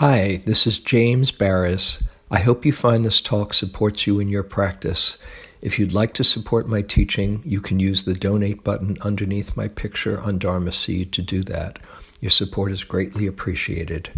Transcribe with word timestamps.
Hi, 0.00 0.40
this 0.46 0.66
is 0.66 0.80
James 0.80 1.30
Baraz. 1.30 2.02
I 2.30 2.38
hope 2.38 2.64
you 2.64 2.72
find 2.72 3.04
this 3.04 3.20
talk 3.20 3.52
supports 3.52 4.06
you 4.06 4.18
in 4.18 4.28
your 4.30 4.42
practice. 4.42 5.18
If 5.60 5.78
you'd 5.78 5.92
like 5.92 6.14
to 6.14 6.24
support 6.24 6.66
my 6.66 6.80
teaching, 6.80 7.42
you 7.44 7.60
can 7.60 7.78
use 7.78 8.04
the 8.04 8.14
donate 8.14 8.64
button 8.64 8.96
underneath 9.02 9.58
my 9.58 9.68
picture 9.68 10.18
on 10.18 10.38
Dharma 10.38 10.72
Seed 10.72 11.12
to 11.12 11.20
do 11.20 11.42
that. 11.42 11.80
Your 12.18 12.30
support 12.30 12.72
is 12.72 12.82
greatly 12.82 13.26
appreciated. 13.26 14.08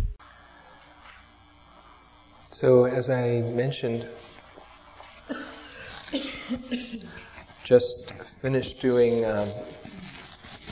So, 2.53 2.85
as 2.85 3.10
I 3.10 3.40
mentioned, 3.40 4.06
just 7.64 8.12
finished 8.12 8.80
doing, 8.80 9.24
um, 9.24 9.49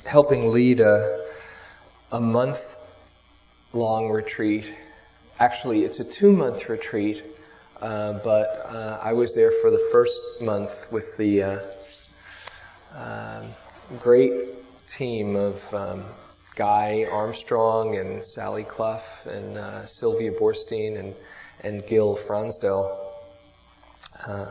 helping 0.07 0.53
lead 0.53 0.79
a, 0.79 1.27
a 2.13 2.21
month 2.21 2.77
long 3.73 4.09
retreat. 4.09 4.73
Actually, 5.41 5.85
it's 5.85 6.01
a 6.01 6.05
two 6.05 6.33
month 6.33 6.69
retreat, 6.69 7.25
uh, 7.81 8.13
but 8.23 8.67
uh, 8.69 9.01
I 9.03 9.15
was 9.15 9.35
there 9.35 9.51
for 9.51 9.71
the 9.71 9.83
first 9.91 10.21
month 10.43 10.87
with 10.93 11.17
the 11.17 11.43
uh, 11.43 11.61
um, 12.95 13.47
great 14.01 14.35
team 14.87 15.37
of 15.37 15.73
um, 15.73 16.05
Guy 16.57 17.07
Armstrong 17.11 17.97
and 17.97 18.23
Sally 18.23 18.65
Clough 18.65 19.01
and 19.31 19.57
uh, 19.57 19.87
Sylvia 19.87 20.31
Boorstein 20.31 20.99
and, 20.99 21.15
and 21.65 21.87
Gil 21.87 22.19
Fronsdal. 22.19 22.95
Uh, 24.27 24.47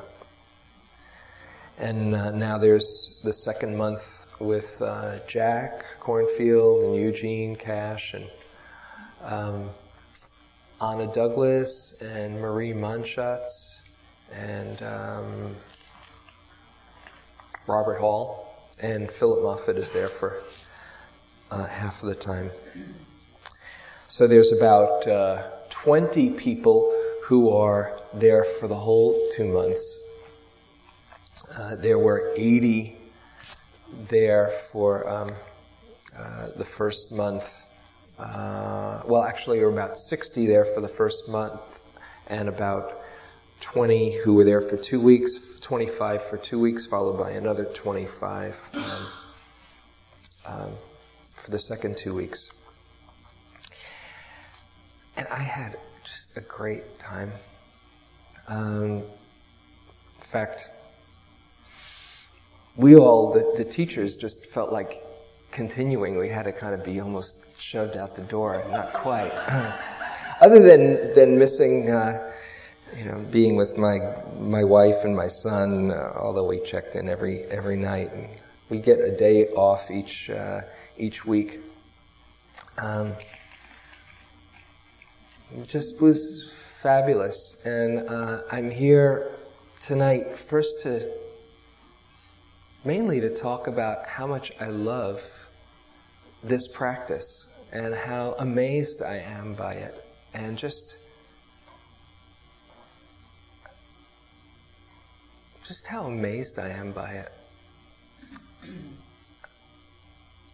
and 1.78 2.16
uh, 2.16 2.32
now 2.32 2.58
there's 2.58 3.22
the 3.24 3.34
second 3.34 3.78
month 3.78 4.26
with 4.40 4.82
Jack 5.28 5.84
Kornfield 6.00 6.86
and 6.86 6.96
Eugene 6.96 7.56
Cash 7.56 8.16
and 8.16 8.28
um, 9.24 9.70
Anna 10.82 11.08
Douglas 11.08 12.02
and 12.02 12.40
Marie 12.40 12.72
Mannschatz 12.72 13.90
and 14.34 14.82
um, 14.82 15.56
Robert 17.68 18.00
Hall. 18.00 18.46
And 18.82 19.12
Phillip 19.12 19.44
Moffitt 19.44 19.76
is 19.76 19.92
there 19.92 20.08
for 20.08 20.42
uh, 21.52 21.66
half 21.66 22.02
of 22.02 22.08
the 22.08 22.16
time. 22.16 22.50
So 24.08 24.26
there's 24.26 24.54
about 24.54 25.06
uh, 25.06 25.44
20 25.70 26.32
people 26.32 26.96
who 27.26 27.52
are 27.56 28.00
there 28.14 28.44
for 28.44 28.68
the 28.68 28.76
whole 28.76 29.20
two 29.36 29.46
months. 29.46 30.02
Uh, 31.58 31.76
there 31.76 32.00
were 32.00 32.32
80 32.38 32.96
there 34.08 34.48
for 34.48 35.08
um, 35.10 35.32
uh, 36.18 36.48
the 36.56 36.66
first 36.66 37.16
month. 37.16 37.69
Uh, 38.20 39.02
well, 39.06 39.24
actually, 39.24 39.60
there 39.60 39.68
were 39.68 39.74
about 39.74 39.98
60 39.98 40.46
there 40.46 40.66
for 40.66 40.82
the 40.82 40.90
first 40.90 41.30
month, 41.30 41.80
and 42.28 42.50
about 42.50 42.92
20 43.62 44.18
who 44.18 44.34
were 44.34 44.44
there 44.44 44.62
for 44.62 44.76
two 44.76 45.00
weeks, 45.00 45.60
25 45.62 46.22
for 46.24 46.38
two 46.38 46.60
weeks, 46.60 46.86
followed 46.86 47.18
by 47.18 47.32
another 47.32 47.66
25 47.66 48.72
um, 48.74 48.84
um, 50.46 50.72
for 51.30 51.52
the 51.52 51.60
second 51.60 51.98
two 51.98 52.14
weeks. 52.14 52.52
And 55.16 55.28
I 55.28 55.40
had 55.40 55.78
just 56.04 56.36
a 56.38 56.42
great 56.42 57.00
time. 57.00 57.32
Um, 58.48 58.98
in 58.98 59.04
fact, 60.20 60.70
we 62.76 62.96
all, 62.96 63.34
the, 63.34 63.64
the 63.64 63.70
teachers, 63.70 64.18
just 64.18 64.46
felt 64.46 64.72
like 64.72 65.04
continuing. 65.52 66.18
We 66.18 66.30
had 66.30 66.44
to 66.44 66.52
kind 66.52 66.74
of 66.74 66.84
be 66.84 67.00
almost 67.00 67.60
shoved 67.60 67.98
out 67.98 68.16
the 68.16 68.22
door, 68.24 68.64
not 68.72 68.94
quite. 68.94 69.32
Other 70.42 70.60
than, 70.60 71.14
than 71.16 71.38
missing, 71.38 71.90
uh, 71.90 72.32
you 72.98 73.06
know, 73.06 73.20
being 73.32 73.56
with 73.56 73.78
my, 73.78 74.00
my 74.40 74.64
wife 74.64 75.04
and 75.04 75.16
my 75.16 75.28
son, 75.28 75.92
uh, 75.92 76.14
although 76.16 76.48
we 76.48 76.60
checked 76.62 76.96
in 76.96 77.10
every, 77.10 77.44
every 77.46 77.76
night. 77.76 78.12
And 78.14 78.30
we 78.70 78.80
get 78.80 79.00
a 79.00 79.16
day 79.16 79.48
off 79.50 79.92
each, 79.92 80.30
uh, 80.30 80.62
each 80.98 81.26
week. 81.26 81.60
Um, 82.78 83.14
it 85.58 85.68
just 85.68 86.02
was 86.02 86.52
fabulous. 86.82 87.66
And 87.66 88.08
uh, 88.08 88.42
I'm 88.52 88.72
here 88.72 89.30
tonight 89.82 90.38
first 90.38 90.82
to 90.84 91.12
mainly 92.86 93.20
to 93.20 93.30
talk 93.36 93.68
about 93.68 94.08
how 94.08 94.26
much 94.26 94.52
I 94.60 94.68
love 94.68 95.39
this 96.44 96.68
practice 96.68 97.54
and 97.72 97.94
how 97.94 98.36
amazed 98.40 99.02
I 99.02 99.18
am 99.18 99.54
by 99.54 99.74
it, 99.74 99.94
and 100.34 100.58
just 100.58 100.98
just 105.66 105.86
how 105.86 106.06
amazed 106.06 106.58
I 106.58 106.70
am 106.70 106.92
by 106.92 107.12
it. 107.12 107.32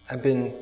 I've 0.09 0.21
been 0.21 0.53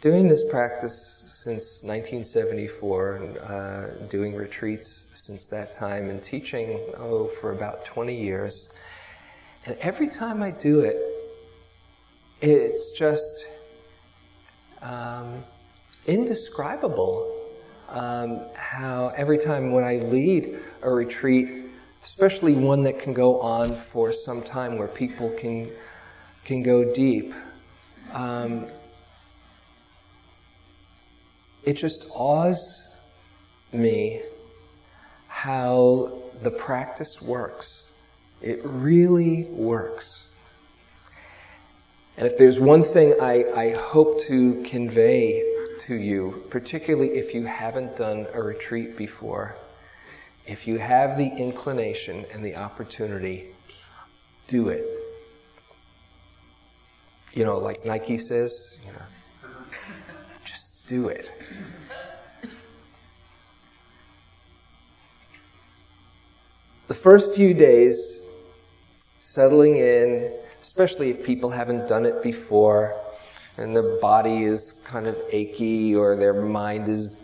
doing 0.00 0.28
this 0.28 0.44
practice 0.50 1.24
since 1.44 1.82
1974 1.82 3.16
and 3.16 3.38
uh, 3.38 3.86
doing 4.08 4.34
retreats 4.34 5.10
since 5.14 5.48
that 5.48 5.72
time 5.72 6.10
and 6.10 6.22
teaching 6.22 6.78
oh 6.98 7.26
for 7.26 7.52
about 7.52 7.84
20 7.86 8.14
years 8.14 8.76
and 9.66 9.76
every 9.80 10.08
time 10.08 10.42
I 10.42 10.50
do 10.50 10.80
it, 10.80 10.96
it's 12.42 12.92
just 12.92 13.46
um, 14.84 15.42
indescribable 16.06 17.30
um, 17.88 18.40
how 18.54 19.12
every 19.16 19.38
time 19.38 19.72
when 19.72 19.82
I 19.82 19.96
lead 19.96 20.58
a 20.82 20.90
retreat, 20.90 21.48
especially 22.02 22.54
one 22.54 22.82
that 22.82 22.98
can 22.98 23.14
go 23.14 23.40
on 23.40 23.74
for 23.74 24.12
some 24.12 24.42
time 24.42 24.78
where 24.78 24.88
people 24.88 25.30
can, 25.38 25.70
can 26.44 26.62
go 26.62 26.94
deep, 26.94 27.32
um, 28.12 28.66
it 31.64 31.74
just 31.74 32.10
awes 32.14 33.00
me 33.72 34.22
how 35.28 36.12
the 36.42 36.50
practice 36.50 37.22
works. 37.22 37.92
It 38.42 38.60
really 38.62 39.44
works. 39.44 40.23
And 42.16 42.26
if 42.26 42.38
there's 42.38 42.60
one 42.60 42.82
thing 42.82 43.14
I, 43.20 43.44
I 43.56 43.74
hope 43.74 44.20
to 44.22 44.62
convey 44.62 45.42
to 45.80 45.96
you, 45.96 46.44
particularly 46.48 47.10
if 47.10 47.34
you 47.34 47.44
haven't 47.44 47.96
done 47.96 48.26
a 48.32 48.42
retreat 48.42 48.96
before, 48.96 49.56
if 50.46 50.68
you 50.68 50.78
have 50.78 51.18
the 51.18 51.26
inclination 51.26 52.24
and 52.32 52.44
the 52.44 52.54
opportunity, 52.56 53.48
do 54.46 54.68
it. 54.68 54.84
You 57.32 57.44
know, 57.44 57.58
like 57.58 57.84
Nike 57.84 58.18
says, 58.18 58.80
you 58.86 58.92
know, 58.92 59.48
just 60.44 60.88
do 60.88 61.08
it. 61.08 61.32
The 66.86 66.94
first 66.94 67.34
few 67.34 67.54
days, 67.54 68.28
settling 69.18 69.78
in, 69.78 70.30
especially 70.64 71.10
if 71.10 71.22
people 71.22 71.50
haven't 71.50 71.86
done 71.86 72.06
it 72.06 72.22
before 72.22 72.98
and 73.58 73.76
their 73.76 74.00
body 74.00 74.44
is 74.44 74.82
kind 74.86 75.06
of 75.06 75.14
achy 75.30 75.94
or 75.94 76.16
their 76.16 76.32
mind 76.32 76.88
is 76.88 77.14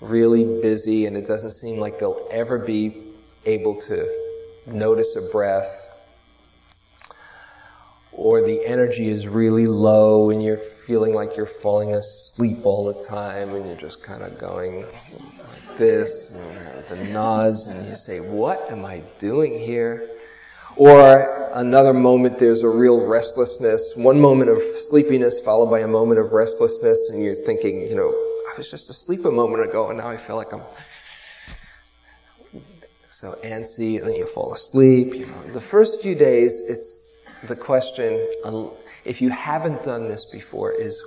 really 0.00 0.42
busy 0.62 1.04
and 1.04 1.14
it 1.14 1.26
doesn't 1.26 1.50
seem 1.50 1.78
like 1.78 1.98
they'll 1.98 2.26
ever 2.30 2.58
be 2.58 2.96
able 3.44 3.78
to 3.78 4.08
notice 4.66 5.16
a 5.16 5.30
breath. 5.30 5.84
Or 8.12 8.40
the 8.40 8.64
energy 8.64 9.08
is 9.08 9.28
really 9.28 9.66
low 9.66 10.30
and 10.30 10.42
you're 10.42 10.56
feeling 10.56 11.12
like 11.12 11.36
you're 11.36 11.44
falling 11.44 11.92
asleep 11.92 12.64
all 12.64 12.86
the 12.90 13.04
time 13.04 13.54
and 13.54 13.66
you're 13.66 13.76
just 13.76 14.02
kind 14.02 14.22
of 14.22 14.38
going 14.38 14.80
like 14.80 15.76
this, 15.76 16.42
and 16.90 16.98
the 16.98 17.12
nods, 17.12 17.66
and 17.66 17.86
you 17.86 17.94
say, 17.96 18.18
What 18.18 18.72
am 18.72 18.84
I 18.84 19.02
doing 19.18 19.58
here? 19.60 20.08
Or 20.78 21.50
another 21.54 21.92
moment, 21.92 22.38
there's 22.38 22.62
a 22.62 22.68
real 22.68 23.04
restlessness, 23.04 23.94
one 23.96 24.20
moment 24.20 24.48
of 24.48 24.62
sleepiness 24.62 25.40
followed 25.40 25.70
by 25.70 25.80
a 25.80 25.88
moment 25.88 26.20
of 26.20 26.32
restlessness, 26.32 27.10
and 27.10 27.20
you're 27.20 27.34
thinking, 27.34 27.82
you 27.82 27.96
know, 27.96 28.10
I 28.10 28.56
was 28.56 28.70
just 28.70 28.88
asleep 28.88 29.24
a 29.24 29.30
moment 29.32 29.68
ago, 29.68 29.88
and 29.88 29.98
now 29.98 30.08
I 30.08 30.16
feel 30.16 30.36
like 30.36 30.52
I'm 30.52 30.62
so 33.10 33.32
antsy, 33.42 33.98
and 33.98 34.06
then 34.06 34.14
you 34.14 34.26
fall 34.26 34.52
asleep. 34.52 35.14
You 35.14 35.26
know, 35.26 35.42
the 35.52 35.60
first 35.60 36.00
few 36.00 36.14
days, 36.14 36.60
it's 36.60 37.26
the 37.48 37.56
question, 37.56 38.24
um, 38.44 38.70
if 39.04 39.20
you 39.20 39.30
haven't 39.30 39.82
done 39.82 40.06
this 40.06 40.26
before, 40.26 40.70
is 40.70 41.02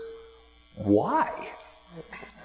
why? 0.76 1.48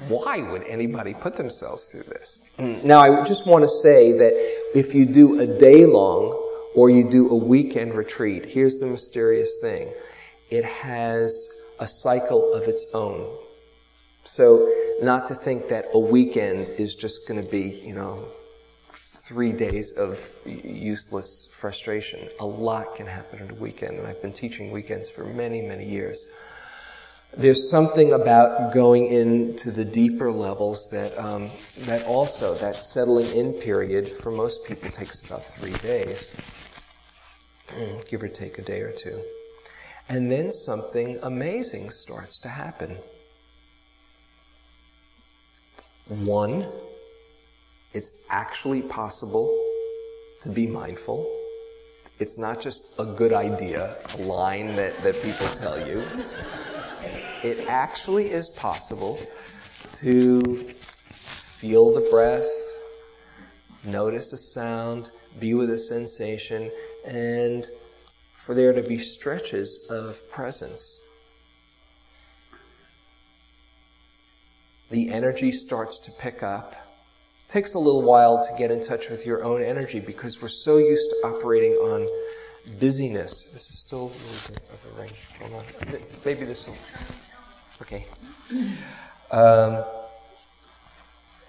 Why 0.06 0.43
would 0.49 0.62
anybody 0.62 1.12
put 1.12 1.34
themselves 1.34 1.90
through 1.90 2.05
this? 2.05 2.49
Mm, 2.61 2.84
now, 2.84 3.00
I 3.00 3.25
just 3.25 3.49
want 3.49 3.64
to 3.64 3.69
say 3.69 4.12
that 4.12 4.32
if 4.79 4.94
you 4.94 5.06
do 5.06 5.40
a 5.40 5.46
day 5.46 5.87
long 5.87 6.44
or 6.76 6.90
you 6.90 7.11
do 7.11 7.31
a 7.31 7.34
weekend 7.34 7.94
retreat, 7.94 8.44
here's 8.44 8.78
the 8.78 8.87
mysterious 8.87 9.58
thing 9.61 9.88
it 10.50 10.64
has 10.64 11.62
a 11.81 11.87
cycle 11.88 12.55
of 12.55 12.69
its 12.69 12.87
own. 12.94 13.26
So, 14.23 14.73
not 15.02 15.26
to 15.28 15.34
think 15.34 15.69
that 15.69 15.87
a 15.93 15.99
weekend 15.99 16.69
is 16.78 16.94
just 16.94 17.26
going 17.26 17.43
to 17.43 17.50
be, 17.50 17.81
you 17.84 17.94
know, 17.94 18.25
three 18.93 19.52
days 19.52 19.93
of 19.93 20.31
useless 20.44 21.52
frustration. 21.52 22.28
A 22.40 22.46
lot 22.46 22.94
can 22.94 23.06
happen 23.06 23.40
in 23.40 23.50
a 23.50 23.55
weekend, 23.55 23.99
and 23.99 24.06
I've 24.06 24.22
been 24.22 24.32
teaching 24.32 24.70
weekends 24.70 25.11
for 25.11 25.25
many, 25.25 25.62
many 25.62 25.84
years. 25.84 26.32
There's 27.37 27.69
something 27.69 28.12
about 28.12 28.72
going 28.72 29.06
into 29.06 29.70
the 29.70 29.84
deeper 29.84 30.31
levels 30.31 30.88
that, 30.90 31.17
um, 31.19 31.50
that 31.81 32.05
also, 32.06 32.55
that 32.56 32.81
settling 32.81 33.26
in 33.37 33.52
period 33.55 34.08
for 34.08 34.31
most 34.31 34.64
people 34.64 34.90
takes 34.90 35.20
about 35.26 35.44
three 35.44 35.75
days, 35.75 36.37
Mm, 37.69 38.09
give 38.09 38.23
or 38.23 38.29
take 38.29 38.59
a 38.59 38.63
day 38.63 38.81
or 38.81 38.93
two. 38.93 39.21
And 40.09 40.31
then 40.31 40.53
something 40.53 41.19
amazing 41.23 41.91
starts 41.91 42.39
to 42.41 42.49
happen. 42.49 42.97
One, 46.09 46.67
it's 47.93 48.25
actually 48.31 48.83
possible 48.83 49.49
to 50.43 50.49
be 50.49 50.67
mindful. 50.67 51.27
It's 52.21 52.39
not 52.39 52.61
just 52.61 52.99
a 53.01 53.05
good 53.05 53.33
idea, 53.33 53.97
a 54.15 54.23
line 54.23 54.77
that, 54.77 54.97
that 54.99 55.21
people 55.23 55.49
tell 55.49 55.79
you. 55.87 56.05
It 57.43 57.69
actually 57.69 58.31
is 58.31 58.49
possible 58.51 59.19
to 59.95 60.41
feel 61.59 61.93
the 61.93 62.09
breath, 62.11 62.49
notice 63.85 64.33
a 64.33 64.39
sound, 64.39 65.11
be 65.41 65.55
with 65.55 65.71
a 65.71 65.79
sensation, 65.79 66.71
and 67.06 67.67
for 68.37 68.55
there 68.55 68.73
to 68.73 68.82
be 68.82 68.99
stretches 68.99 69.88
of 69.91 70.29
presence. 70.31 71.03
The 74.91 75.11
energy 75.11 75.50
starts 75.50 75.99
to 76.00 76.12
pick 76.12 76.43
up. 76.43 76.73
It 77.44 77.50
takes 77.50 77.75
a 77.75 77.79
little 77.79 78.03
while 78.03 78.44
to 78.44 78.58
get 78.58 78.70
in 78.70 78.82
touch 78.85 79.08
with 79.08 79.26
your 79.26 79.43
own 79.43 79.62
energy 79.62 79.99
because 79.99 80.41
we're 80.41 80.49
so 80.49 80.79
used 80.79 81.11
to 81.11 81.17
operating 81.29 81.73
on 81.73 82.08
busyness. 82.79 83.50
This 83.53 83.69
is 83.69 83.79
still 83.79 83.99
a 83.99 84.14
little 84.14 84.49
bit 84.49 84.62
of 84.73 84.87
a 84.87 85.00
ring. 85.00 85.12
Hold 85.41 85.53
on. 85.55 86.00
Maybe 86.25 86.44
this 86.44 86.69
will. 86.69 86.76
Okay. 87.82 88.06
Um, 89.32 89.85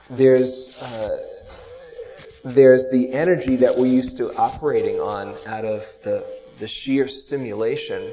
there's. 0.10 0.82
Uh, 0.82 1.37
there's 2.54 2.90
the 2.90 3.12
energy 3.12 3.56
that 3.58 3.78
we're 3.78 3.88
used 3.88 4.18
to 4.18 4.34
operating 4.36 5.00
on 5.00 5.36
out 5.46 5.66
of 5.66 5.86
the 6.04 6.26
the 6.60 6.68
sheer 6.68 7.08
stimulation 7.08 8.12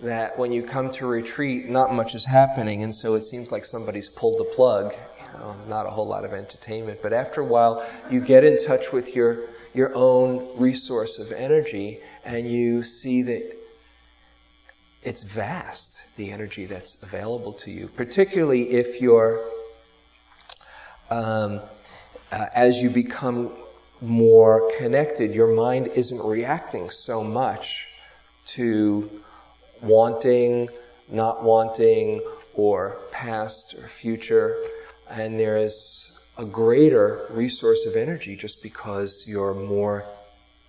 that 0.00 0.38
when 0.38 0.52
you 0.52 0.62
come 0.62 0.92
to 0.92 1.06
retreat, 1.06 1.68
not 1.68 1.92
much 1.92 2.14
is 2.14 2.24
happening, 2.24 2.82
and 2.82 2.94
so 2.94 3.14
it 3.14 3.24
seems 3.24 3.50
like 3.50 3.64
somebody's 3.64 4.08
pulled 4.08 4.38
the 4.38 4.44
plug. 4.44 4.92
You 4.92 5.38
know, 5.40 5.56
not 5.68 5.86
a 5.86 5.90
whole 5.90 6.06
lot 6.06 6.24
of 6.24 6.32
entertainment, 6.32 7.00
but 7.02 7.12
after 7.12 7.40
a 7.40 7.44
while, 7.44 7.84
you 8.10 8.20
get 8.20 8.44
in 8.44 8.62
touch 8.64 8.92
with 8.92 9.16
your 9.16 9.38
your 9.72 9.92
own 9.94 10.46
resource 10.56 11.18
of 11.18 11.32
energy, 11.32 11.98
and 12.24 12.48
you 12.48 12.82
see 12.82 13.22
that 13.22 13.56
it's 15.02 15.22
vast, 15.22 16.16
the 16.16 16.30
energy 16.30 16.64
that's 16.66 17.02
available 17.02 17.52
to 17.52 17.70
you, 17.70 17.88
particularly 17.88 18.70
if 18.70 19.02
you're, 19.02 19.38
um, 21.10 21.60
uh, 22.34 22.48
as 22.52 22.82
you 22.82 22.90
become 22.90 23.50
more 24.00 24.68
connected, 24.78 25.32
your 25.32 25.54
mind 25.54 25.86
isn't 25.94 26.20
reacting 26.24 26.90
so 26.90 27.22
much 27.22 27.88
to 28.46 29.08
wanting, 29.80 30.68
not 31.08 31.44
wanting, 31.44 32.20
or 32.54 32.98
past 33.12 33.74
or 33.74 33.86
future. 33.86 34.56
And 35.08 35.38
there 35.38 35.58
is 35.58 36.18
a 36.36 36.44
greater 36.44 37.24
resource 37.30 37.86
of 37.86 37.94
energy 37.94 38.34
just 38.34 38.64
because 38.64 39.24
you're 39.28 39.54
more 39.54 40.04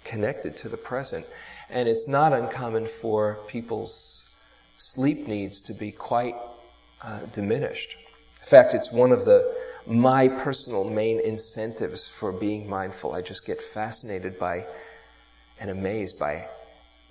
connected 0.04 0.56
to 0.58 0.70
the 0.70 0.78
present. 0.78 1.26
And 1.72 1.90
it's 1.90 2.08
not 2.08 2.32
uncommon 2.32 2.86
for 2.86 3.40
people's 3.48 4.30
sleep 4.78 5.28
needs 5.28 5.62
to 5.62 5.74
be 5.74 5.92
quite 5.92 6.36
uh, 7.02 7.22
diminished. 7.34 7.96
In 8.40 8.48
fact, 8.48 8.76
it's 8.76 8.92
one 8.92 9.12
of 9.12 9.26
the 9.26 9.65
my 9.88 10.28
personal 10.28 10.84
main 10.84 11.20
incentives 11.20 12.10
for 12.10 12.32
being 12.32 12.70
mindful. 12.70 13.14
I 13.14 13.22
just 13.22 13.46
get 13.46 13.62
fascinated 13.62 14.40
by 14.40 14.66
and 15.60 15.70
amazed 15.70 16.18
by 16.18 16.48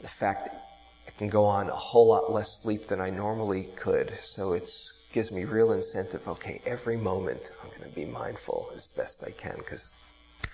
the 0.03 0.09
fact 0.09 0.47
that 0.47 0.65
I 1.07 1.11
can 1.13 1.29
go 1.29 1.45
on 1.45 1.69
a 1.69 1.75
whole 1.75 2.09
lot 2.09 2.33
less 2.33 2.61
sleep 2.63 2.87
than 2.87 3.01
I 3.01 3.11
normally 3.11 3.69
could. 3.77 4.13
So 4.21 4.53
it 4.53 4.69
gives 5.13 5.31
me 5.31 5.45
real 5.45 5.73
incentive. 5.73 6.27
Okay, 6.27 6.61
every 6.67 6.97
moment 6.97 7.51
I'm 7.63 7.71
going 7.71 7.89
to 7.89 7.95
be 7.95 8.05
mindful 8.05 8.71
as 8.75 8.87
best 8.87 9.25
I 9.25 9.31
can 9.31 9.57
because 9.59 9.95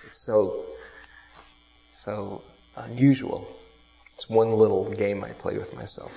it's 0.06 0.18
so 0.18 0.64
so 1.90 2.42
unusual. 2.76 3.48
It's 4.14 4.28
one 4.28 4.52
little 4.52 4.90
game 4.92 5.24
I 5.24 5.30
play 5.30 5.56
with 5.56 5.74
myself. 5.74 6.16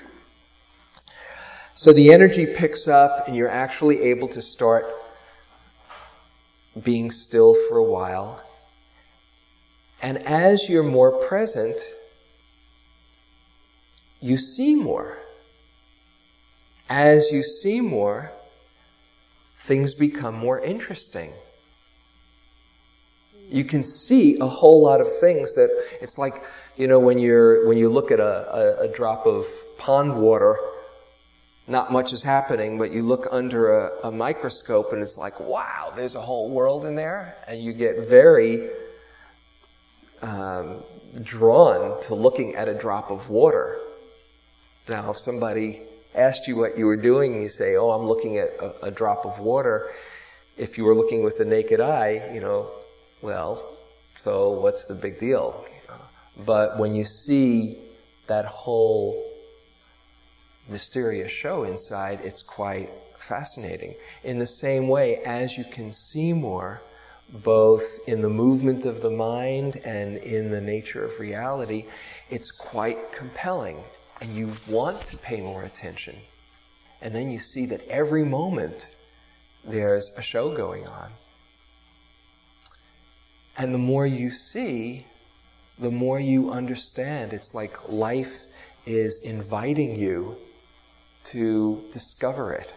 So 1.73 1.91
the 1.91 2.13
energy 2.13 2.45
picks 2.45 2.87
up, 2.87 3.27
and 3.27 3.35
you're 3.35 3.49
actually 3.49 4.01
able 4.01 4.27
to 4.27 4.41
start 4.41 4.85
being 6.81 7.11
still 7.11 7.53
for 7.53 7.77
a 7.77 7.83
while. 7.83 8.41
And 10.01 10.17
as 10.19 10.69
you're 10.69 10.83
more 10.83 11.11
present, 11.27 11.77
you 14.21 14.37
see 14.37 14.75
more. 14.75 15.17
As 16.89 17.31
you 17.31 17.43
see 17.43 17.81
more, 17.81 18.31
things 19.57 19.93
become 19.93 20.35
more 20.35 20.59
interesting. 20.59 21.31
You 23.49 23.63
can 23.63 23.83
see 23.83 24.37
a 24.39 24.47
whole 24.47 24.81
lot 24.81 24.99
of 24.99 25.07
things 25.19 25.55
that 25.55 25.69
it's 26.01 26.17
like, 26.17 26.33
you 26.75 26.87
know, 26.87 26.99
when 26.99 27.19
you're 27.19 27.67
when 27.67 27.77
you 27.77 27.87
look 27.87 28.11
at 28.11 28.19
a, 28.19 28.81
a, 28.81 28.83
a 28.85 28.87
drop 28.87 29.25
of 29.25 29.45
pond 29.77 30.19
water 30.19 30.57
not 31.67 31.91
much 31.91 32.11
is 32.11 32.21
happening, 32.21 32.77
but 32.77 32.91
you 32.91 33.03
look 33.03 33.27
under 33.31 33.79
a, 33.79 34.07
a, 34.07 34.11
microscope 34.11 34.91
and 34.91 35.01
it's 35.01 35.17
like, 35.17 35.39
wow, 35.39 35.93
there's 35.95 36.15
a 36.15 36.21
whole 36.21 36.49
world 36.49 36.85
in 36.85 36.95
there. 36.95 37.35
And 37.47 37.61
you 37.61 37.71
get 37.71 38.07
very 38.07 38.69
um, 40.21 40.83
drawn 41.21 42.01
to 42.03 42.15
looking 42.15 42.55
at 42.55 42.67
a 42.67 42.73
drop 42.73 43.11
of 43.11 43.29
water. 43.29 43.77
Now, 44.89 45.11
if 45.11 45.17
somebody 45.17 45.81
asked 46.15 46.47
you 46.47 46.57
what 46.57 46.77
you 46.77 46.85
were 46.85 46.97
doing, 46.97 47.41
you 47.41 47.47
say, 47.47 47.77
oh, 47.77 47.91
I'm 47.91 48.07
looking 48.07 48.37
at 48.37 48.49
a, 48.59 48.87
a 48.87 48.91
drop 48.91 49.25
of 49.25 49.39
water. 49.39 49.89
If 50.57 50.77
you 50.77 50.83
were 50.83 50.93
looking 50.93 51.23
with 51.23 51.37
the 51.37 51.45
naked 51.45 51.79
eye, 51.79 52.29
you 52.33 52.41
know, 52.41 52.67
well, 53.21 53.65
so 54.17 54.51
what's 54.51 54.85
the 54.85 54.95
big 54.95 55.17
deal? 55.17 55.65
But 56.45 56.77
when 56.77 56.93
you 56.93 57.05
see 57.05 57.77
that 58.27 58.45
whole 58.45 59.32
mysterious 60.69 61.31
show 61.31 61.63
inside, 61.63 62.19
it's 62.23 62.41
quite 62.41 62.89
fascinating. 63.17 63.95
In 64.23 64.39
the 64.39 64.47
same 64.47 64.87
way, 64.87 65.17
as 65.17 65.57
you 65.57 65.63
can 65.63 65.93
see 65.93 66.33
more, 66.33 66.81
both 67.29 67.99
in 68.07 68.21
the 68.21 68.29
movement 68.29 68.85
of 68.85 69.01
the 69.01 69.09
mind 69.09 69.77
and 69.85 70.17
in 70.17 70.51
the 70.51 70.61
nature 70.61 71.03
of 71.03 71.19
reality, 71.19 71.85
it's 72.29 72.51
quite 72.51 73.11
compelling. 73.11 73.77
And 74.21 74.35
you 74.35 74.53
want 74.67 75.01
to 75.07 75.17
pay 75.17 75.41
more 75.41 75.63
attention. 75.63 76.15
And 77.01 77.13
then 77.13 77.29
you 77.29 77.39
see 77.39 77.65
that 77.67 77.85
every 77.87 78.23
moment 78.23 78.89
there's 79.65 80.11
a 80.17 80.21
show 80.21 80.55
going 80.55 80.87
on. 80.87 81.09
And 83.57 83.73
the 83.73 83.79
more 83.79 84.07
you 84.07 84.31
see, 84.31 85.05
the 85.79 85.91
more 85.91 86.19
you 86.19 86.51
understand. 86.51 87.33
It's 87.33 87.53
like 87.53 87.89
life 87.89 88.45
is 88.85 89.23
inviting 89.23 89.95
you 89.95 90.37
to 91.25 91.83
discover 91.91 92.53
it, 92.53 92.71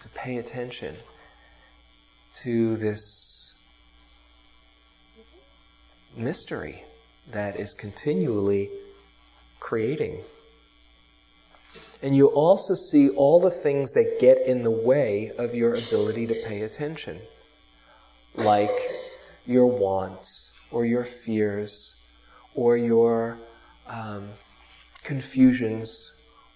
to 0.00 0.08
pay 0.10 0.38
attention 0.38 0.96
to 2.42 2.76
this 2.76 3.54
mystery 6.16 6.84
that 7.32 7.56
is 7.56 7.74
continually 7.74 8.68
creating. 9.58 10.20
And 12.02 12.16
you 12.16 12.28
also 12.28 12.74
see 12.74 13.10
all 13.10 13.40
the 13.40 13.50
things 13.50 13.92
that 13.92 14.16
get 14.20 14.46
in 14.46 14.62
the 14.62 14.70
way 14.70 15.32
of 15.38 15.54
your 15.54 15.74
ability 15.74 16.26
to 16.28 16.34
pay 16.46 16.62
attention, 16.62 17.20
like 18.34 18.70
your 19.46 19.66
wants 19.66 20.52
or 20.70 20.86
your 20.86 21.04
fears 21.04 21.96
or 22.54 22.76
your 22.76 23.36
um, 23.86 24.28
confusions 25.02 26.10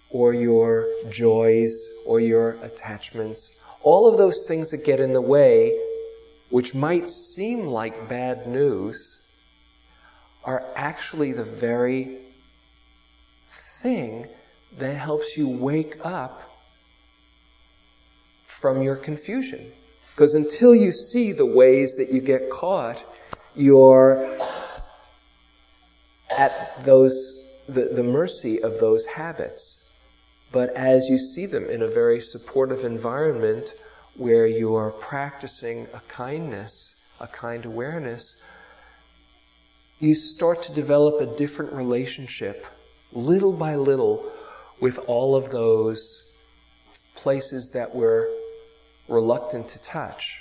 or 0.09 0.33
your 0.33 0.87
joys 1.09 1.89
or 2.05 2.19
your 2.19 2.51
attachments, 2.63 3.59
all 3.83 4.07
of 4.11 4.17
those 4.17 4.45
things 4.47 4.71
that 4.71 4.85
get 4.85 4.99
in 4.99 5.13
the 5.13 5.21
way, 5.21 5.77
which 6.49 6.73
might 6.73 7.07
seem 7.07 7.67
like 7.67 8.09
bad 8.09 8.47
news, 8.47 9.27
are 10.43 10.63
actually 10.75 11.31
the 11.31 11.43
very 11.43 12.17
thing 13.81 14.27
that 14.77 14.93
helps 14.93 15.37
you 15.37 15.47
wake 15.47 15.97
up 16.03 16.41
from 18.47 18.81
your 18.81 18.95
confusion. 18.95 19.71
Because 20.13 20.33
until 20.33 20.73
you 20.73 20.91
see 20.91 21.31
the 21.31 21.45
ways 21.45 21.95
that 21.97 22.11
you 22.11 22.21
get 22.21 22.49
caught, 22.49 23.01
you're 23.55 24.39
at 26.37 26.83
those, 26.83 27.59
the, 27.67 27.85
the 27.85 28.03
mercy 28.03 28.61
of 28.61 28.79
those 28.79 29.05
habits. 29.05 29.84
But 30.51 30.69
as 30.71 31.07
you 31.07 31.17
see 31.17 31.45
them 31.45 31.69
in 31.69 31.81
a 31.81 31.87
very 31.87 32.21
supportive 32.21 32.83
environment 32.83 33.73
where 34.15 34.47
you 34.47 34.75
are 34.75 34.91
practicing 34.91 35.87
a 35.93 35.99
kindness, 36.07 37.05
a 37.19 37.27
kind 37.27 37.65
awareness, 37.65 38.41
you 39.99 40.15
start 40.15 40.63
to 40.63 40.73
develop 40.73 41.21
a 41.21 41.37
different 41.37 41.73
relationship, 41.73 42.65
little 43.11 43.53
by 43.53 43.75
little, 43.75 44.31
with 44.79 44.97
all 45.07 45.35
of 45.35 45.49
those 45.51 46.33
places 47.15 47.71
that 47.73 47.93
we're 47.95 48.27
reluctant 49.07 49.67
to 49.69 49.79
touch. 49.81 50.37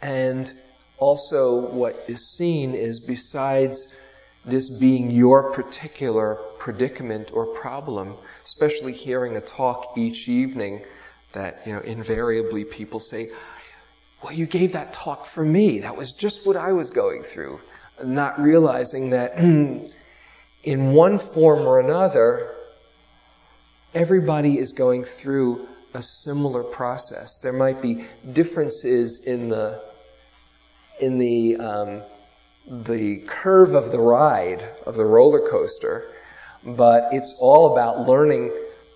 And 0.00 0.52
also, 0.98 1.56
what 1.72 2.04
is 2.06 2.36
seen 2.36 2.74
is 2.74 3.00
besides 3.00 3.96
this 4.44 4.70
being 4.70 5.10
your 5.10 5.52
particular 5.52 6.36
predicament 6.58 7.30
or 7.32 7.46
problem, 7.46 8.16
especially 8.44 8.92
hearing 8.92 9.36
a 9.36 9.40
talk 9.40 9.96
each 9.96 10.28
evening 10.28 10.82
that, 11.32 11.66
you 11.66 11.72
know, 11.72 11.80
invariably 11.80 12.64
people 12.64 13.00
say, 13.00 13.30
well, 14.22 14.32
you 14.32 14.46
gave 14.46 14.72
that 14.72 14.92
talk 14.92 15.26
for 15.26 15.44
me. 15.44 15.80
That 15.80 15.96
was 15.96 16.12
just 16.12 16.46
what 16.46 16.56
I 16.56 16.72
was 16.72 16.90
going 16.90 17.22
through. 17.22 17.60
Not 18.04 18.40
realizing 18.40 19.10
that 19.10 19.38
in 20.62 20.92
one 20.92 21.18
form 21.18 21.60
or 21.60 21.80
another, 21.80 22.54
everybody 23.94 24.58
is 24.58 24.72
going 24.72 25.04
through 25.04 25.66
a 25.94 26.02
similar 26.02 26.62
process. 26.62 27.38
There 27.38 27.52
might 27.52 27.82
be 27.82 28.06
differences 28.32 29.24
in 29.26 29.48
the 29.48 29.82
in 31.00 31.18
the 31.18 31.56
um, 31.56 32.02
the 32.66 33.22
curve 33.26 33.74
of 33.74 33.90
the 33.90 33.98
ride 33.98 34.62
of 34.86 34.96
the 34.96 35.04
roller 35.04 35.46
coaster, 35.48 36.12
but 36.64 37.08
it's 37.12 37.34
all 37.38 37.72
about 37.72 38.06
learning 38.06 38.52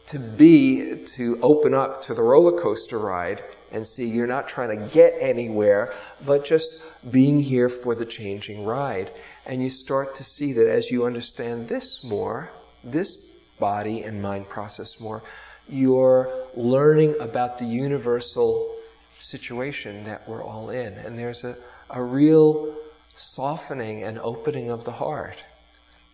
to 0.06 0.18
be 0.18 1.02
to 1.04 1.38
open 1.42 1.74
up 1.74 2.00
to 2.02 2.14
the 2.14 2.22
roller 2.22 2.60
coaster 2.60 2.98
ride 2.98 3.42
and 3.72 3.86
see 3.86 4.06
you're 4.06 4.26
not 4.26 4.46
trying 4.46 4.78
to 4.78 4.86
get 4.94 5.14
anywhere, 5.20 5.92
but 6.24 6.44
just 6.44 6.84
being 7.10 7.40
here 7.40 7.68
for 7.68 7.94
the 7.94 8.06
changing 8.06 8.64
ride. 8.64 9.10
And 9.44 9.62
you 9.62 9.70
start 9.70 10.14
to 10.16 10.24
see 10.24 10.52
that 10.52 10.68
as 10.68 10.90
you 10.90 11.04
understand 11.04 11.68
this 11.68 12.04
more, 12.04 12.50
this 12.84 13.16
body 13.58 14.02
and 14.02 14.22
mind 14.22 14.48
process 14.48 15.00
more, 15.00 15.22
you're 15.68 16.30
learning 16.54 17.16
about 17.20 17.58
the 17.58 17.64
universal 17.64 18.72
situation 19.18 20.04
that 20.04 20.28
we're 20.28 20.44
all 20.44 20.70
in. 20.70 20.92
And 20.92 21.18
there's 21.18 21.42
a, 21.42 21.56
a 21.90 22.02
real 22.02 22.74
softening 23.16 24.04
and 24.04 24.18
opening 24.20 24.70
of 24.70 24.84
the 24.84 24.92
heart 24.92 25.36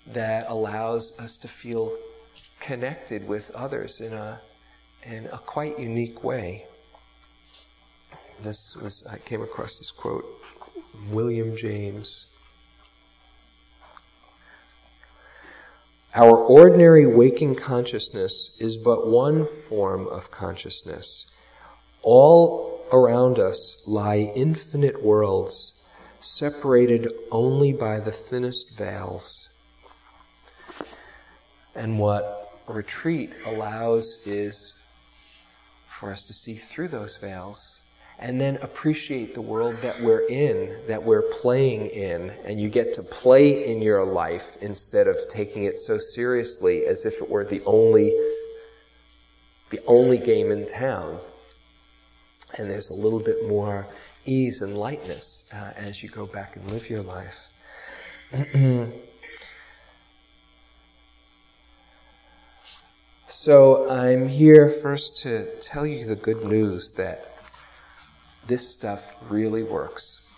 that 0.09 0.47
allows 0.49 1.19
us 1.19 1.37
to 1.39 1.49
feel 1.49 1.97
connected 2.61 3.27
with 3.27 3.51
others 3.53 4.01
in 4.01 4.13
a, 4.13 4.41
in 5.05 5.27
a 5.27 5.39
quite 5.39 5.79
unique 5.79 6.23
way. 6.23 6.65
This 8.43 8.77
was, 8.77 9.07
I 9.07 9.19
came 9.19 9.43
across 9.43 9.79
this 9.79 9.91
quote, 9.91 10.25
William 11.11 11.57
James. 11.57 12.27
Our 16.15 16.37
ordinary 16.37 17.07
waking 17.07 17.55
consciousness 17.55 18.61
is 18.61 18.77
but 18.77 19.07
one 19.07 19.47
form 19.47 20.07
of 20.09 20.31
consciousness. 20.31 21.31
All 22.03 22.85
around 22.93 23.39
us 23.39 23.89
lie 23.89 24.31
infinite 24.35 25.03
worlds, 25.03 25.83
separated 26.21 27.11
only 27.31 27.73
by 27.73 27.99
the 27.99 28.13
thinnest 28.13 28.77
veils. 28.77 29.52
And 31.75 31.99
what 31.99 32.53
retreat 32.67 33.33
allows 33.47 34.27
is 34.27 34.75
for 35.89 36.11
us 36.11 36.27
to 36.27 36.33
see 36.33 36.55
through 36.55 36.89
those 36.89 37.17
veils 37.17 37.81
and 38.19 38.41
then 38.41 38.57
appreciate 38.63 39.35
the 39.35 39.41
world 39.41 39.75
that 39.83 40.01
we're 40.01 40.27
in, 40.29 40.77
that 40.87 41.03
we're 41.03 41.23
playing 41.23 41.87
in, 41.87 42.31
and 42.45 42.61
you 42.61 42.69
get 42.69 42.95
to 42.95 43.03
play 43.03 43.67
in 43.67 43.83
your 43.83 44.05
life 44.05 44.57
instead 44.61 45.09
of 45.09 45.17
taking 45.29 45.65
it 45.65 45.79
so 45.79 45.99
seriously 45.99 46.87
as 46.87 47.05
if 47.05 47.21
it 47.21 47.29
were 47.29 47.45
the 47.45 47.63
only 47.67 48.11
the 49.71 49.81
only 49.87 50.19
game 50.19 50.53
in 50.53 50.67
town. 50.67 51.19
And 52.59 52.69
there's 52.69 52.91
a 52.91 52.95
little 52.95 53.21
bit 53.21 53.49
more 53.49 53.87
ease 54.27 54.61
and 54.61 54.77
lightness 54.77 55.51
uh, 55.55 55.73
as 55.77 56.03
you 56.03 56.11
go 56.11 56.27
back 56.27 56.57
and 56.57 56.71
live 56.71 56.91
your 56.91 57.03
life. 57.03 57.49
so 63.33 63.89
I'm 63.89 64.29
here 64.29 64.69
first 64.69 65.17
to 65.23 65.47
tell 65.59 65.87
you 65.87 66.05
the 66.05 66.17
good 66.17 66.45
news 66.45 66.91
that 66.93 67.35
this 68.47 68.69
stuff 68.69 69.17
really 69.31 69.63
works. 69.63 70.29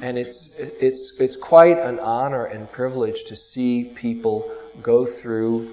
And 0.00 0.16
it's, 0.16 0.58
it's, 0.58 1.20
it's 1.20 1.36
quite 1.36 1.78
an 1.78 1.98
honor 1.98 2.46
and 2.46 2.72
privilege 2.72 3.24
to 3.24 3.36
see 3.36 3.92
people 3.94 4.50
go 4.80 5.04
through 5.04 5.70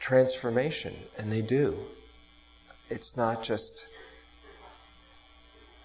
transformation, 0.00 0.96
and 1.18 1.30
they 1.30 1.40
do. 1.40 1.76
It's 2.90 3.16
not 3.16 3.44
just, 3.44 3.86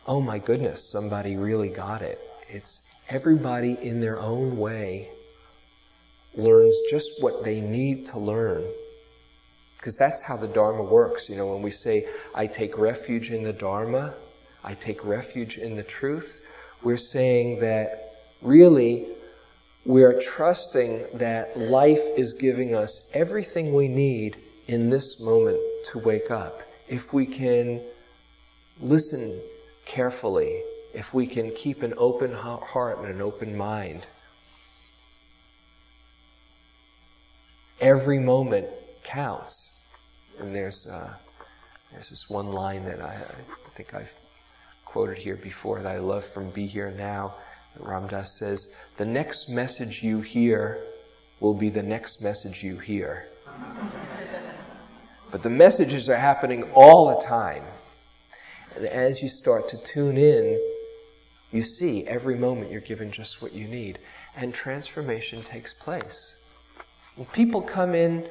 oh 0.08 0.20
my 0.20 0.40
goodness, 0.40 0.84
somebody 0.84 1.38
really 1.38 1.70
got 1.70 2.02
it. 2.02 2.20
It's 2.48 2.90
everybody 3.08 3.78
in 3.84 4.02
their 4.02 4.20
own 4.20 4.58
way 4.58 5.10
learns 6.40 6.76
just 6.90 7.22
what 7.22 7.44
they 7.44 7.62
need 7.62 8.06
to 8.08 8.20
learn 8.20 8.64
because 9.80 9.96
that's 9.96 10.22
how 10.22 10.36
the 10.36 10.48
Dharma 10.48 10.84
works. 10.84 11.30
You 11.30 11.38
know, 11.38 11.48
when 11.48 11.62
we 11.62 11.72
say, 11.72 12.06
I 12.36 12.48
take 12.48 12.78
refuge 12.78 13.32
in 13.32 13.44
the 13.44 13.54
Dharma, 13.54 14.14
I 14.64 14.74
take 14.74 15.06
refuge 15.06 15.58
in 15.58 15.78
the 15.78 15.84
truth, 15.84 16.46
we're 16.84 16.98
saying 16.98 17.62
that 17.62 18.16
really 18.42 19.08
we're 19.86 20.22
trusting 20.22 21.06
that 21.14 21.58
life 21.58 22.04
is 22.18 22.34
giving 22.34 22.76
us 22.76 23.10
everything 23.14 23.74
we 23.74 23.88
need 23.88 24.36
in 24.68 24.90
this 24.90 25.22
moment 25.22 25.58
to 25.92 26.00
wake 26.00 26.30
up. 26.30 26.62
If 26.90 27.14
we 27.14 27.26
can 27.26 27.82
listen 28.82 29.40
carefully, 29.86 30.62
if 30.94 31.14
we 31.14 31.26
can 31.26 31.52
keep 31.52 31.84
an 31.84 31.94
open 31.98 32.34
heart 32.34 33.00
and 33.00 33.08
an 33.08 33.22
open 33.22 33.58
mind, 33.58 34.06
every 37.82 38.20
moment 38.20 38.68
counts. 39.04 39.82
And 40.40 40.54
there's, 40.56 40.88
uh, 40.88 41.14
there's 41.92 42.10
this 42.10 42.30
one 42.30 42.52
line 42.52 42.86
that 42.86 43.02
I, 43.02 43.16
I 43.16 43.70
think 43.76 43.94
I've 43.94 44.14
quoted 44.86 45.18
here 45.18 45.36
before 45.36 45.82
that 45.82 45.96
I 45.96 46.00
love 46.00 46.26
from 46.26 46.50
Be 46.52 46.66
Here 46.66 46.92
Now. 46.92 47.36
Ram 47.78 48.08
Dass 48.08 48.38
says, 48.38 48.76
The 48.98 49.06
next 49.06 49.50
message 49.50 50.04
you 50.04 50.22
hear 50.22 50.82
will 51.40 51.54
be 51.54 51.70
the 51.70 51.84
next 51.84 52.22
message 52.22 52.64
you 52.64 52.78
hear. 52.78 53.28
but 55.32 55.44
the 55.44 55.50
messages 55.50 56.10
are 56.10 56.18
happening 56.18 56.64
all 56.74 57.16
the 57.16 57.26
time. 57.26 57.64
And 58.76 58.86
as 58.86 59.22
you 59.22 59.30
start 59.30 59.70
to 59.70 59.78
tune 59.84 60.18
in, 60.18 60.60
you 61.52 61.62
see 61.62 62.06
every 62.06 62.36
moment 62.36 62.72
you're 62.72 62.82
given 62.82 63.12
just 63.12 63.42
what 63.42 63.54
you 63.54 63.68
need. 63.68 64.00
And 64.36 64.54
transformation 64.54 65.44
takes 65.44 65.74
place. 65.74 66.39
When 67.20 67.26
people 67.34 67.62
come 67.62 67.96
in 67.96 68.26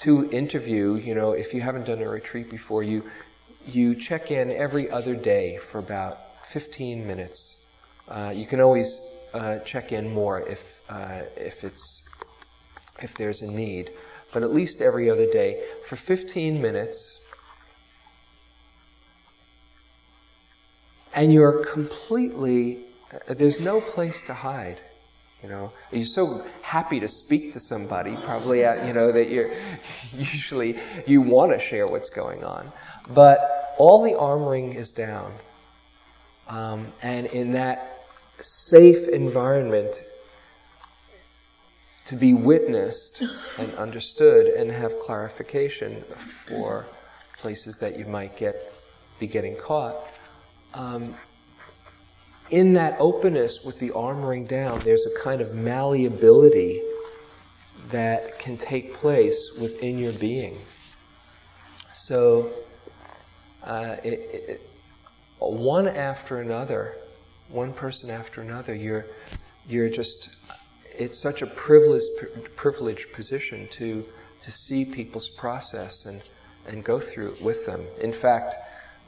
to 0.00 0.30
interview, 0.30 0.96
you 0.96 1.14
know, 1.14 1.32
if 1.32 1.54
you 1.54 1.62
haven't 1.62 1.86
done 1.86 2.02
a 2.02 2.08
retreat 2.10 2.50
before, 2.50 2.82
you, 2.82 3.02
you 3.66 3.94
check 3.94 4.30
in 4.30 4.50
every 4.50 4.90
other 4.90 5.14
day 5.14 5.56
for 5.56 5.78
about 5.78 6.44
15 6.44 7.06
minutes. 7.06 7.64
Uh, 8.06 8.34
you 8.36 8.44
can 8.44 8.60
always 8.60 9.00
uh, 9.32 9.60
check 9.60 9.92
in 9.92 10.12
more 10.12 10.46
if, 10.46 10.82
uh, 10.90 11.22
if, 11.38 11.64
it's, 11.64 12.06
if 13.00 13.14
there's 13.14 13.40
a 13.40 13.50
need, 13.50 13.90
but 14.30 14.42
at 14.42 14.52
least 14.52 14.82
every 14.82 15.08
other 15.08 15.32
day 15.32 15.64
for 15.86 15.96
15 15.96 16.60
minutes. 16.60 17.24
And 21.14 21.32
you're 21.32 21.64
completely, 21.64 22.80
uh, 23.10 23.32
there's 23.32 23.58
no 23.58 23.80
place 23.80 24.20
to 24.24 24.34
hide. 24.34 24.82
You 25.46 25.52
know, 25.52 25.72
you're 25.92 26.04
so 26.04 26.44
happy 26.62 26.98
to 26.98 27.06
speak 27.06 27.52
to 27.52 27.60
somebody, 27.60 28.16
probably, 28.24 28.64
uh, 28.64 28.84
you 28.84 28.92
know, 28.92 29.12
that 29.12 29.30
you're 29.30 29.52
usually 30.12 30.76
you 31.06 31.20
want 31.20 31.52
to 31.52 31.60
share 31.60 31.86
what's 31.86 32.10
going 32.10 32.42
on. 32.42 32.66
But 33.14 33.74
all 33.78 34.02
the 34.02 34.14
armoring 34.14 34.74
is 34.74 34.90
down. 34.90 35.32
Um, 36.48 36.88
and 37.00 37.26
in 37.28 37.52
that 37.52 38.08
safe 38.40 39.06
environment, 39.06 40.02
to 42.06 42.16
be 42.16 42.34
witnessed 42.34 43.22
and 43.60 43.72
understood 43.74 44.46
and 44.46 44.68
have 44.72 44.98
clarification 44.98 46.02
for 46.48 46.86
places 47.38 47.78
that 47.78 47.96
you 47.96 48.04
might 48.06 48.36
get 48.36 48.72
be 49.20 49.28
getting 49.28 49.54
caught. 49.56 49.94
Um, 50.74 51.14
in 52.50 52.74
that 52.74 52.96
openness 52.98 53.64
with 53.64 53.78
the 53.78 53.90
armoring 53.90 54.46
down, 54.46 54.78
there's 54.80 55.06
a 55.06 55.20
kind 55.20 55.40
of 55.40 55.54
malleability 55.54 56.82
that 57.90 58.38
can 58.38 58.56
take 58.56 58.94
place 58.94 59.56
within 59.60 59.98
your 59.98 60.12
being. 60.14 60.56
So, 61.92 62.50
uh, 63.64 63.96
it, 64.04 64.08
it, 64.48 64.70
one 65.38 65.88
after 65.88 66.40
another, 66.40 66.94
one 67.48 67.72
person 67.72 68.10
after 68.10 68.40
another, 68.40 68.74
you're, 68.74 69.06
you're 69.68 69.88
just, 69.88 70.30
it's 70.98 71.18
such 71.18 71.42
a 71.42 71.46
privileged, 71.46 72.06
privileged 72.56 73.12
position 73.12 73.68
to, 73.72 74.04
to 74.42 74.52
see 74.52 74.84
people's 74.84 75.28
process 75.28 76.06
and, 76.06 76.22
and 76.68 76.84
go 76.84 76.98
through 76.98 77.32
it 77.32 77.42
with 77.42 77.66
them. 77.66 77.82
In 78.00 78.12
fact, 78.12 78.54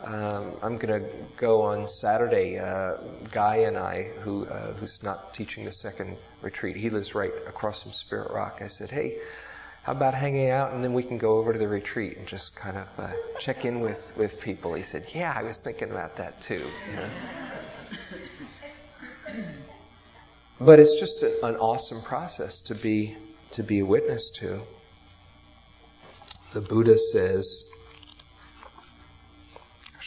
um, 0.04 0.52
I'm 0.62 0.76
going 0.76 1.02
to 1.02 1.08
go 1.36 1.62
on 1.62 1.88
Saturday. 1.88 2.58
Uh, 2.58 2.98
Guy 3.32 3.56
and 3.56 3.76
I, 3.76 4.04
who 4.22 4.46
uh, 4.46 4.72
who's 4.74 5.02
not 5.02 5.34
teaching 5.34 5.64
the 5.64 5.72
second 5.72 6.16
retreat, 6.40 6.76
he 6.76 6.88
lives 6.88 7.14
right 7.14 7.32
across 7.48 7.82
from 7.82 7.92
Spirit 7.92 8.30
Rock. 8.30 8.60
I 8.62 8.68
said, 8.68 8.90
"Hey, 8.90 9.18
how 9.82 9.92
about 9.92 10.14
hanging 10.14 10.50
out 10.50 10.72
and 10.72 10.84
then 10.84 10.92
we 10.92 11.02
can 11.02 11.18
go 11.18 11.38
over 11.38 11.52
to 11.52 11.58
the 11.58 11.66
retreat 11.66 12.16
and 12.16 12.26
just 12.26 12.54
kind 12.54 12.76
of 12.76 12.88
uh, 12.98 13.10
check 13.40 13.64
in 13.64 13.80
with 13.80 14.12
with 14.16 14.40
people?" 14.40 14.74
He 14.74 14.84
said, 14.84 15.04
"Yeah, 15.12 15.34
I 15.36 15.42
was 15.42 15.60
thinking 15.60 15.90
about 15.90 16.16
that 16.16 16.40
too." 16.40 16.64
but 20.60 20.78
it's 20.78 21.00
just 21.00 21.24
a, 21.24 21.44
an 21.44 21.56
awesome 21.56 22.02
process 22.02 22.60
to 22.60 22.74
be 22.76 23.16
to 23.50 23.64
be 23.64 23.80
a 23.80 23.86
witness 23.86 24.30
to. 24.30 24.60
The 26.52 26.60
Buddha 26.60 26.96
says 26.96 27.70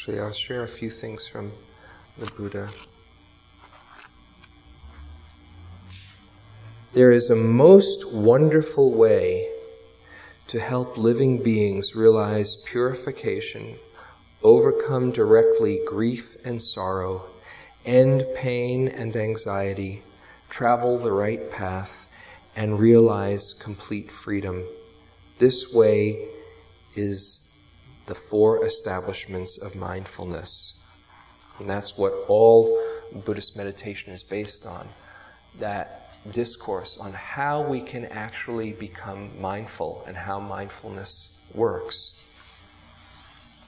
Actually, 0.01 0.19
I'll 0.19 0.33
share 0.33 0.63
a 0.63 0.67
few 0.67 0.89
things 0.89 1.27
from 1.27 1.51
the 2.17 2.25
Buddha. 2.31 2.69
There 6.93 7.11
is 7.11 7.29
a 7.29 7.35
most 7.35 8.11
wonderful 8.11 8.91
way 8.93 9.47
to 10.47 10.59
help 10.59 10.97
living 10.97 11.43
beings 11.43 11.95
realize 11.95 12.55
purification, 12.55 13.75
overcome 14.41 15.11
directly 15.11 15.79
grief 15.85 16.35
and 16.43 16.59
sorrow, 16.59 17.21
end 17.85 18.25
pain 18.35 18.87
and 18.87 19.15
anxiety, 19.15 20.01
travel 20.49 20.97
the 20.97 21.11
right 21.11 21.51
path, 21.51 22.09
and 22.55 22.79
realize 22.79 23.53
complete 23.53 24.09
freedom. 24.09 24.63
This 25.37 25.71
way 25.71 26.27
is 26.95 27.40
the 28.11 28.15
four 28.15 28.65
establishments 28.65 29.57
of 29.57 29.73
mindfulness. 29.73 30.73
And 31.59 31.69
that's 31.69 31.97
what 31.97 32.11
all 32.27 32.77
Buddhist 33.23 33.55
meditation 33.55 34.11
is 34.11 34.21
based 34.21 34.65
on 34.65 34.85
that 35.59 36.11
discourse 36.33 36.97
on 36.97 37.13
how 37.13 37.61
we 37.61 37.79
can 37.79 38.03
actually 38.07 38.73
become 38.73 39.29
mindful 39.39 40.03
and 40.07 40.17
how 40.17 40.41
mindfulness 40.41 41.39
works. 41.55 42.21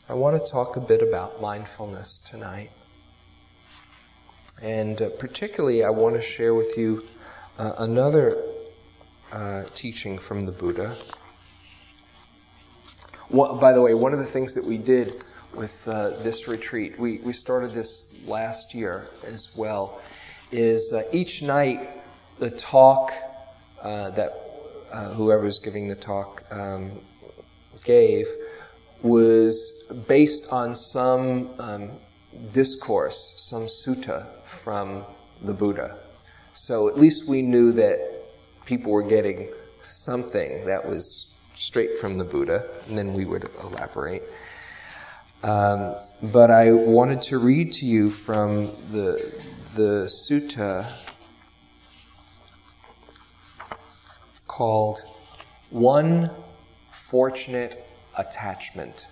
I 0.10 0.14
want 0.14 0.38
to 0.38 0.52
talk 0.52 0.76
a 0.76 0.82
bit 0.82 1.02
about 1.02 1.42
mindfulness 1.42 2.20
tonight. 2.30 2.72
And 4.62 5.02
uh, 5.02 5.10
particularly, 5.20 5.86
I 5.86 5.90
want 5.90 6.16
to 6.16 6.22
share 6.22 6.54
with 6.54 6.78
you 6.78 7.06
uh, 7.58 7.76
another 7.78 8.44
uh, 9.32 9.64
teaching 9.74 10.18
from 10.18 10.46
the 10.46 10.52
Buddha 10.52 10.98
by 13.34 13.74
the 13.74 13.82
way, 13.82 13.96
one 13.96 14.13
of 14.13 14.20
the 14.20 14.25
things 14.25 14.54
that 14.54 14.63
we 14.63 14.78
did 14.78 15.12
with 15.56 15.88
uh, 15.88 16.12
this 16.22 16.48
retreat, 16.48 17.00
we, 17.00 17.18
we 17.20 17.34
started 17.34 17.72
this 17.72 18.24
last 18.28 18.75
year 18.75 19.08
as 19.25 19.56
well, 19.58 20.02
is 20.52 20.94
uh, 20.94 21.02
each 21.12 21.42
night 21.42 21.90
the 22.38 22.51
talk 22.51 23.12
uh, 23.81 24.12
that 24.12 24.34
uh, 24.92 25.10
whoever 25.14 25.46
was 25.46 25.57
giving 25.57 25.88
the 25.88 25.96
talk 25.96 26.44
um, 26.51 26.92
gave 27.84 28.27
was 29.01 29.92
based 30.07 30.53
on 30.53 30.75
some 30.75 31.50
um, 31.60 31.90
discourse, 32.51 33.34
some 33.38 33.64
sutta 33.64 34.27
from 34.46 35.03
the 35.42 35.53
Buddha. 35.53 35.98
So 36.53 36.88
at 36.88 37.00
least 37.00 37.27
we 37.27 37.42
knew 37.42 37.72
that 37.72 38.00
people 38.66 38.92
were 38.92 39.01
getting 39.01 39.50
something 39.81 40.66
that 40.66 40.88
was 40.88 41.32
straight 41.55 41.98
from 41.98 42.18
the 42.18 42.24
Buddha, 42.24 42.68
and 42.87 42.98
then 42.98 43.13
we 43.13 43.25
would 43.25 43.50
elaborate. 43.61 44.24
Um, 45.44 45.96
but 46.22 46.51
I 46.51 46.72
wanted 46.72 47.22
to 47.24 47.37
read 47.37 47.74
to 47.74 47.85
you 47.85 48.09
from 48.09 48.68
the, 48.92 49.33
the 49.75 50.05
sutta 50.05 50.89
called 54.48 55.01
One 55.70 56.29
Fortunate 56.92 57.85
Attachment. 58.18 59.07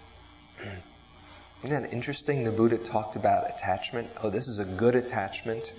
Isn't 1.63 1.83
that 1.83 1.93
interesting? 1.93 2.43
The 2.43 2.51
Buddha 2.51 2.77
talked 2.77 3.15
about 3.15 3.47
attachment. 3.49 4.09
Oh, 4.23 4.29
this 4.29 4.47
is 4.47 4.57
a 4.57 4.65
good 4.65 4.95
attachment. 4.95 5.73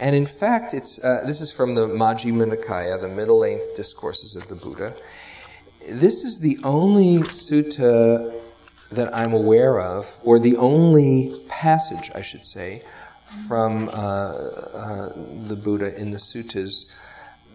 And 0.00 0.14
in 0.14 0.24
fact, 0.24 0.72
it's, 0.72 1.02
uh, 1.04 1.22
this 1.26 1.40
is 1.40 1.52
from 1.52 1.74
the 1.74 1.86
Majjhima 1.86 2.54
Nikaya, 2.54 2.98
the 3.00 3.08
middle 3.08 3.40
length 3.40 3.76
discourses 3.76 4.36
of 4.36 4.48
the 4.48 4.54
Buddha 4.54 4.94
this 5.90 6.24
is 6.24 6.40
the 6.40 6.58
only 6.64 7.18
sutta 7.18 8.34
that 8.90 9.14
I'm 9.14 9.32
aware 9.32 9.80
of, 9.80 10.18
or 10.22 10.38
the 10.38 10.56
only 10.56 11.34
passage, 11.48 12.10
I 12.14 12.22
should 12.22 12.44
say, 12.44 12.82
from 13.46 13.88
uh, 13.88 13.92
uh, 13.92 15.12
the 15.46 15.56
Buddha 15.56 15.98
in 15.98 16.10
the 16.10 16.18
suttas 16.18 16.90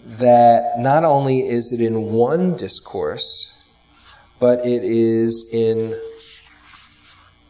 that 0.05 0.77
not 0.77 1.03
only 1.03 1.47
is 1.47 1.71
it 1.71 1.81
in 1.81 2.11
one 2.11 2.55
discourse, 2.57 3.63
but 4.39 4.59
it 4.65 4.83
is 4.83 5.49
in 5.53 5.97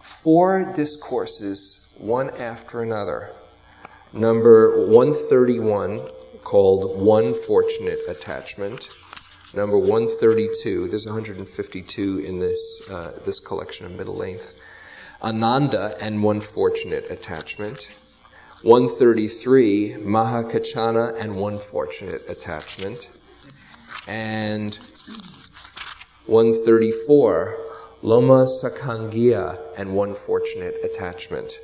four 0.02 0.72
discourses, 0.76 1.94
one 1.98 2.30
after 2.32 2.82
another. 2.82 3.32
Number 4.14 4.86
131, 4.88 6.02
called 6.44 7.02
One 7.02 7.34
Fortunate 7.34 8.00
Attachment 8.08 8.88
number 9.54 9.78
132. 9.78 10.88
There's 10.88 11.06
152 11.06 12.20
in 12.20 12.40
this, 12.40 12.90
uh, 12.90 13.20
this 13.26 13.40
collection 13.40 13.86
of 13.86 13.92
middle 13.94 14.16
length. 14.16 14.60
Ananda 15.22 15.96
and 16.02 16.24
one 16.24 16.42
fortunate 16.42 17.10
attachment. 17.10 17.90
133, 18.64 19.98
Mahakaccana 20.00 21.20
and 21.20 21.36
one 21.36 21.58
fortunate 21.58 22.22
attachment. 22.30 23.10
And 24.08 24.76
134, 26.26 27.58
Lomasakangiya 28.02 29.60
and 29.78 29.96
one 29.96 30.16
fortunate 30.16 30.76
attachment. 30.84 31.60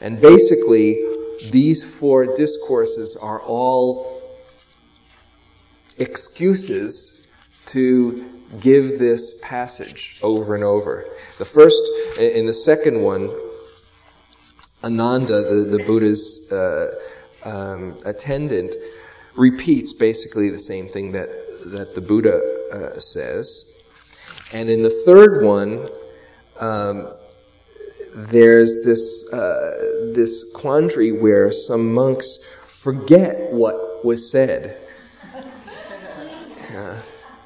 And 0.00 0.20
basically, 0.20 0.98
these 1.50 1.98
four 1.98 2.34
discourses 2.36 3.16
are 3.16 3.40
all 3.42 4.22
excuses 5.98 7.17
to 7.68 8.24
give 8.60 8.98
this 8.98 9.40
passage 9.42 10.18
over 10.22 10.54
and 10.54 10.64
over. 10.64 11.04
The 11.38 11.44
first, 11.44 11.82
in 12.18 12.46
the 12.46 12.52
second 12.52 13.02
one, 13.02 13.30
Ananda, 14.82 15.42
the, 15.42 15.76
the 15.76 15.84
Buddha's 15.84 16.52
uh, 16.52 16.94
um, 17.44 17.96
attendant, 18.04 18.74
repeats 19.36 19.92
basically 19.92 20.50
the 20.50 20.58
same 20.58 20.86
thing 20.86 21.12
that, 21.12 21.28
that 21.66 21.94
the 21.94 22.00
Buddha 22.00 22.40
uh, 22.72 22.98
says. 22.98 23.82
And 24.52 24.70
in 24.70 24.82
the 24.82 25.02
third 25.04 25.44
one, 25.44 25.88
um, 26.58 27.12
there's 28.14 28.84
this, 28.84 29.32
uh, 29.32 30.12
this 30.14 30.52
quandary 30.52 31.12
where 31.12 31.52
some 31.52 31.94
monks 31.94 32.44
forget 32.62 33.52
what 33.52 34.04
was 34.04 34.28
said. 34.30 34.76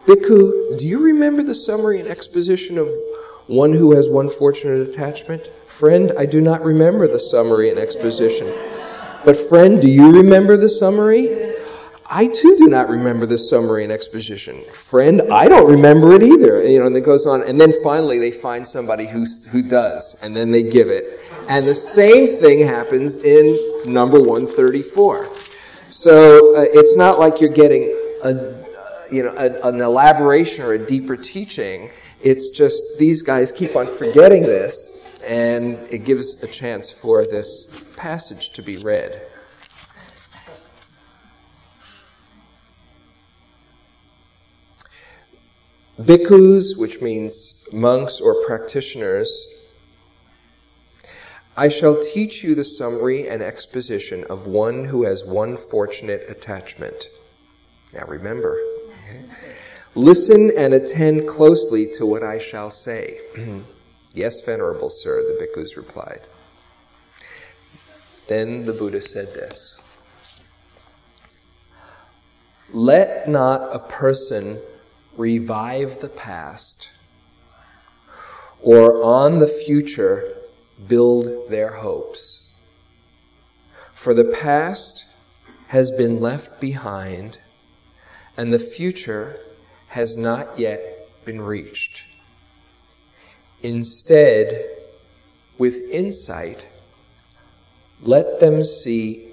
Bhikkhu, 0.06 0.78
do 0.78 0.86
you 0.86 1.04
remember 1.04 1.44
the 1.44 1.54
summary 1.54 2.00
and 2.00 2.08
exposition 2.08 2.76
of 2.76 2.88
one 3.46 3.72
who 3.72 3.94
has 3.94 4.08
one 4.08 4.28
fortunate 4.28 4.88
attachment? 4.88 5.46
Friend, 5.68 6.12
I 6.18 6.26
do 6.26 6.40
not 6.40 6.64
remember 6.64 7.06
the 7.06 7.20
summary 7.20 7.70
and 7.70 7.78
exposition. 7.78 8.52
But, 9.24 9.36
friend, 9.36 9.80
do 9.80 9.88
you 9.88 10.10
remember 10.10 10.56
the 10.56 10.68
summary? 10.68 11.54
I 12.10 12.26
too 12.26 12.56
do 12.56 12.66
not 12.66 12.88
remember 12.88 13.26
the 13.26 13.38
summary 13.38 13.84
and 13.84 13.92
exposition. 13.92 14.64
Friend, 14.72 15.22
I 15.32 15.46
don't 15.46 15.70
remember 15.70 16.12
it 16.14 16.24
either. 16.24 16.66
You 16.66 16.80
know, 16.80 16.86
and 16.86 16.96
it 16.96 17.02
goes 17.02 17.24
on. 17.24 17.42
And 17.44 17.60
then 17.60 17.72
finally 17.84 18.18
they 18.18 18.32
find 18.32 18.66
somebody 18.66 19.06
who's, 19.06 19.46
who 19.46 19.62
does, 19.62 20.20
and 20.22 20.34
then 20.34 20.50
they 20.50 20.64
give 20.64 20.88
it. 20.88 21.20
And 21.48 21.64
the 21.64 21.74
same 21.76 22.26
thing 22.26 22.66
happens 22.66 23.22
in 23.22 23.56
number 23.86 24.18
134. 24.18 25.28
So 25.88 26.56
uh, 26.56 26.64
it's 26.72 26.96
not 26.96 27.20
like 27.20 27.40
you're 27.40 27.52
getting 27.52 27.96
a 28.24 28.61
you 29.12 29.22
know, 29.22 29.34
a, 29.36 29.68
an 29.68 29.80
elaboration 29.80 30.64
or 30.64 30.72
a 30.72 30.78
deeper 30.78 31.16
teaching. 31.16 31.90
It's 32.22 32.48
just 32.48 32.98
these 32.98 33.22
guys 33.22 33.52
keep 33.52 33.76
on 33.76 33.86
forgetting 33.86 34.42
this, 34.42 35.06
and 35.24 35.78
it 35.90 36.04
gives 36.04 36.42
a 36.42 36.48
chance 36.48 36.90
for 36.90 37.24
this 37.24 37.86
passage 37.96 38.50
to 38.54 38.62
be 38.62 38.78
read. 38.78 39.20
Bhikkhus, 46.00 46.76
which 46.76 47.00
means 47.00 47.64
monks 47.72 48.20
or 48.20 48.44
practitioners, 48.46 49.44
I 51.56 51.68
shall 51.68 52.00
teach 52.02 52.42
you 52.42 52.54
the 52.54 52.64
summary 52.64 53.28
and 53.28 53.42
exposition 53.42 54.24
of 54.30 54.46
one 54.46 54.86
who 54.86 55.04
has 55.04 55.24
one 55.24 55.58
fortunate 55.58 56.24
attachment. 56.28 57.08
Now 57.92 58.06
remember, 58.06 58.58
listen 59.94 60.50
and 60.56 60.74
attend 60.74 61.28
closely 61.28 61.86
to 61.94 62.06
what 62.06 62.22
I 62.22 62.38
shall 62.38 62.70
say. 62.70 63.20
yes, 64.14 64.44
venerable 64.44 64.90
sir, 64.90 65.22
the 65.22 65.44
bhikkhus 65.44 65.76
replied. 65.76 66.20
Then 68.28 68.64
the 68.64 68.72
Buddha 68.72 69.00
said 69.00 69.34
this 69.34 69.80
Let 72.72 73.28
not 73.28 73.74
a 73.74 73.78
person 73.78 74.58
revive 75.16 76.00
the 76.00 76.08
past 76.08 76.90
or 78.62 79.02
on 79.02 79.38
the 79.40 79.48
future 79.48 80.36
build 80.88 81.50
their 81.50 81.72
hopes. 81.72 82.52
For 83.92 84.14
the 84.14 84.24
past 84.24 85.04
has 85.68 85.90
been 85.90 86.18
left 86.18 86.60
behind, 86.60 87.38
and 88.36 88.52
the 88.52 88.58
future 88.58 89.38
has 89.88 90.16
not 90.16 90.58
yet 90.58 90.80
been 91.24 91.40
reached. 91.40 92.02
Instead, 93.62 94.64
with 95.58 95.76
insight, 95.90 96.66
let 98.02 98.40
them 98.40 98.64
see 98.64 99.28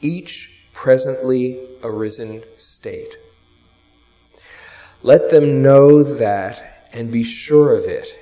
each 0.00 0.66
presently 0.72 1.60
arisen 1.82 2.42
state. 2.56 3.14
Let 5.02 5.30
them 5.30 5.62
know 5.62 6.02
that 6.02 6.88
and 6.92 7.10
be 7.10 7.22
sure 7.22 7.74
of 7.74 7.84
it, 7.84 8.14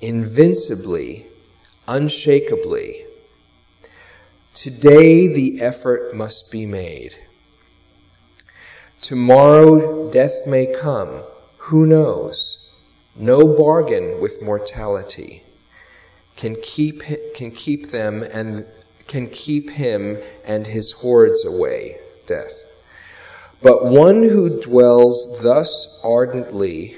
invincibly 0.00 1.26
unshakably. 1.88 3.04
Today 4.54 5.26
the 5.26 5.60
effort 5.60 6.14
must 6.14 6.50
be 6.50 6.66
made. 6.66 7.14
Tomorrow 9.00 10.10
death 10.10 10.46
may 10.46 10.66
come. 10.66 11.22
Who 11.58 11.86
knows? 11.86 12.58
No 13.14 13.46
bargain 13.56 14.20
with 14.20 14.42
mortality 14.42 15.42
can 16.36 16.56
keep, 16.62 17.02
can 17.34 17.50
keep 17.50 17.90
them 17.90 18.22
and 18.22 18.66
can 19.06 19.28
keep 19.28 19.70
him 19.70 20.18
and 20.44 20.66
his 20.66 20.92
hordes 20.92 21.44
away, 21.44 21.98
death. 22.26 22.62
But 23.62 23.86
one 23.86 24.22
who 24.22 24.60
dwells 24.60 25.40
thus 25.42 26.00
ardently, 26.04 26.96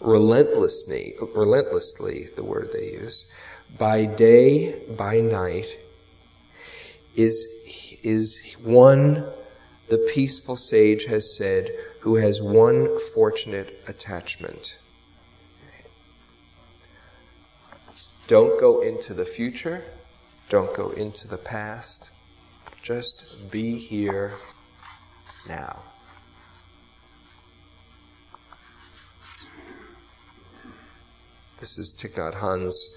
relentlessly, 0.00 1.14
relentlessly, 1.34 2.28
the 2.36 2.44
word 2.44 2.70
they 2.72 2.92
use, 2.92 3.26
by 3.78 4.04
day, 4.04 4.74
by 4.96 5.20
night, 5.20 5.76
is, 7.16 7.98
is 8.02 8.54
one, 8.62 9.24
the 9.90 9.98
peaceful 10.14 10.54
sage 10.54 11.04
has 11.06 11.36
said, 11.36 11.68
who 12.00 12.14
has 12.14 12.40
one 12.40 12.98
fortunate 13.12 13.82
attachment. 13.88 14.76
Don't 18.28 18.60
go 18.60 18.82
into 18.82 19.12
the 19.12 19.24
future, 19.24 19.82
don't 20.48 20.74
go 20.76 20.90
into 20.90 21.26
the 21.26 21.36
past, 21.36 22.10
just 22.80 23.50
be 23.50 23.76
here 23.76 24.34
now. 25.48 25.80
This 31.58 31.78
is 31.78 31.92
Thich 31.92 32.14
Nhat 32.14 32.34
Hanh's 32.34 32.96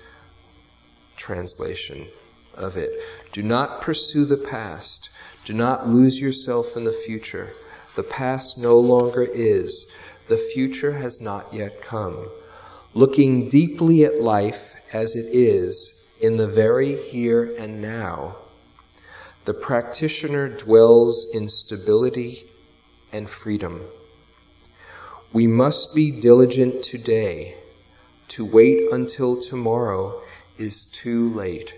translation 1.18 2.06
of 2.56 2.78
it. 2.78 2.92
Do 3.32 3.42
not 3.42 3.82
pursue 3.82 4.26
the 4.26 4.38
past. 4.38 5.10
Do 5.46 5.54
not 5.54 5.88
lose 5.88 6.20
yourself 6.20 6.78
in 6.78 6.84
the 6.84 6.92
future. 6.92 7.50
The 7.96 8.04
past 8.04 8.58
no 8.58 8.80
longer 8.80 9.24
is. 9.24 9.96
The 10.28 10.38
future 10.38 10.94
has 10.94 11.22
not 11.22 11.54
yet 11.54 11.82
come. 11.82 12.28
Looking 12.94 13.50
deeply 13.50 14.06
at 14.06 14.22
life 14.22 14.76
as 14.94 15.16
it 15.16 15.26
is 15.32 16.10
in 16.22 16.38
the 16.38 16.48
very 16.48 16.96
here 16.96 17.54
and 17.60 17.82
now, 17.82 18.38
the 19.46 19.54
practitioner 19.54 20.48
dwells 20.48 21.28
in 21.34 21.50
stability 21.50 22.46
and 23.12 23.30
freedom. 23.30 23.82
We 25.34 25.48
must 25.48 25.94
be 25.94 26.12
diligent 26.12 26.84
today. 26.84 27.56
To 28.30 28.46
wait 28.46 28.92
until 28.92 29.42
tomorrow 29.42 30.22
is 30.58 30.86
too 30.86 31.30
late. 31.34 31.74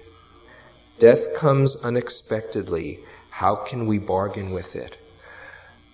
Death 0.97 1.36
comes 1.36 1.75
unexpectedly. 1.75 2.99
How 3.29 3.55
can 3.55 3.86
we 3.86 3.97
bargain 3.97 4.51
with 4.51 4.77
it? 4.77 4.97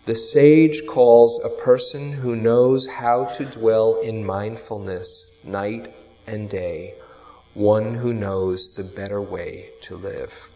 The 0.06 0.14
sage 0.14 0.86
calls 0.86 1.44
a 1.44 1.50
person 1.50 2.12
who 2.12 2.36
knows 2.36 2.86
how 2.86 3.26
to 3.38 3.46
dwell 3.46 4.00
in 4.02 4.24
mindfulness 4.24 5.42
night 5.44 5.92
and 6.28 6.48
day, 6.48 6.94
one 7.56 7.96
who 7.96 8.14
knows 8.14 8.72
the 8.76 8.84
better 8.84 9.20
way 9.20 9.70
to 9.82 9.96
live. 9.96 10.52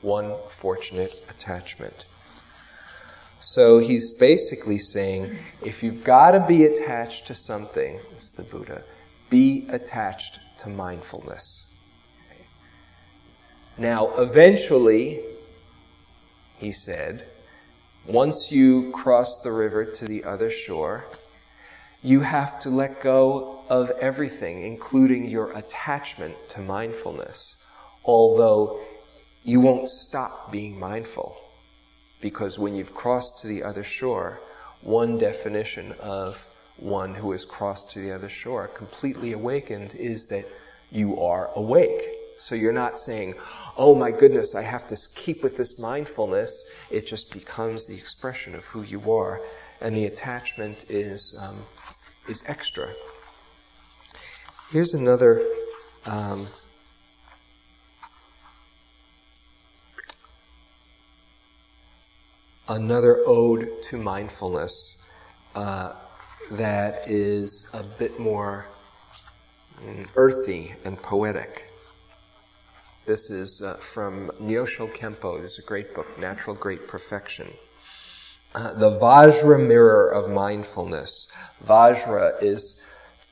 One 0.00 0.34
fortunate 0.48 1.14
attachment. 1.28 2.06
So 3.42 3.78
he's 3.78 4.14
basically 4.14 4.78
saying 4.78 5.36
if 5.62 5.82
you've 5.82 6.02
got 6.02 6.30
to 6.30 6.40
be 6.40 6.64
attached 6.64 7.26
to 7.26 7.34
something, 7.34 8.00
it's 8.12 8.30
the 8.30 8.42
Buddha, 8.42 8.84
be 9.28 9.66
attached 9.68 10.38
to 10.60 10.70
mindfulness. 10.70 11.71
Now, 13.78 14.14
eventually, 14.18 15.20
he 16.58 16.72
said, 16.72 17.24
once 18.06 18.52
you 18.52 18.90
cross 18.92 19.42
the 19.42 19.52
river 19.52 19.84
to 19.84 20.04
the 20.04 20.24
other 20.24 20.50
shore, 20.50 21.04
you 22.02 22.20
have 22.20 22.60
to 22.60 22.70
let 22.70 23.00
go 23.00 23.60
of 23.68 23.90
everything, 24.00 24.62
including 24.62 25.28
your 25.28 25.52
attachment 25.52 26.34
to 26.50 26.60
mindfulness, 26.60 27.64
although 28.04 28.80
you 29.44 29.60
won't 29.60 29.88
stop 29.88 30.52
being 30.52 30.78
mindful. 30.78 31.36
Because 32.20 32.58
when 32.58 32.74
you've 32.74 32.94
crossed 32.94 33.40
to 33.40 33.46
the 33.46 33.62
other 33.62 33.84
shore, 33.84 34.40
one 34.82 35.16
definition 35.16 35.92
of 36.00 36.46
one 36.76 37.14
who 37.14 37.32
has 37.32 37.44
crossed 37.44 37.90
to 37.92 38.00
the 38.00 38.12
other 38.12 38.28
shore, 38.28 38.68
completely 38.68 39.32
awakened, 39.32 39.94
is 39.94 40.26
that 40.26 40.44
you 40.90 41.20
are 41.20 41.50
awake. 41.54 42.02
So 42.36 42.54
you're 42.54 42.72
not 42.72 42.98
saying, 42.98 43.34
oh 43.76 43.94
my 43.94 44.10
goodness, 44.10 44.54
I 44.54 44.62
have 44.62 44.86
to 44.88 44.96
keep 45.14 45.42
with 45.42 45.56
this 45.56 45.78
mindfulness. 45.78 46.70
It 46.90 47.06
just 47.06 47.32
becomes 47.32 47.86
the 47.86 47.94
expression 47.94 48.54
of 48.54 48.64
who 48.64 48.82
you 48.82 49.12
are. 49.12 49.40
And 49.80 49.96
the 49.96 50.06
attachment 50.06 50.84
is, 50.88 51.38
um, 51.42 51.56
is 52.28 52.44
extra. 52.46 52.92
Here's 54.70 54.94
another. 54.94 55.42
Um, 56.06 56.46
another 62.68 63.18
ode 63.26 63.82
to 63.82 63.98
mindfulness. 63.98 65.08
Uh, 65.54 65.94
that 66.52 67.02
is 67.06 67.70
a 67.74 67.82
bit 67.82 68.18
more 68.18 68.66
mm, 69.84 70.06
earthy 70.16 70.74
and 70.84 70.96
poetic. 71.00 71.71
This 73.04 73.30
is 73.30 73.60
uh, 73.62 73.74
from 73.74 74.28
Nyoshul 74.40 74.88
Khenpo. 74.94 75.40
This 75.40 75.54
is 75.54 75.64
a 75.64 75.66
great 75.66 75.92
book, 75.92 76.06
Natural 76.20 76.54
Great 76.54 76.86
Perfection. 76.86 77.48
Uh, 78.54 78.74
the 78.74 78.90
Vajra 78.90 79.58
mirror 79.58 80.08
of 80.08 80.30
mindfulness. 80.30 81.26
Vajra 81.66 82.40
is 82.40 82.80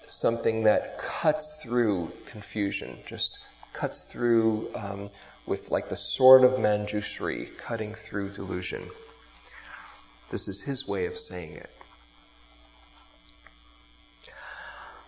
something 0.06 0.64
that 0.64 0.98
cuts 0.98 1.62
through 1.62 2.10
confusion, 2.26 2.98
just 3.06 3.38
cuts 3.72 4.02
through 4.02 4.68
um, 4.74 5.08
with 5.46 5.70
like 5.70 5.88
the 5.88 5.94
sword 5.94 6.42
of 6.42 6.58
Manjushri, 6.58 7.56
cutting 7.56 7.94
through 7.94 8.30
delusion. 8.30 8.82
This 10.32 10.48
is 10.48 10.60
his 10.62 10.88
way 10.88 11.06
of 11.06 11.16
saying 11.16 11.54
it. 11.54 11.70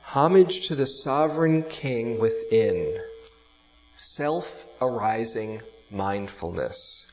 Homage 0.05 0.69
to 0.69 0.77
the 0.77 0.87
sovereign 0.87 1.65
king 1.65 2.21
within, 2.21 2.97
self 4.03 4.67
arising 4.81 5.61
mindfulness. 5.89 7.13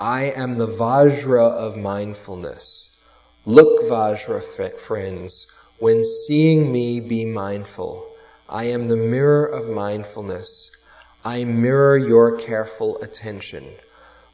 I 0.00 0.24
am 0.24 0.58
the 0.58 0.66
Vajra 0.66 1.48
of 1.48 1.76
mindfulness, 1.76 2.98
Look, 3.46 3.84
Vajra 3.88 4.42
friends, 4.80 5.46
when 5.78 6.04
seeing 6.04 6.72
me, 6.72 6.98
be 6.98 7.24
mindful. 7.24 8.04
I 8.48 8.64
am 8.64 8.88
the 8.88 8.96
mirror 8.96 9.46
of 9.46 9.68
mindfulness. 9.70 10.72
I 11.24 11.44
mirror 11.44 11.96
your 11.98 12.36
careful 12.36 13.00
attention. 13.00 13.64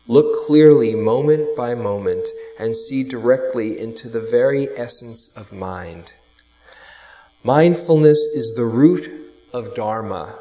Look 0.07 0.47
clearly, 0.47 0.95
moment 0.95 1.55
by 1.55 1.75
moment, 1.75 2.27
and 2.59 2.75
see 2.75 3.03
directly 3.03 3.79
into 3.79 4.09
the 4.09 4.23
very 4.23 4.69
essence 4.75 5.37
of 5.37 5.53
mind. 5.53 6.15
Mindfulness 7.45 8.21
is 8.21 8.55
the 8.55 8.65
root 8.65 9.11
of 9.53 9.75
Dharma. 9.75 10.39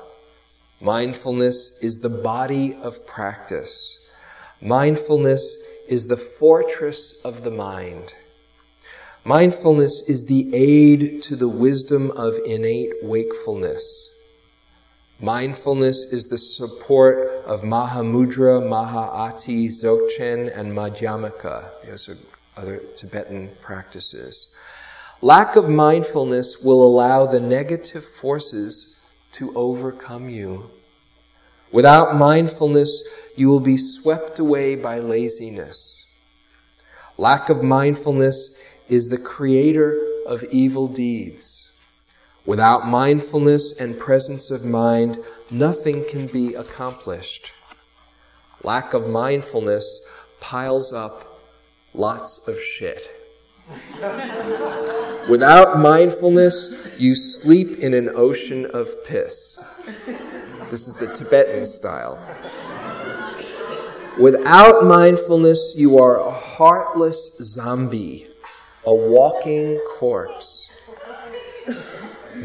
Mindfulness 0.81 1.83
is 1.83 1.99
the 1.99 2.09
body 2.09 2.75
of 2.81 3.05
practice. 3.05 3.99
Mindfulness 4.61 5.57
is 5.89 6.07
the 6.07 6.15
fortress 6.17 7.19
of 7.25 7.43
the 7.43 7.51
mind. 7.51 8.13
Mindfulness 9.25 10.07
is 10.07 10.25
the 10.25 10.55
aid 10.55 11.21
to 11.23 11.35
the 11.35 11.49
wisdom 11.49 12.11
of 12.11 12.39
innate 12.45 12.93
wakefulness. 13.03 14.09
Mindfulness 15.19 16.13
is 16.13 16.27
the 16.27 16.37
support 16.37 17.43
of 17.45 17.61
Mahamudra, 17.61 18.61
Mahaati, 18.61 19.67
Dzogchen, 19.67 20.57
and 20.57 20.71
Madhyamaka. 20.71 21.65
Those 21.85 22.07
are 22.07 22.17
other 22.55 22.81
Tibetan 22.95 23.49
practices. 23.61 24.47
Lack 25.21 25.57
of 25.57 25.69
mindfulness 25.69 26.63
will 26.63 26.81
allow 26.81 27.25
the 27.25 27.41
negative 27.41 28.05
forces 28.05 28.88
to 29.33 29.55
overcome 29.55 30.29
you. 30.29 30.69
Without 31.71 32.15
mindfulness, 32.15 33.07
you 33.35 33.47
will 33.47 33.59
be 33.59 33.77
swept 33.77 34.39
away 34.39 34.75
by 34.75 34.99
laziness. 34.99 36.05
Lack 37.17 37.49
of 37.49 37.63
mindfulness 37.63 38.59
is 38.87 39.09
the 39.09 39.17
creator 39.17 39.99
of 40.25 40.43
evil 40.45 40.87
deeds. 40.87 41.71
Without 42.45 42.87
mindfulness 42.87 43.79
and 43.79 43.99
presence 43.99 44.49
of 44.49 44.65
mind, 44.65 45.19
nothing 45.51 46.03
can 46.09 46.25
be 46.27 46.55
accomplished. 46.55 47.51
Lack 48.63 48.93
of 48.93 49.09
mindfulness 49.09 50.07
piles 50.39 50.91
up 50.91 51.41
lots 51.93 52.47
of 52.47 52.59
shit. 52.59 53.18
Without 55.29 55.79
mindfulness, 55.79 56.87
you 56.97 57.15
sleep 57.15 57.79
in 57.79 57.93
an 57.93 58.09
ocean 58.15 58.65
of 58.67 59.03
piss. 59.05 59.61
This 60.71 60.87
is 60.87 60.95
the 60.95 61.07
Tibetan 61.07 61.65
style. 61.65 62.17
Without 64.19 64.85
mindfulness, 64.85 65.75
you 65.77 65.99
are 65.99 66.19
a 66.19 66.31
heartless 66.31 67.37
zombie, 67.37 68.27
a 68.85 68.93
walking 68.93 69.79
corpse. 69.97 70.71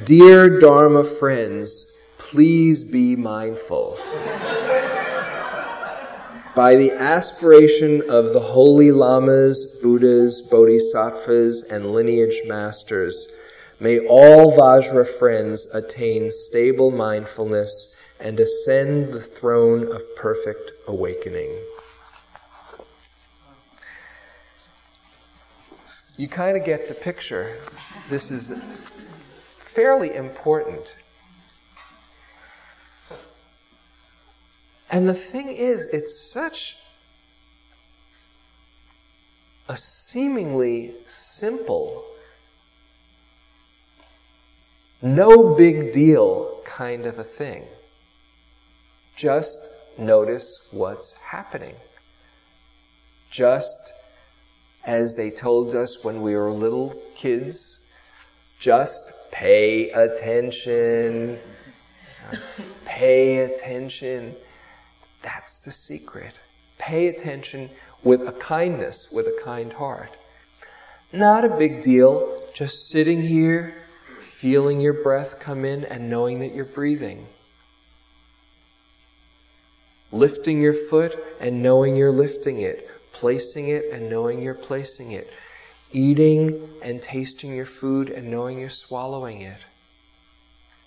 Dear 0.04 0.60
Dharma 0.60 1.04
friends, 1.04 2.02
please 2.18 2.84
be 2.84 3.16
mindful 3.16 3.98
by 6.54 6.76
the 6.76 6.92
aspiration 6.92 8.02
of 8.08 8.32
the 8.32 8.40
holy 8.40 8.92
lamas, 8.92 9.78
Buddhas, 9.82 10.40
bodhisattvas, 10.40 11.64
and 11.64 11.86
lineage 11.86 12.42
masters, 12.46 13.26
may 13.80 13.98
all 14.06 14.56
Vajra 14.56 15.06
friends 15.06 15.66
attain 15.74 16.30
stable 16.30 16.92
mindfulness 16.92 18.00
and 18.20 18.38
ascend 18.38 19.12
the 19.12 19.20
throne 19.20 19.90
of 19.90 20.02
perfect 20.16 20.70
awakening. 20.86 21.50
You 26.16 26.28
kind 26.28 26.56
of 26.56 26.64
get 26.64 26.86
the 26.86 26.94
picture. 26.94 27.58
This 28.08 28.30
is 28.30 28.56
fairly 29.58 30.14
important. 30.14 30.96
And 34.90 35.08
the 35.08 35.14
thing 35.14 35.48
is, 35.48 35.86
it's 35.86 36.18
such 36.18 36.78
a 39.68 39.76
seemingly 39.76 40.92
simple, 41.06 42.04
no 45.00 45.54
big 45.54 45.92
deal 45.92 46.60
kind 46.64 47.06
of 47.06 47.18
a 47.18 47.24
thing. 47.24 47.64
Just 49.16 49.70
notice 49.98 50.68
what's 50.70 51.14
happening. 51.14 51.74
Just 53.30 53.92
as 54.84 55.16
they 55.16 55.30
told 55.30 55.74
us 55.74 56.04
when 56.04 56.20
we 56.20 56.34
were 56.34 56.50
little 56.50 56.94
kids, 57.14 57.86
just 58.58 59.12
pay 59.30 59.90
attention. 59.90 61.38
pay 62.84 63.38
attention. 63.38 64.34
That's 65.24 65.62
the 65.62 65.72
secret. 65.72 66.34
Pay 66.78 67.06
attention 67.06 67.70
with 68.02 68.28
a 68.28 68.32
kindness, 68.32 69.10
with 69.10 69.26
a 69.26 69.40
kind 69.42 69.72
heart. 69.72 70.10
Not 71.12 71.46
a 71.46 71.56
big 71.56 71.82
deal, 71.82 72.42
just 72.54 72.90
sitting 72.90 73.22
here, 73.22 73.74
feeling 74.20 74.82
your 74.82 74.92
breath 74.92 75.40
come 75.40 75.64
in 75.64 75.84
and 75.86 76.10
knowing 76.10 76.40
that 76.40 76.54
you're 76.54 76.66
breathing. 76.66 77.26
Lifting 80.12 80.60
your 80.60 80.74
foot 80.74 81.16
and 81.40 81.62
knowing 81.62 81.96
you're 81.96 82.12
lifting 82.12 82.60
it. 82.60 82.90
Placing 83.12 83.68
it 83.68 83.84
and 83.92 84.10
knowing 84.10 84.42
you're 84.42 84.54
placing 84.54 85.12
it. 85.12 85.32
Eating 85.90 86.68
and 86.82 87.00
tasting 87.00 87.54
your 87.54 87.66
food 87.66 88.10
and 88.10 88.30
knowing 88.30 88.58
you're 88.58 88.68
swallowing 88.68 89.40
it 89.40 89.58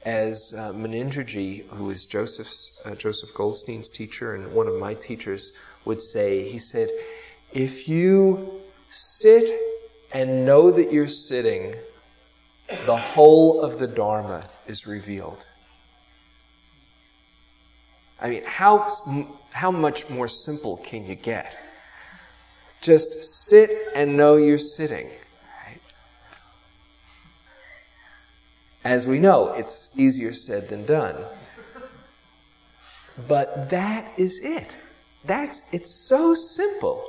as 0.05 0.53
uh, 0.57 0.71
Munindraji, 0.73 1.67
who 1.69 1.89
is 1.89 2.05
Joseph's, 2.05 2.79
uh, 2.85 2.95
Joseph 2.95 3.33
Goldstein's 3.33 3.89
teacher 3.89 4.35
and 4.35 4.51
one 4.53 4.67
of 4.67 4.75
my 4.79 4.93
teachers, 4.93 5.53
would 5.85 6.01
say, 6.01 6.47
he 6.47 6.59
said, 6.59 6.89
if 7.53 7.87
you 7.89 8.61
sit 8.89 9.59
and 10.13 10.45
know 10.45 10.71
that 10.71 10.91
you're 10.91 11.07
sitting, 11.07 11.75
the 12.85 12.97
whole 12.97 13.61
of 13.61 13.79
the 13.79 13.87
Dharma 13.87 14.43
is 14.67 14.87
revealed. 14.87 15.45
I 18.19 18.29
mean, 18.29 18.43
how, 18.45 18.91
how 19.51 19.71
much 19.71 20.09
more 20.09 20.27
simple 20.27 20.77
can 20.77 21.05
you 21.05 21.15
get? 21.15 21.55
Just 22.81 23.45
sit 23.47 23.69
and 23.95 24.17
know 24.17 24.37
you're 24.37 24.57
sitting. 24.57 25.09
As 28.83 29.05
we 29.05 29.19
know, 29.19 29.53
it's 29.53 29.97
easier 29.97 30.33
said 30.33 30.69
than 30.69 30.85
done. 30.85 31.15
But 33.27 33.69
that 33.69 34.11
is 34.17 34.39
it. 34.41 34.69
That's 35.25 35.73
it's 35.73 35.91
so 35.91 36.33
simple. 36.33 37.03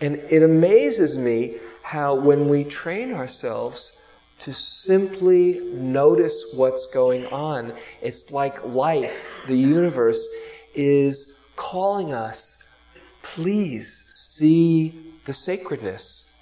And 0.00 0.16
it 0.30 0.42
amazes 0.42 1.16
me 1.16 1.56
how 1.82 2.14
when 2.14 2.48
we 2.48 2.64
train 2.64 3.12
ourselves 3.12 3.92
to 4.40 4.54
simply 4.54 5.60
notice 5.72 6.44
what's 6.54 6.86
going 6.86 7.26
on, 7.26 7.72
it's 8.00 8.30
like 8.30 8.64
life, 8.64 9.36
the 9.46 9.56
universe, 9.56 10.28
is 10.74 11.40
calling 11.56 12.12
us, 12.12 12.70
please 13.22 14.04
see 14.08 14.94
the 15.24 15.32
sacredness. 15.32 16.32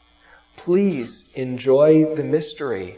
Please 0.57 1.33
enjoy 1.35 2.15
the 2.15 2.25
mystery. 2.25 2.97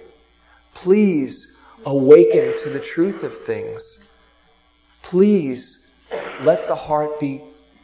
Please 0.78 1.58
awaken 1.84 2.56
to 2.62 2.70
the 2.70 2.78
truth 2.78 3.24
of 3.24 3.36
things. 3.36 4.08
Please 5.02 5.92
let 6.42 6.68
the 6.68 6.74
heart 6.76 7.18
be 7.18 7.40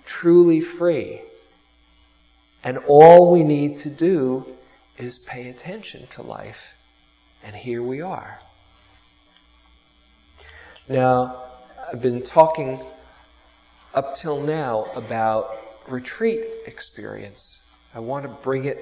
truly 0.07 0.61
free. 0.61 1.21
And 2.63 2.79
all 2.87 3.33
we 3.33 3.43
need 3.43 3.77
to 3.79 3.91
do 3.91 4.47
is 4.97 5.19
pay 5.19 5.49
attention 5.49 6.07
to 6.13 6.23
life. 6.23 6.79
And 7.43 7.57
here 7.57 7.83
we 7.83 8.01
are. 8.01 8.39
Now, 10.89 11.43
I've 11.93 12.01
been 12.01 12.23
talking 12.23 12.79
up 13.93 14.15
till 14.15 14.41
now 14.41 14.87
about 14.95 15.51
retreat 15.89 16.43
experience. 16.67 17.69
I 17.93 17.99
want 17.99 18.23
to 18.23 18.29
bring 18.29 18.67
it 18.67 18.79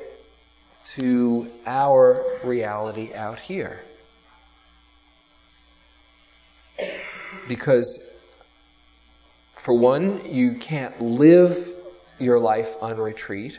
to 0.96 1.50
our 1.64 2.22
reality 2.44 3.14
out 3.14 3.38
here. 3.38 3.80
Because, 7.48 8.22
for 9.54 9.74
one, 9.74 10.20
you 10.24 10.54
can't 10.54 11.00
live 11.00 11.70
your 12.18 12.38
life 12.38 12.76
on 12.82 12.96
retreat. 12.98 13.58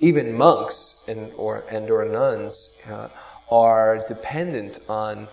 Even 0.00 0.36
monks 0.36 1.04
and 1.08 1.32
or 1.36 1.64
and 1.70 1.88
or 1.88 2.04
nuns 2.04 2.76
uh, 2.90 3.08
are 3.50 4.04
dependent 4.08 4.80
on 4.88 5.28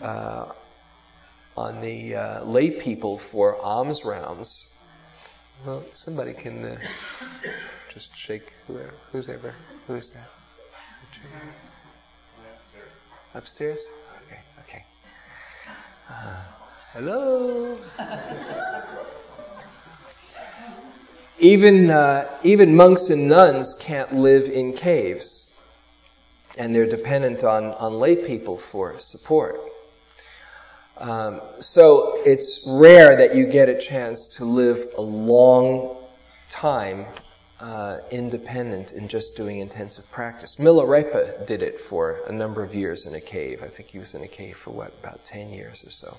uh, 0.00 0.52
on 1.56 1.80
the 1.80 2.14
uh, 2.14 2.44
lay 2.44 2.70
people 2.70 3.18
for 3.18 3.56
alms 3.62 4.04
rounds. 4.04 4.72
Well, 5.66 5.82
somebody 5.92 6.34
can 6.34 6.64
uh, 6.64 6.76
Just 7.96 8.14
shake 8.14 8.52
whoever, 8.66 8.92
who's 9.10 9.30
ever, 9.30 9.54
who's 9.86 10.10
that? 10.10 10.28
Upstairs? 13.32 13.86
Uh, 13.88 14.05
hello. 16.92 17.78
even, 21.38 21.90
uh, 21.90 22.28
even 22.42 22.74
monks 22.74 23.10
and 23.10 23.28
nuns 23.28 23.74
can't 23.74 24.12
live 24.14 24.48
in 24.48 24.72
caves, 24.72 25.58
and 26.56 26.74
they're 26.74 26.86
dependent 26.86 27.44
on, 27.44 27.66
on 27.74 27.94
lay 27.94 28.16
people 28.16 28.56
for 28.56 28.98
support. 28.98 29.60
Um, 30.98 31.40
so 31.60 32.22
it's 32.24 32.64
rare 32.66 33.16
that 33.16 33.34
you 33.34 33.46
get 33.46 33.68
a 33.68 33.78
chance 33.78 34.36
to 34.36 34.44
live 34.44 34.88
a 34.96 35.02
long 35.02 35.96
time 36.48 37.04
uh, 37.60 37.98
independent 38.10 38.92
in 38.92 39.08
just 39.08 39.36
doing 39.36 39.60
intensive 39.60 40.10
practice. 40.10 40.56
Milarepa 40.56 41.46
did 41.46 41.62
it 41.62 41.80
for 41.80 42.20
a 42.26 42.32
number 42.32 42.62
of 42.62 42.74
years 42.74 43.06
in 43.06 43.14
a 43.14 43.20
cave. 43.20 43.62
I 43.62 43.68
think 43.68 43.88
he 43.88 43.98
was 43.98 44.14
in 44.14 44.22
a 44.22 44.28
cave 44.28 44.56
for 44.56 44.70
what, 44.70 44.92
about 45.00 45.24
10 45.24 45.50
years 45.50 45.82
or 45.84 45.90
so. 45.90 46.16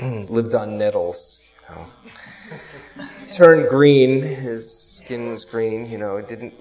Lived 0.32 0.54
on 0.54 0.78
nettles, 0.78 1.46
you 1.68 1.74
know. 1.74 3.06
Turned 3.32 3.68
green, 3.68 4.22
his 4.22 4.72
skin 4.72 5.28
was 5.28 5.44
green, 5.44 5.90
you 5.90 5.98
know, 5.98 6.20
didn't 6.20 6.54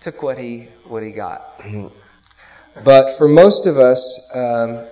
took 0.00 0.22
what 0.22 0.36
he 0.36 0.66
what 0.84 1.02
he 1.02 1.12
got. 1.12 1.62
but 2.84 3.16
for 3.16 3.28
most 3.28 3.66
of 3.66 3.78
us, 3.78 4.30
um, 4.34 4.84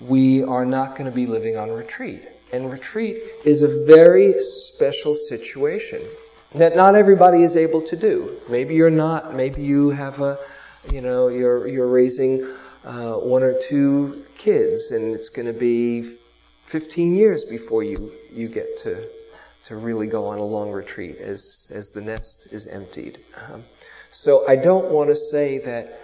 we 0.00 0.42
are 0.44 0.66
not 0.66 0.90
going 0.90 1.06
to 1.06 1.14
be 1.14 1.26
living 1.26 1.56
on 1.56 1.70
retreat. 1.70 2.22
And 2.52 2.70
retreat 2.70 3.16
is 3.44 3.62
a 3.62 3.84
very 3.86 4.40
special 4.40 5.14
situation 5.14 6.00
that 6.54 6.76
not 6.76 6.94
everybody 6.94 7.42
is 7.42 7.56
able 7.56 7.82
to 7.82 7.96
do. 7.96 8.36
Maybe 8.48 8.74
you're 8.74 8.90
not. 8.90 9.34
Maybe 9.34 9.62
you 9.62 9.90
have 9.90 10.20
a, 10.20 10.38
you 10.92 11.00
know, 11.00 11.28
you're, 11.28 11.66
you're 11.66 11.88
raising 11.88 12.46
uh, 12.84 13.14
one 13.14 13.42
or 13.42 13.54
two 13.60 14.24
kids 14.36 14.90
and 14.90 15.14
it's 15.14 15.28
going 15.28 15.46
to 15.46 15.58
be 15.58 16.16
15 16.66 17.14
years 17.14 17.44
before 17.44 17.82
you, 17.82 18.12
you 18.32 18.48
get 18.48 18.78
to, 18.78 19.08
to 19.64 19.76
really 19.76 20.06
go 20.06 20.26
on 20.26 20.38
a 20.38 20.44
long 20.44 20.70
retreat 20.70 21.16
as, 21.16 21.72
as 21.74 21.90
the 21.90 22.00
nest 22.00 22.52
is 22.52 22.66
emptied. 22.66 23.18
Um, 23.50 23.64
so 24.10 24.46
I 24.46 24.56
don't 24.56 24.90
want 24.90 25.10
to 25.10 25.16
say 25.16 25.58
that 25.58 26.00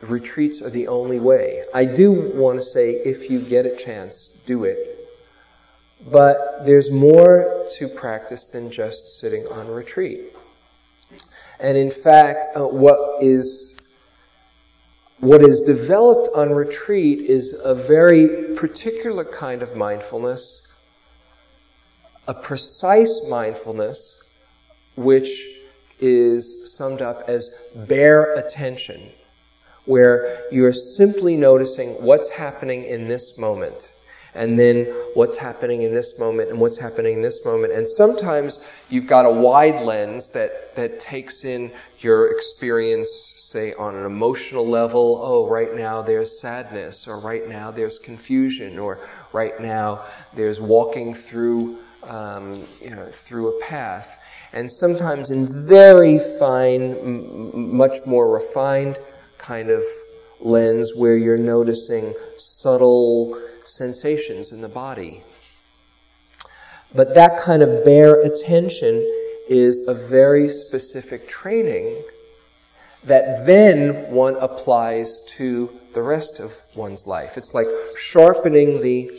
retreats 0.00 0.62
are 0.62 0.70
the 0.70 0.88
only 0.88 1.20
way. 1.20 1.62
I 1.72 1.84
do 1.84 2.32
want 2.34 2.58
to 2.58 2.62
say 2.62 2.90
if 2.90 3.30
you 3.30 3.40
get 3.40 3.66
a 3.66 3.76
chance, 3.76 4.40
do 4.46 4.64
it. 4.64 4.95
But 6.10 6.64
there's 6.64 6.90
more 6.90 7.66
to 7.78 7.88
practice 7.88 8.48
than 8.48 8.70
just 8.70 9.18
sitting 9.18 9.46
on 9.48 9.68
retreat. 9.68 10.20
And 11.58 11.76
in 11.76 11.90
fact, 11.90 12.48
uh, 12.56 12.66
what 12.66 13.22
is 13.22 13.80
what 15.18 15.42
is 15.42 15.62
developed 15.62 16.28
on 16.36 16.50
retreat 16.50 17.20
is 17.20 17.58
a 17.64 17.74
very 17.74 18.54
particular 18.54 19.24
kind 19.24 19.62
of 19.62 19.74
mindfulness, 19.74 20.78
a 22.28 22.34
precise 22.34 23.26
mindfulness, 23.30 24.22
which 24.94 25.42
is 26.00 26.70
summed 26.70 27.00
up 27.00 27.22
as 27.28 27.48
bare 27.74 28.34
attention 28.34 29.00
where 29.86 30.42
you're 30.52 30.72
simply 30.72 31.36
noticing 31.36 31.90
what's 32.02 32.28
happening 32.28 32.84
in 32.84 33.08
this 33.08 33.38
moment 33.38 33.90
and 34.36 34.58
then 34.58 34.84
what's 35.14 35.36
happening 35.36 35.82
in 35.82 35.94
this 35.94 36.18
moment 36.18 36.50
and 36.50 36.60
what's 36.60 36.78
happening 36.78 37.14
in 37.14 37.22
this 37.22 37.44
moment. 37.44 37.72
And 37.72 37.88
sometimes 37.88 38.64
you've 38.90 39.06
got 39.06 39.24
a 39.24 39.30
wide 39.30 39.82
lens 39.82 40.30
that, 40.32 40.74
that 40.76 41.00
takes 41.00 41.44
in 41.44 41.72
your 42.00 42.30
experience, 42.30 43.32
say, 43.36 43.72
on 43.74 43.94
an 43.94 44.04
emotional 44.04 44.66
level. 44.66 45.20
Oh, 45.22 45.48
right 45.48 45.74
now 45.74 46.02
there's 46.02 46.40
sadness, 46.40 47.08
or 47.08 47.18
right 47.18 47.48
now 47.48 47.70
there's 47.70 47.98
confusion, 47.98 48.78
or 48.78 48.98
right 49.32 49.58
now 49.60 50.04
there's 50.34 50.60
walking 50.60 51.14
through, 51.14 51.78
um, 52.04 52.62
you 52.80 52.90
know, 52.90 53.06
through 53.06 53.56
a 53.56 53.60
path. 53.62 54.22
And 54.52 54.70
sometimes 54.70 55.30
in 55.30 55.46
very 55.66 56.18
fine, 56.38 56.96
m- 56.96 57.76
much 57.76 57.98
more 58.06 58.32
refined 58.32 58.98
kind 59.38 59.70
of 59.70 59.82
lens 60.40 60.92
where 60.94 61.16
you're 61.16 61.38
noticing 61.38 62.14
subtle 62.36 63.40
sensations 63.66 64.52
in 64.52 64.62
the 64.62 64.68
body. 64.68 65.22
But 66.94 67.14
that 67.14 67.38
kind 67.38 67.62
of 67.62 67.84
bare 67.84 68.20
attention 68.20 68.94
is 69.48 69.86
a 69.86 69.94
very 69.94 70.48
specific 70.48 71.28
training 71.28 72.02
that 73.04 73.46
then 73.46 74.10
one 74.10 74.36
applies 74.36 75.20
to 75.36 75.70
the 75.94 76.02
rest 76.02 76.40
of 76.40 76.54
one's 76.74 77.06
life. 77.06 77.36
It's 77.36 77.54
like 77.54 77.66
sharpening 77.98 78.82
the, 78.82 79.10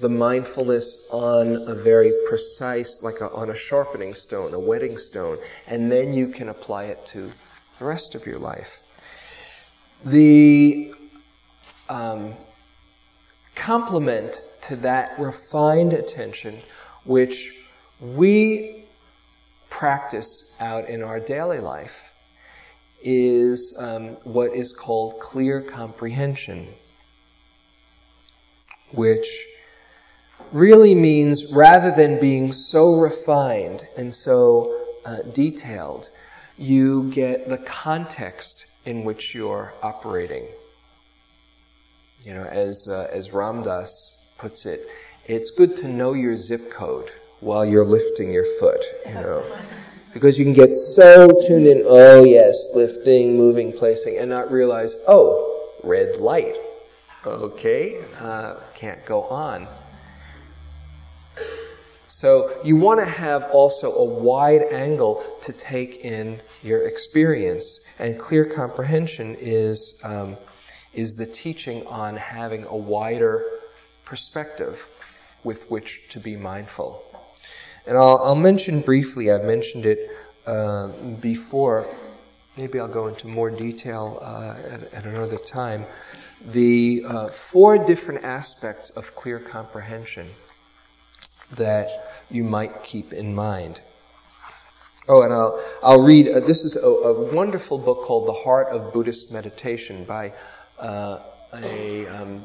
the 0.00 0.08
mindfulness 0.08 1.08
on 1.10 1.56
a 1.68 1.74
very 1.74 2.12
precise, 2.28 3.02
like 3.02 3.20
a, 3.20 3.30
on 3.32 3.50
a 3.50 3.56
sharpening 3.56 4.12
stone, 4.12 4.52
a 4.52 4.60
whetting 4.60 4.98
stone, 4.98 5.38
and 5.66 5.90
then 5.90 6.12
you 6.12 6.28
can 6.28 6.50
apply 6.50 6.84
it 6.84 7.06
to 7.08 7.30
the 7.78 7.84
rest 7.84 8.14
of 8.14 8.26
your 8.26 8.38
life. 8.38 8.82
The 10.04 10.94
um, 11.88 12.34
complement 13.60 14.40
to 14.62 14.74
that 14.74 15.12
refined 15.18 15.92
attention, 15.92 16.58
which 17.04 17.54
we 18.00 18.84
practice 19.68 20.56
out 20.60 20.88
in 20.88 21.02
our 21.02 21.20
daily 21.20 21.60
life, 21.60 22.16
is 23.02 23.78
um, 23.78 24.08
what 24.24 24.52
is 24.54 24.72
called 24.72 25.20
clear 25.20 25.60
comprehension, 25.60 26.68
which 28.92 29.46
really 30.52 30.94
means 30.94 31.52
rather 31.52 31.90
than 31.90 32.18
being 32.18 32.54
so 32.54 32.94
refined 32.94 33.86
and 33.98 34.12
so 34.12 34.74
uh, 35.04 35.18
detailed, 35.34 36.08
you 36.56 37.10
get 37.10 37.46
the 37.50 37.58
context 37.58 38.66
in 38.86 39.04
which 39.04 39.34
you're 39.34 39.74
operating. 39.82 40.46
You 42.24 42.34
know, 42.34 42.44
as, 42.44 42.88
uh, 42.88 43.08
as 43.10 43.32
Ram 43.32 43.62
Dass 43.62 44.26
puts 44.36 44.66
it, 44.66 44.86
it's 45.26 45.50
good 45.50 45.76
to 45.78 45.88
know 45.88 46.12
your 46.12 46.36
zip 46.36 46.70
code 46.70 47.10
while 47.40 47.64
you're 47.64 47.84
lifting 47.84 48.30
your 48.30 48.44
foot, 48.58 48.84
you 49.06 49.14
know. 49.14 49.44
Because 50.12 50.40
you 50.40 50.44
can 50.44 50.54
get 50.54 50.74
so 50.74 51.28
tuned 51.46 51.68
in, 51.68 51.84
oh 51.86 52.24
yes, 52.24 52.70
lifting, 52.74 53.36
moving, 53.36 53.72
placing, 53.72 54.18
and 54.18 54.28
not 54.28 54.50
realize, 54.50 54.96
oh, 55.06 55.70
red 55.84 56.16
light. 56.16 56.56
Okay, 57.24 58.02
uh, 58.18 58.56
can't 58.74 59.04
go 59.06 59.22
on. 59.22 59.68
So 62.08 62.60
you 62.64 62.74
want 62.74 62.98
to 62.98 63.06
have 63.06 63.44
also 63.52 63.94
a 63.94 64.04
wide 64.04 64.62
angle 64.72 65.22
to 65.42 65.52
take 65.52 66.04
in 66.04 66.40
your 66.64 66.88
experience, 66.88 67.86
and 68.00 68.18
clear 68.18 68.44
comprehension 68.44 69.36
is 69.38 70.00
um, 70.02 70.36
is 70.94 71.14
the 71.14 71.26
teaching 71.26 71.86
on 71.86 72.16
having 72.16 72.64
a 72.64 72.76
wider 72.76 73.44
perspective 74.04 74.86
with 75.44 75.70
which 75.70 76.08
to 76.08 76.20
be 76.20 76.36
mindful. 76.36 77.02
And 77.86 77.96
I'll, 77.96 78.18
I'll 78.18 78.34
mention 78.34 78.80
briefly. 78.80 79.30
I've 79.30 79.44
mentioned 79.44 79.86
it 79.86 80.10
uh, 80.46 80.88
before. 81.20 81.86
Maybe 82.56 82.78
I'll 82.78 82.88
go 82.88 83.06
into 83.06 83.26
more 83.26 83.50
detail 83.50 84.18
uh, 84.20 84.56
at, 84.68 84.92
at, 84.92 85.04
another 85.04 85.36
time. 85.36 85.84
The 86.44 87.04
uh, 87.06 87.28
four 87.28 87.78
different 87.78 88.24
aspects 88.24 88.90
of 88.90 89.14
clear 89.14 89.38
comprehension 89.38 90.28
that 91.52 91.88
you 92.30 92.44
might 92.44 92.82
keep 92.82 93.12
in 93.12 93.34
mind. 93.34 93.80
Oh, 95.08 95.22
and 95.22 95.32
I'll, 95.32 95.62
I'll 95.82 96.02
read, 96.02 96.28
uh, 96.28 96.40
this 96.40 96.62
is 96.62 96.76
a, 96.76 96.86
a, 96.86 97.34
wonderful 97.34 97.78
book 97.78 98.04
called 98.04 98.28
The 98.28 98.32
Heart 98.32 98.68
of 98.68 98.92
Buddhist 98.92 99.32
Meditation 99.32 100.04
by 100.04 100.32
uh, 100.80 101.20
a 101.54 102.06
um, 102.06 102.40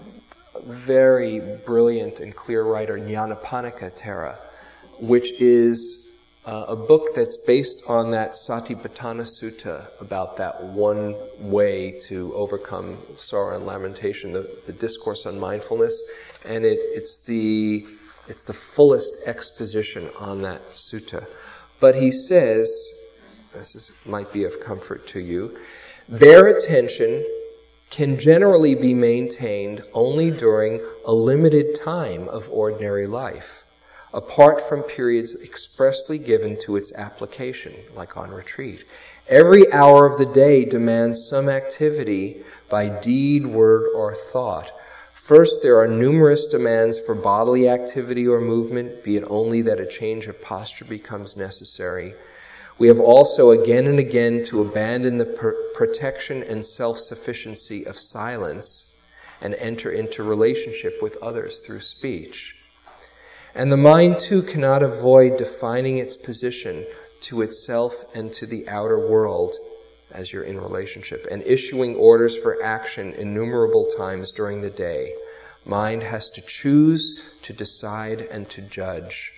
very 0.66 1.40
brilliant 1.66 2.20
and 2.20 2.36
clear 2.36 2.64
writer, 2.64 2.98
Nyanaponika 2.98 3.92
Thera, 3.98 4.38
which 5.00 5.40
is 5.42 6.12
uh, 6.46 6.66
a 6.68 6.76
book 6.76 7.16
that's 7.16 7.38
based 7.38 7.90
on 7.90 8.12
that 8.12 8.32
Satipatthana 8.32 9.24
Sutta 9.24 9.88
about 10.00 10.38
that 10.38 10.62
one 10.64 11.16
way 11.40 12.00
to 12.04 12.34
overcome 12.36 12.98
sorrow 13.18 13.56
and 13.56 13.66
lamentation, 13.66 14.32
the, 14.32 14.50
the 14.66 14.74
discourse 14.74 15.26
on 15.26 15.40
mindfulness, 15.40 16.04
and 16.46 16.66
it, 16.66 16.80
it's 16.80 17.20
the 17.26 17.86
it's 18.28 18.44
the 18.44 18.54
fullest 18.54 19.28
exposition 19.28 20.10
on 20.20 20.42
that 20.42 20.68
sutta. 20.72 21.28
But 21.80 21.96
he 21.96 22.12
says, 22.12 22.70
this 23.54 23.76
is, 23.76 24.02
might 24.06 24.34
be 24.34 24.46
of 24.46 24.60
comfort 24.62 25.06
to 25.10 25.20
you, 25.20 25.58
bare 26.10 26.48
attention 26.48 27.24
can 27.96 28.20
generally 28.20 28.76
be 28.76 28.94
maintained 28.94 29.82
only 29.94 30.30
during 30.30 30.82
a 31.06 31.14
limited 31.14 31.74
time 31.74 32.28
of 32.28 32.50
ordinary 32.52 33.08
life. 33.08 33.64
apart 34.16 34.62
from 34.62 34.82
periods 34.82 35.36
expressly 35.44 36.18
given 36.18 36.58
to 36.62 36.78
its 36.78 36.96
application, 36.96 37.74
like 37.96 38.16
on 38.16 38.32
retreat. 38.32 38.86
Every 39.28 39.72
hour 39.74 40.06
of 40.06 40.18
the 40.18 40.26
day 40.26 40.64
demands 40.64 41.28
some 41.28 41.50
activity 41.50 42.38
by 42.70 42.88
deed, 42.88 43.46
word, 43.46 43.90
or 43.94 44.16
thought. 44.16 44.72
First, 45.14 45.62
there 45.62 45.78
are 45.80 45.88
numerous 45.88 46.48
demands 46.48 46.98
for 46.98 47.14
bodily 47.14 47.68
activity 47.68 48.26
or 48.26 48.40
movement, 48.40 49.04
be 49.04 49.18
it 49.18 49.26
only 49.28 49.62
that 49.64 49.82
a 49.82 49.86
change 49.86 50.28
of 50.28 50.42
posture 50.42 50.86
becomes 50.86 51.36
necessary. 51.36 52.14
We 52.78 52.88
have 52.88 53.00
also 53.00 53.52
again 53.52 53.88
and 53.88 54.00
again 54.00 54.44
to 54.46 54.62
abandon 54.62 55.18
the 55.18 55.26
pr- 55.26 55.52
protection 55.74 56.44
and 56.44 56.66
self 56.66 56.98
sufficiency 56.98 57.86
of 57.86 57.98
silence 57.98 59.00
and 59.42 59.56
enter 59.56 59.92
into 59.92 60.24
relationship 60.24 61.02
with 61.02 61.18
others 61.22 61.60
through 61.60 61.82
speech. 61.82 62.58
And 63.54 63.72
the 63.72 63.78
mind 63.78 64.20
too 64.20 64.42
cannot 64.42 64.84
avoid 64.84 65.38
defining 65.38 65.98
its 65.98 66.18
position 66.18 66.86
to 67.22 67.42
itself 67.42 68.06
and 68.14 68.34
to 68.34 68.46
the 68.46 68.68
outer 68.68 69.08
world 69.08 69.56
as 70.12 70.32
you're 70.32 70.44
in 70.44 70.60
relationship, 70.60 71.28
and 71.30 71.44
issuing 71.44 71.96
orders 71.96 72.38
for 72.38 72.64
action 72.64 73.14
innumerable 73.14 73.86
times 73.98 74.32
during 74.32 74.62
the 74.62 74.70
day. 74.70 75.14
Mind 75.66 76.04
has 76.04 76.30
to 76.30 76.42
choose, 76.42 77.20
to 77.42 77.54
decide, 77.54 78.22
and 78.22 78.50
to 78.50 78.62
judge. 78.62 79.34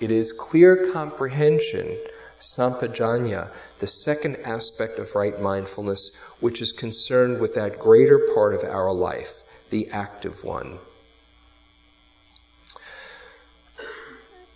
It 0.00 0.10
is 0.10 0.32
clear 0.32 0.90
comprehension, 0.92 1.96
sampajanya, 2.38 3.50
the 3.78 3.86
second 3.86 4.36
aspect 4.44 4.98
of 4.98 5.14
right 5.14 5.40
mindfulness, 5.40 6.10
which 6.40 6.60
is 6.60 6.72
concerned 6.72 7.40
with 7.40 7.54
that 7.54 7.78
greater 7.78 8.18
part 8.34 8.54
of 8.54 8.64
our 8.64 8.92
life, 8.92 9.42
the 9.70 9.88
active 9.90 10.44
one. 10.44 10.78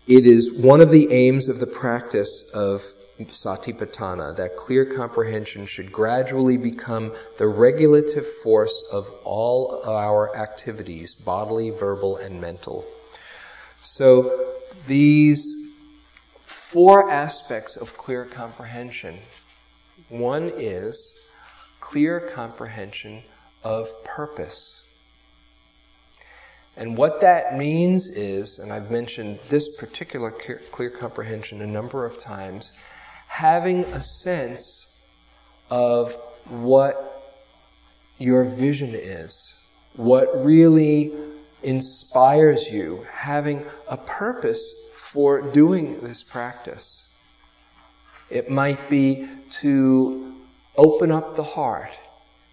It 0.06 0.26
is 0.26 0.52
one 0.52 0.80
of 0.80 0.90
the 0.90 1.12
aims 1.12 1.48
of 1.48 1.60
the 1.60 1.66
practice 1.66 2.50
of 2.54 2.82
satipatthana, 3.26 4.36
that 4.36 4.56
clear 4.56 4.84
comprehension 4.84 5.66
should 5.66 5.90
gradually 5.90 6.56
become 6.56 7.12
the 7.36 7.48
regulative 7.48 8.26
force 8.26 8.84
of 8.92 9.10
all 9.24 9.82
our 9.84 10.34
activities, 10.36 11.14
bodily, 11.14 11.70
verbal, 11.70 12.16
and 12.16 12.40
mental. 12.40 12.86
So 13.82 14.54
these 14.86 15.57
four 16.68 17.10
aspects 17.10 17.78
of 17.78 17.96
clear 17.96 18.26
comprehension. 18.26 19.18
One 20.10 20.52
is 20.54 21.18
clear 21.80 22.20
comprehension 22.20 23.22
of 23.64 23.88
purpose. 24.04 24.84
And 26.76 26.94
what 26.94 27.22
that 27.22 27.56
means 27.56 28.10
is, 28.10 28.58
and 28.58 28.70
I've 28.70 28.90
mentioned 28.90 29.38
this 29.48 29.76
particular 29.78 30.30
clear 30.30 30.90
comprehension 30.90 31.62
a 31.62 31.66
number 31.66 32.04
of 32.04 32.18
times, 32.18 32.72
having 33.28 33.84
a 33.84 34.02
sense 34.02 35.02
of 35.70 36.12
what 36.50 37.32
your 38.18 38.44
vision 38.44 38.94
is, 38.94 39.58
what 39.96 40.44
really 40.44 41.12
inspires 41.62 42.68
you, 42.68 43.06
having 43.10 43.64
a 43.88 43.96
purpose 43.96 44.87
for 45.12 45.40
doing 45.40 45.98
this 46.00 46.22
practice. 46.22 47.14
It 48.28 48.50
might 48.50 48.90
be 48.90 49.26
to 49.62 50.34
open 50.76 51.10
up 51.10 51.34
the 51.34 51.42
heart. 51.42 51.92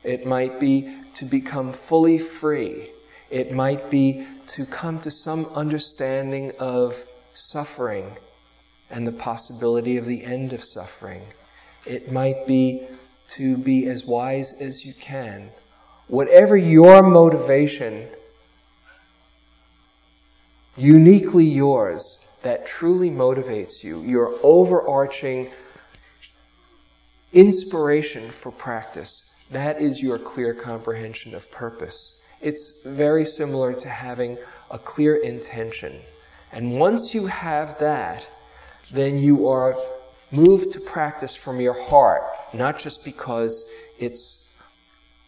It 0.05 0.25
might 0.25 0.57
be 0.57 0.95
to 1.15 1.25
become 1.25 1.73
fully 1.73 2.17
free. 2.17 2.91
It 3.29 3.51
might 3.51 3.89
be 3.89 4.25
to 4.47 4.65
come 4.65 5.01
to 5.01 5.11
some 5.11 5.47
understanding 5.47 6.53
of 6.57 7.05
suffering 7.33 8.15
and 8.89 9.05
the 9.05 9.11
possibility 9.11 9.97
of 9.97 10.05
the 10.05 10.23
end 10.23 10.53
of 10.53 10.63
suffering. 10.63 11.23
It 11.85 12.09
might 12.09 12.47
be 12.47 12.87
to 13.31 13.57
be 13.57 13.87
as 13.87 14.05
wise 14.05 14.53
as 14.61 14.85
you 14.85 14.93
can. 14.93 15.49
Whatever 16.07 16.55
your 16.55 17.03
motivation, 17.03 18.07
uniquely 20.77 21.43
yours, 21.43 22.24
that 22.45 22.63
truly 22.63 23.09
motivates 23.09 23.83
you, 23.83 24.03
your 24.03 24.37
overarching 24.43 25.49
inspiration 27.33 28.29
for 28.29 28.51
practice, 28.51 29.35
that 29.49 29.81
is 29.81 29.99
your 29.99 30.19
clear 30.19 30.53
comprehension 30.53 31.33
of 31.33 31.49
purpose. 31.49 32.23
It's 32.41 32.85
very 32.85 33.25
similar 33.25 33.73
to 33.73 33.89
having 33.89 34.37
a 34.69 34.77
clear 34.77 35.15
intention. 35.15 35.99
And 36.51 36.77
once 36.77 37.15
you 37.15 37.25
have 37.25 37.79
that, 37.79 38.27
then 38.91 39.17
you 39.17 39.47
are 39.47 39.75
moved 40.31 40.71
to 40.73 40.79
practice 40.79 41.35
from 41.35 41.59
your 41.59 41.73
heart, 41.89 42.21
not 42.53 42.77
just 42.77 43.03
because 43.03 43.71
it's 43.97 44.53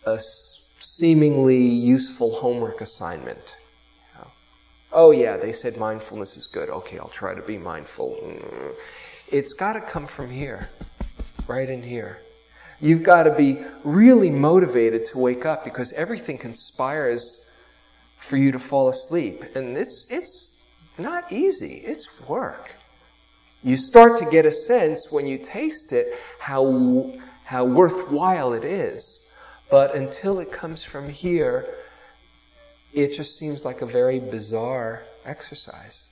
a 0.05 0.20
seemingly 0.20 1.65
useful 1.65 2.36
homework 2.36 2.82
assignment. 2.82 3.57
Oh, 5.00 5.12
yeah, 5.12 5.38
they 5.38 5.52
said 5.52 5.78
mindfulness 5.78 6.38
is 6.38 6.48
good. 6.48 6.72
Okay, 6.72 6.98
I'll 6.98 7.08
try 7.08 7.36
to 7.36 7.41
be 7.43 7.60
mindful. 7.60 8.18
Mm. 8.20 8.74
It's 9.32 9.54
got 9.54 9.74
to 9.74 9.82
come 9.82 10.08
from 10.08 10.32
here, 10.32 10.70
right 11.48 11.70
in 11.70 11.84
here. 11.84 12.18
You've 12.82 13.04
got 13.04 13.24
to 13.24 13.32
be 13.32 13.62
really 13.84 14.32
motivated 14.32 15.06
to 15.06 15.20
wake 15.20 15.45
up 15.45 15.64
because 15.64 15.93
everything 15.93 16.39
conspires 16.39 17.56
for 18.18 18.38
you 18.38 18.52
to 18.52 18.58
fall 18.58 18.89
asleep. 18.89 19.43
And 19.56 19.78
it's, 19.78 20.12
it's 20.12 20.68
not 20.98 21.32
easy, 21.32 21.84
it's 21.86 22.28
work. 22.28 22.74
You 23.64 23.78
start 23.78 24.18
to 24.18 24.26
get 24.26 24.48
a 24.48 24.52
sense 24.52 25.12
when 25.12 25.28
you 25.28 25.38
taste 25.38 25.93
it 25.93 26.08
how, 26.39 27.14
how 27.45 27.66
worthwhile 27.66 28.52
it 28.54 28.64
is. 28.64 29.32
But 29.70 29.93
until 29.93 30.39
it 30.39 30.52
comes 30.52 30.84
from 30.84 31.08
here, 31.08 31.68
it 33.04 33.14
just 33.14 33.38
seems 33.38 33.64
like 33.64 33.82
a 33.82 33.86
very 33.86 34.20
bizarre 34.20 35.04
exercise. 35.24 36.10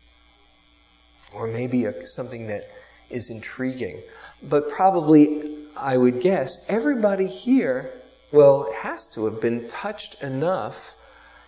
Or 1.33 1.47
maybe 1.47 1.85
a, 1.85 2.05
something 2.05 2.47
that 2.47 2.69
is 3.09 3.29
intriguing. 3.29 4.01
But 4.43 4.69
probably, 4.69 5.57
I 5.75 5.97
would 5.97 6.21
guess, 6.21 6.63
everybody 6.69 7.25
here, 7.25 7.91
well, 8.31 8.71
has 8.71 9.07
to 9.15 9.25
have 9.25 9.41
been 9.41 9.67
touched 9.67 10.21
enough 10.21 10.95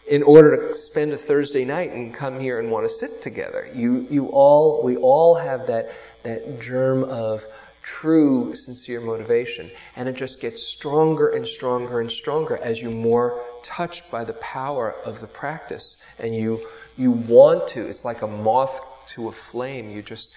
in 0.10 0.24
order 0.24 0.70
to 0.70 0.74
spend 0.74 1.12
a 1.14 1.18
Thursday 1.18 1.66
night 1.66 1.92
and 1.92 2.14
come 2.14 2.40
here 2.40 2.60
and 2.60 2.72
want 2.72 2.86
to 2.86 2.90
sit 2.90 3.22
together. 3.22 3.70
You, 3.76 4.08
you 4.10 4.30
all, 4.30 4.82
we 4.84 4.98
all 4.98 5.36
have 5.36 5.68
that, 5.68 5.92
that 6.24 6.60
germ 6.60 7.04
of 7.04 7.46
true, 7.88 8.54
sincere 8.54 9.00
motivation. 9.00 9.72
And 9.96 10.10
it 10.10 10.16
just 10.16 10.42
gets 10.42 10.62
stronger 10.62 11.30
and 11.30 11.48
stronger 11.48 12.02
and 12.02 12.12
stronger 12.12 12.58
as 12.58 12.82
you're 12.82 12.92
more 12.92 13.42
touched 13.64 14.12
by 14.12 14.26
the 14.26 14.34
power 14.34 14.96
of 15.06 15.22
the 15.22 15.28
practice. 15.28 16.04
And 16.20 16.36
you, 16.36 16.60
you 16.98 17.12
want 17.12 17.68
to, 17.70 17.82
it's 17.88 18.04
like 18.04 18.24
a 18.24 18.28
moth 18.28 18.82
to 19.10 19.30
a 19.30 19.32
flame. 19.32 19.90
You 19.90 20.02
just 20.02 20.32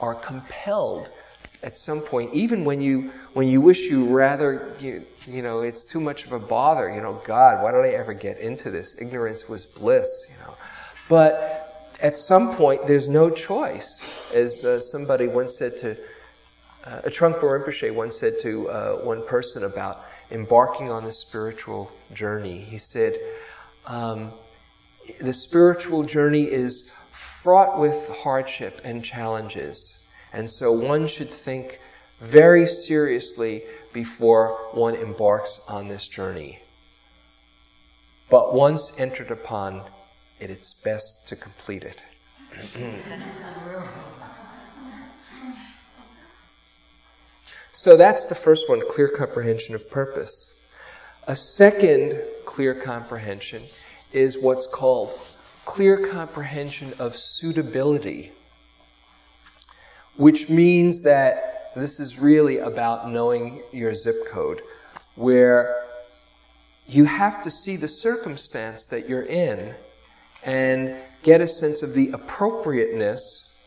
are 0.00 0.14
compelled 0.14 1.10
at 1.62 1.76
some 1.76 2.00
point, 2.00 2.32
even 2.32 2.64
when 2.64 2.80
you 2.80 3.12
when 3.34 3.46
you 3.46 3.60
wish 3.60 3.82
you 3.82 4.06
rather 4.06 4.74
you, 4.80 5.04
you 5.26 5.42
know 5.42 5.60
it's 5.60 5.84
too 5.84 6.00
much 6.00 6.24
of 6.24 6.32
a 6.32 6.38
bother. 6.38 6.90
You 6.90 7.02
know, 7.02 7.20
God, 7.26 7.62
why 7.62 7.70
did 7.70 7.82
I 7.84 7.90
ever 7.90 8.14
get 8.14 8.38
into 8.38 8.70
this? 8.70 8.98
Ignorance 8.98 9.46
was 9.46 9.66
bliss. 9.66 10.28
You 10.30 10.42
know, 10.46 10.54
but 11.06 11.94
at 12.00 12.16
some 12.16 12.56
point, 12.56 12.86
there's 12.86 13.10
no 13.10 13.28
choice. 13.28 14.06
As 14.34 14.64
uh, 14.64 14.80
somebody 14.80 15.26
once 15.26 15.58
said 15.58 15.76
to 15.78 15.98
uh, 16.84 17.02
a 17.04 17.10
Trungpa 17.10 17.42
Rinpoche 17.42 17.94
once 17.94 18.18
said 18.18 18.34
to 18.40 18.70
uh, 18.70 18.96
one 18.96 19.24
person 19.26 19.64
about 19.64 20.04
embarking 20.30 20.90
on 20.90 21.04
the 21.04 21.12
spiritual 21.12 21.92
journey. 22.14 22.58
He 22.58 22.78
said, 22.78 23.18
um, 23.86 24.32
"The 25.20 25.32
spiritual 25.32 26.04
journey 26.04 26.50
is 26.50 26.90
fraught 27.12 27.78
with 27.78 28.08
hardship 28.08 28.80
and 28.84 29.04
challenges." 29.04 30.08
And 30.32 30.48
so 30.48 30.72
one 30.72 31.06
should 31.06 31.30
think 31.30 31.80
very 32.20 32.66
seriously 32.66 33.62
before 33.92 34.56
one 34.72 34.94
embarks 34.94 35.64
on 35.68 35.88
this 35.88 36.06
journey. 36.06 36.60
But 38.30 38.54
once 38.54 38.98
entered 38.98 39.30
upon 39.30 39.82
it, 40.38 40.50
it's 40.50 40.72
best 40.72 41.28
to 41.28 41.36
complete 41.36 41.84
it. 41.84 42.00
so 47.72 47.96
that's 47.96 48.26
the 48.26 48.34
first 48.34 48.68
one 48.68 48.82
clear 48.88 49.08
comprehension 49.08 49.74
of 49.74 49.90
purpose. 49.90 50.66
A 51.26 51.36
second 51.36 52.20
clear 52.44 52.74
comprehension 52.74 53.62
is 54.12 54.38
what's 54.38 54.66
called 54.66 55.10
clear 55.64 56.08
comprehension 56.08 56.92
of 56.98 57.14
suitability 57.16 58.32
which 60.20 60.50
means 60.50 61.02
that 61.02 61.72
this 61.74 61.98
is 61.98 62.18
really 62.18 62.58
about 62.58 63.08
knowing 63.08 63.62
your 63.72 63.94
zip 63.94 64.26
code, 64.26 64.60
where 65.14 65.82
you 66.86 67.06
have 67.06 67.42
to 67.42 67.50
see 67.50 67.76
the 67.76 67.88
circumstance 67.88 68.86
that 68.88 69.08
you're 69.08 69.22
in 69.22 69.74
and 70.44 70.94
get 71.22 71.40
a 71.40 71.46
sense 71.46 71.82
of 71.82 71.94
the 71.94 72.10
appropriateness 72.10 73.64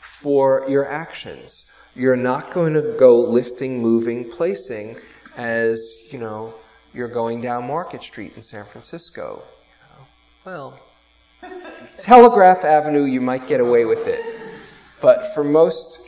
for 0.00 0.64
your 0.68 0.90
actions. 0.90 1.70
You're 1.96 2.14
not 2.14 2.52
going 2.52 2.74
to 2.74 2.94
go 2.98 3.18
lifting, 3.20 3.80
moving, 3.80 4.30
placing 4.30 4.96
as, 5.36 6.06
you 6.12 6.18
know, 6.18 6.52
you're 6.92 7.08
going 7.08 7.40
down 7.40 7.66
Market 7.66 8.02
Street 8.02 8.34
in 8.36 8.42
San 8.42 8.66
Francisco. 8.66 9.42
You 9.70 9.88
know, 9.88 10.06
well, 10.44 10.80
Telegraph 11.98 12.64
Avenue, 12.64 13.04
you 13.04 13.22
might 13.22 13.48
get 13.48 13.60
away 13.60 13.86
with 13.86 14.06
it. 14.06 14.20
But 15.00 15.34
for 15.34 15.42
most, 15.42 16.06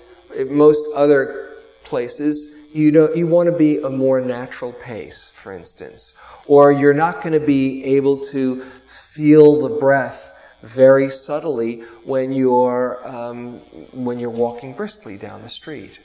most 0.50 0.84
other 0.94 1.52
places, 1.84 2.68
you, 2.74 2.92
know, 2.92 3.14
you 3.14 3.26
want 3.26 3.50
to 3.50 3.56
be 3.56 3.78
a 3.78 3.88
more 3.88 4.20
natural 4.20 4.74
pace, 4.74 5.30
for 5.34 5.52
instance. 5.52 6.18
Or 6.46 6.70
you're 6.70 6.92
not 6.92 7.22
going 7.22 7.32
to 7.32 7.46
be 7.46 7.82
able 7.96 8.22
to 8.26 8.62
feel 8.86 9.66
the 9.66 9.74
breath 9.74 10.27
very 10.62 11.08
subtly 11.08 11.80
when 12.04 12.32
you're, 12.32 13.06
um, 13.06 13.58
when 13.92 14.18
you're 14.18 14.30
walking 14.30 14.72
briskly 14.72 15.16
down 15.16 15.42
the 15.42 15.48
street. 15.48 15.98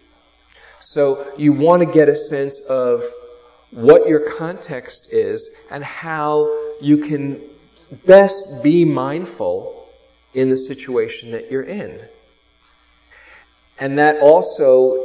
So 0.79 1.33
you 1.37 1.53
want 1.53 1.81
to 1.81 1.85
get 1.85 2.09
a 2.09 2.15
sense 2.15 2.65
of 2.67 3.03
what 3.71 4.07
your 4.07 4.29
context 4.37 5.11
is 5.11 5.55
and 5.71 5.83
how 5.83 6.51
you 6.81 6.97
can 6.97 7.41
best 8.05 8.63
be 8.63 8.85
mindful 8.85 9.87
in 10.33 10.49
the 10.49 10.57
situation 10.57 11.31
that 11.31 11.49
you're 11.49 11.63
in. 11.63 11.99
And 13.79 13.97
that 13.97 14.17
also 14.19 15.03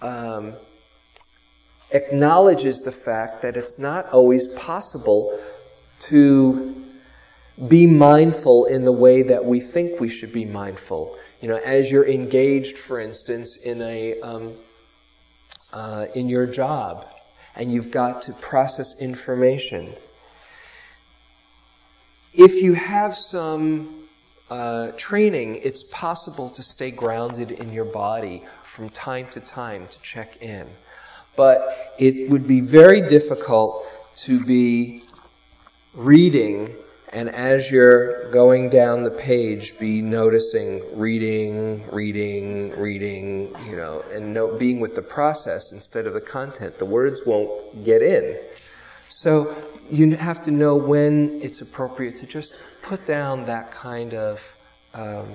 um, 0.00 0.54
acknowledges 1.92 2.82
the 2.82 2.92
fact 2.92 3.42
that 3.42 3.56
it's 3.56 3.78
not 3.78 4.08
always 4.10 4.48
possible 4.48 5.38
to 6.00 6.81
be 7.68 7.86
mindful 7.86 8.66
in 8.66 8.84
the 8.84 8.92
way 8.92 9.22
that 9.22 9.44
we 9.44 9.60
think 9.60 10.00
we 10.00 10.08
should 10.08 10.32
be 10.32 10.44
mindful. 10.44 11.18
You 11.40 11.48
know, 11.48 11.56
as 11.56 11.90
you're 11.90 12.08
engaged, 12.08 12.78
for 12.78 13.00
instance, 13.00 13.56
in 13.56 13.82
a 13.82 14.20
um, 14.20 14.54
uh, 15.72 16.06
in 16.14 16.28
your 16.28 16.46
job, 16.46 17.06
and 17.56 17.72
you've 17.72 17.90
got 17.90 18.22
to 18.22 18.32
process 18.34 19.00
information. 19.00 19.92
If 22.34 22.62
you 22.62 22.74
have 22.74 23.16
some 23.16 24.06
uh, 24.50 24.92
training, 24.96 25.56
it's 25.56 25.82
possible 25.84 26.48
to 26.50 26.62
stay 26.62 26.90
grounded 26.90 27.50
in 27.50 27.72
your 27.72 27.84
body 27.84 28.44
from 28.64 28.88
time 28.90 29.26
to 29.32 29.40
time 29.40 29.86
to 29.86 30.00
check 30.00 30.40
in. 30.42 30.66
But 31.36 31.94
it 31.98 32.30
would 32.30 32.46
be 32.46 32.60
very 32.60 33.00
difficult 33.00 33.86
to 34.16 34.44
be 34.44 35.02
reading 35.94 36.74
and 37.12 37.28
as 37.28 37.70
you're 37.70 38.30
going 38.30 38.70
down 38.70 39.02
the 39.02 39.10
page, 39.10 39.78
be 39.78 40.00
noticing, 40.00 40.82
reading, 40.98 41.86
reading, 41.90 42.70
reading, 42.78 43.54
you 43.66 43.76
know, 43.76 44.02
and 44.12 44.32
no, 44.32 44.56
being 44.56 44.80
with 44.80 44.94
the 44.94 45.02
process 45.02 45.72
instead 45.72 46.06
of 46.06 46.14
the 46.14 46.22
content. 46.22 46.78
The 46.78 46.86
words 46.86 47.20
won't 47.26 47.84
get 47.84 48.00
in. 48.00 48.38
So 49.08 49.54
you 49.90 50.16
have 50.16 50.42
to 50.44 50.50
know 50.50 50.74
when 50.74 51.38
it's 51.42 51.60
appropriate 51.60 52.16
to 52.18 52.26
just 52.26 52.62
put 52.80 53.04
down 53.04 53.44
that 53.44 53.70
kind 53.70 54.14
of 54.14 54.56
um, 54.94 55.26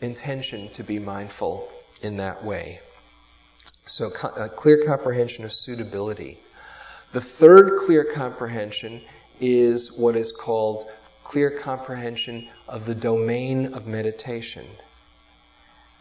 intention 0.00 0.68
to 0.70 0.82
be 0.82 0.98
mindful 0.98 1.70
in 2.02 2.16
that 2.16 2.42
way. 2.42 2.80
So, 3.86 4.10
a 4.36 4.48
clear 4.48 4.84
comprehension 4.86 5.44
of 5.44 5.52
suitability. 5.52 6.38
The 7.12 7.20
third 7.20 7.78
clear 7.78 8.04
comprehension 8.04 9.02
is 9.40 9.92
what 9.92 10.16
is 10.16 10.32
called 10.32 10.86
clear 11.24 11.50
comprehension 11.50 12.48
of 12.68 12.86
the 12.86 12.94
domain 12.94 13.72
of 13.74 13.86
meditation. 13.86 14.66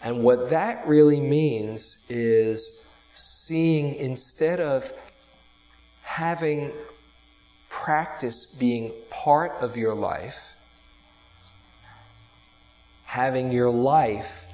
And 0.02 0.24
what 0.24 0.50
that 0.50 0.88
really 0.88 1.20
means 1.20 2.06
is 2.10 2.84
seeing 3.14 3.96
instead 3.96 4.60
of 4.60 4.92
having 6.04 6.72
practice 7.70 8.46
being 8.46 8.92
part 9.10 9.52
of 9.62 9.78
your 9.78 9.94
life, 9.94 10.56
having 13.06 13.52
your 13.52 13.70
life 13.70 14.46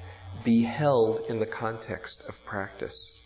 be 0.44 0.62
held 0.62 1.20
in 1.28 1.38
the 1.38 1.46
context 1.46 2.22
of 2.28 2.44
practice. 2.44 3.22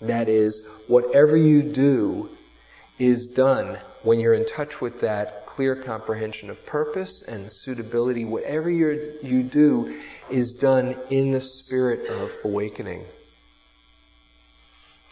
That 0.00 0.28
is, 0.28 0.68
whatever 0.86 1.36
you 1.36 1.62
do 1.62 2.28
is 2.98 3.28
done 3.28 3.78
when 4.02 4.20
you're 4.20 4.34
in 4.34 4.46
touch 4.46 4.80
with 4.80 5.00
that 5.00 5.46
clear 5.46 5.76
comprehension 5.76 6.50
of 6.50 6.64
purpose 6.66 7.22
and 7.22 7.50
suitability. 7.50 8.24
Whatever 8.24 8.70
you 8.70 9.14
you 9.22 9.42
do 9.42 10.00
is 10.30 10.52
done 10.52 10.96
in 11.10 11.32
the 11.32 11.40
spirit 11.40 12.08
of 12.10 12.36
awakening. 12.44 13.04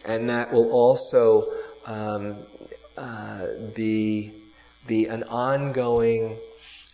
And 0.05 0.29
that 0.29 0.53
will 0.53 0.71
also 0.71 1.45
um, 1.85 2.37
uh, 2.97 3.47
be, 3.75 4.33
be 4.87 5.07
an 5.07 5.25
ongoing 5.25 6.37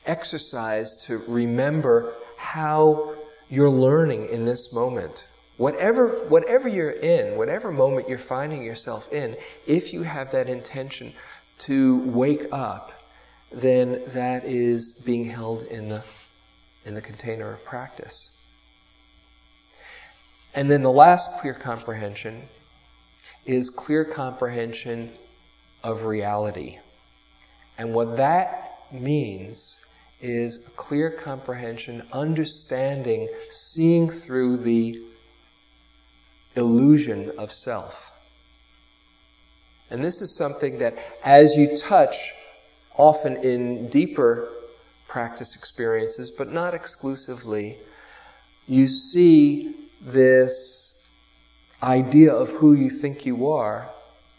exercise 0.07 1.05
to 1.05 1.19
remember 1.29 2.13
how 2.39 3.15
you're 3.51 3.71
learning 3.71 4.29
in 4.31 4.47
this 4.47 4.73
moment. 4.73 5.27
Whatever, 5.57 6.09
whatever 6.29 6.69
you're 6.69 6.91
in, 6.91 7.37
whatever 7.37 7.71
moment 7.71 8.09
you're 8.09 8.19
finding 8.19 8.63
yourself 8.63 9.13
in, 9.13 9.37
if 9.67 9.93
you 9.93 10.03
have 10.03 10.31
that 10.33 10.49
intention 10.49 11.13
to 11.61 11.99
wake 12.09 12.47
up, 12.53 12.93
then 13.53 14.03
that 14.09 14.45
is 14.45 15.01
being 15.05 15.27
held 15.27 15.63
in 15.65 15.89
the, 15.89 16.03
in 16.87 16.95
the 16.95 17.03
container 17.03 17.53
of 17.53 17.65
practice. 17.65 18.37
And 20.55 20.71
then 20.71 20.83
the 20.83 20.91
last 20.93 21.41
clear 21.41 21.55
comprehension 21.55 22.43
is 23.47 23.71
clear 23.71 24.05
comprehension 24.05 25.11
of 25.83 26.05
reality. 26.05 26.79
And 27.79 27.95
what 27.95 28.17
that 28.17 28.79
means 28.93 29.85
is 30.21 30.59
clear 30.77 31.11
comprehension, 31.11 32.07
understanding, 32.13 33.29
seeing 33.51 34.09
through 34.09 34.59
the 34.59 35.01
illusion 36.57 37.33
of 37.39 37.53
self. 37.53 38.11
And 39.91 40.03
this 40.03 40.23
is 40.23 40.35
something 40.35 40.79
that, 40.79 40.97
as 41.23 41.57
you 41.57 41.77
touch, 41.77 42.33
often 42.97 43.37
in 43.39 43.89
deeper 43.89 44.49
practice 45.07 45.55
experiences, 45.55 46.31
but 46.31 46.51
not 46.51 46.73
exclusively, 46.73 47.77
you 48.67 48.87
see 48.87 49.75
this 50.01 51.07
idea 51.83 52.33
of 52.33 52.49
who 52.51 52.73
you 52.73 52.89
think 52.89 53.27
you 53.27 53.51
are 53.51 53.87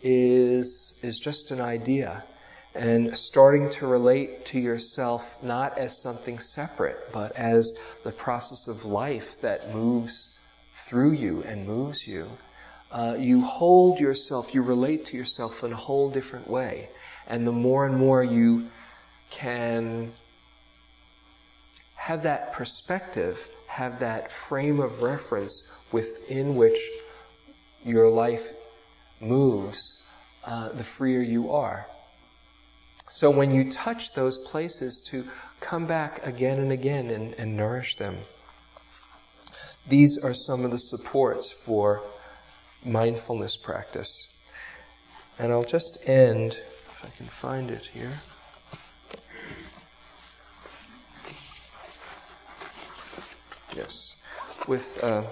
is, 0.01 0.99
is 1.03 1.19
just 1.19 1.51
an 1.51 1.61
idea. 1.61 2.23
And 2.75 3.15
starting 3.15 3.69
to 3.71 3.85
relate 3.85 4.47
to 4.47 4.59
yourself 4.59 5.41
not 5.43 5.77
as 5.77 5.95
something 5.95 6.39
separate, 6.39 6.97
but 7.11 7.31
as 7.33 7.79
the 8.03 8.11
process 8.11 8.67
of 8.67 8.85
life 8.85 9.39
that 9.41 9.73
moves 9.73 10.32
through 10.93 11.13
you 11.13 11.41
and 11.47 11.65
moves 11.65 12.05
you, 12.05 12.29
uh, 12.91 13.15
you 13.17 13.41
hold 13.41 13.99
yourself, 13.99 14.53
you 14.53 14.61
relate 14.61 15.03
to 15.03 15.17
yourself 15.17 15.63
in 15.63 15.73
a 15.73 15.75
whole 15.75 16.07
different 16.07 16.47
way. 16.47 16.87
And 17.27 17.47
the 17.47 17.51
more 17.51 17.87
and 17.87 17.97
more 17.97 18.23
you 18.23 18.67
can 19.31 20.11
have 21.95 22.21
that 22.21 22.53
perspective, 22.53 23.49
have 23.65 23.97
that 24.01 24.31
frame 24.31 24.79
of 24.79 25.01
reference 25.01 25.73
within 25.91 26.55
which 26.55 26.77
your 27.83 28.07
life 28.07 28.53
moves, 29.19 29.99
uh, 30.45 30.69
the 30.73 30.83
freer 30.83 31.23
you 31.23 31.51
are. 31.51 31.87
So 33.09 33.31
when 33.31 33.49
you 33.49 33.71
touch 33.71 34.13
those 34.13 34.37
places, 34.37 35.01
to 35.07 35.23
come 35.59 35.87
back 35.87 36.23
again 36.23 36.59
and 36.59 36.71
again 36.71 37.09
and, 37.09 37.33
and 37.39 37.57
nourish 37.57 37.95
them. 37.95 38.15
These 39.87 40.17
are 40.17 40.33
some 40.33 40.63
of 40.63 40.71
the 40.71 40.79
supports 40.79 41.51
for 41.51 42.01
mindfulness 42.85 43.57
practice. 43.57 44.33
And 45.37 45.51
I'll 45.51 45.63
just 45.65 46.07
end, 46.07 46.53
if 46.53 47.01
I 47.03 47.09
can 47.17 47.25
find 47.25 47.69
it 47.69 47.85
here. 47.93 48.13
Yes, 53.75 54.15
with 54.67 55.03
uh, 55.03 55.23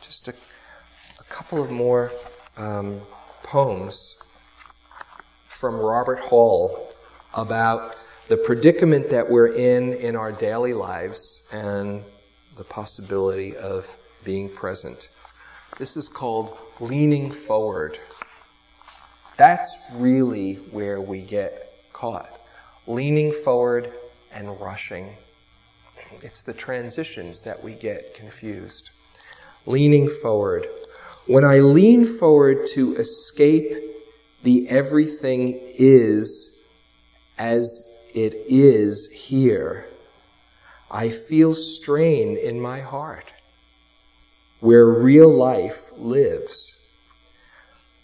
just 0.00 0.28
a, 0.28 0.34
a, 1.18 1.24
couple 1.24 1.62
of 1.62 1.70
more 1.70 2.12
um, 2.56 3.00
poems 3.42 4.16
from 5.48 5.74
Robert 5.74 6.20
Hall 6.20 6.94
about 7.34 7.96
the 8.28 8.36
predicament 8.36 9.10
that 9.10 9.28
we're 9.28 9.48
in 9.48 9.92
in 9.94 10.14
our 10.14 10.30
daily 10.30 10.72
lives 10.72 11.48
and 11.52 12.04
the 12.60 12.64
possibility 12.64 13.56
of 13.56 13.96
being 14.22 14.46
present. 14.46 15.08
This 15.78 15.96
is 15.96 16.10
called 16.10 16.58
leaning 16.78 17.32
forward. 17.32 17.98
That's 19.38 19.90
really 19.94 20.56
where 20.70 21.00
we 21.00 21.22
get 21.22 21.72
caught. 21.94 22.38
leaning 22.86 23.32
forward 23.32 23.90
and 24.34 24.60
rushing. 24.60 25.14
It's 26.20 26.42
the 26.42 26.52
transitions 26.52 27.40
that 27.40 27.64
we 27.64 27.72
get 27.72 28.14
confused. 28.14 28.90
Leaning 29.64 30.06
forward. 30.06 30.66
When 31.26 31.46
I 31.46 31.60
lean 31.60 32.04
forward 32.04 32.66
to 32.74 32.94
escape 32.96 33.72
the 34.42 34.68
everything 34.68 35.58
is 35.78 36.62
as 37.38 37.98
it 38.12 38.34
is 38.48 39.10
here, 39.10 39.86
I 40.90 41.08
feel 41.08 41.54
strain 41.54 42.36
in 42.36 42.60
my 42.60 42.80
heart 42.80 43.32
where 44.60 44.86
real 44.86 45.28
life 45.28 45.92
lives. 45.96 46.78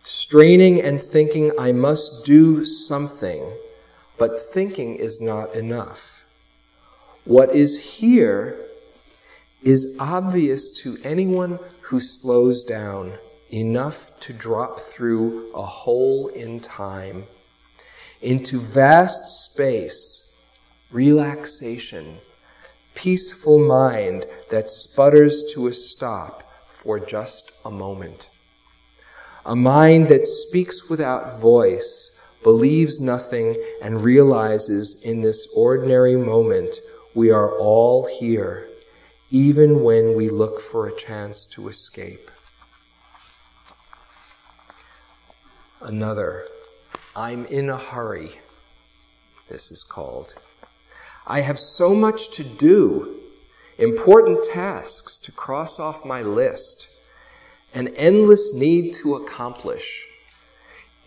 Straining 0.05 0.80
and 0.80 1.01
thinking 1.01 1.53
I 1.59 1.72
must 1.72 2.24
do 2.24 2.64
something, 2.64 3.51
but 4.18 4.39
thinking 4.39 4.97
is 4.97 5.20
not 5.20 5.55
enough. 5.55 6.24
What 7.24 7.55
is 7.55 7.99
here 7.99 8.57
is 9.62 9.97
obvious 9.99 10.70
to 10.82 10.97
anyone 11.03 11.59
who 11.80 11.99
slows 11.99 12.62
down 12.62 13.18
enough 13.53 14.18
to 14.20 14.32
drop 14.32 14.80
through 14.80 15.53
a 15.55 15.62
hole 15.62 16.28
in 16.28 16.61
time 16.61 17.24
into 18.22 18.61
vast 18.61 19.51
space, 19.51 20.41
relaxation, 20.91 22.18
peaceful 22.97 23.59
mind 23.59 24.26
that 24.51 24.70
sputters 24.70 25.53
to 25.53 25.68
a 25.68 25.72
stop 25.72 26.42
for 26.68 26.99
just 26.99 27.53
a 27.64 27.70
moment. 27.70 28.28
A 29.44 29.55
mind 29.55 30.09
that 30.09 30.26
speaks 30.26 30.88
without 30.90 31.38
voice, 31.38 32.18
believes 32.42 33.01
nothing, 33.01 33.55
and 33.80 34.03
realizes 34.03 35.03
in 35.05 35.20
this 35.20 35.49
ordinary 35.55 36.16
moment 36.16 36.80
we 37.14 37.30
are 37.30 37.57
all 37.59 38.07
here, 38.18 38.66
even 39.30 39.82
when 39.84 40.16
we 40.16 40.28
look 40.28 40.61
for 40.61 40.86
a 40.86 40.97
chance 40.97 41.47
to 41.47 41.68
escape. 41.68 42.30
Another, 45.80 46.44
I'm 47.14 47.47
in 47.47 47.70
a 47.70 47.78
hurry, 47.78 48.32
this 49.49 49.70
is 49.70 49.84
called. 49.84 50.34
I 51.27 51.41
have 51.41 51.59
so 51.59 51.93
much 51.93 52.31
to 52.37 52.45
do, 52.45 53.16
important 53.79 54.45
tasks 54.45 55.18
to 55.20 55.33
cross 55.33 55.81
off 55.81 56.05
my 56.05 56.22
list, 56.22 56.89
an 57.74 57.89
endless 57.97 58.55
need 58.55 58.95
to 58.95 59.16
accomplish. 59.16 60.07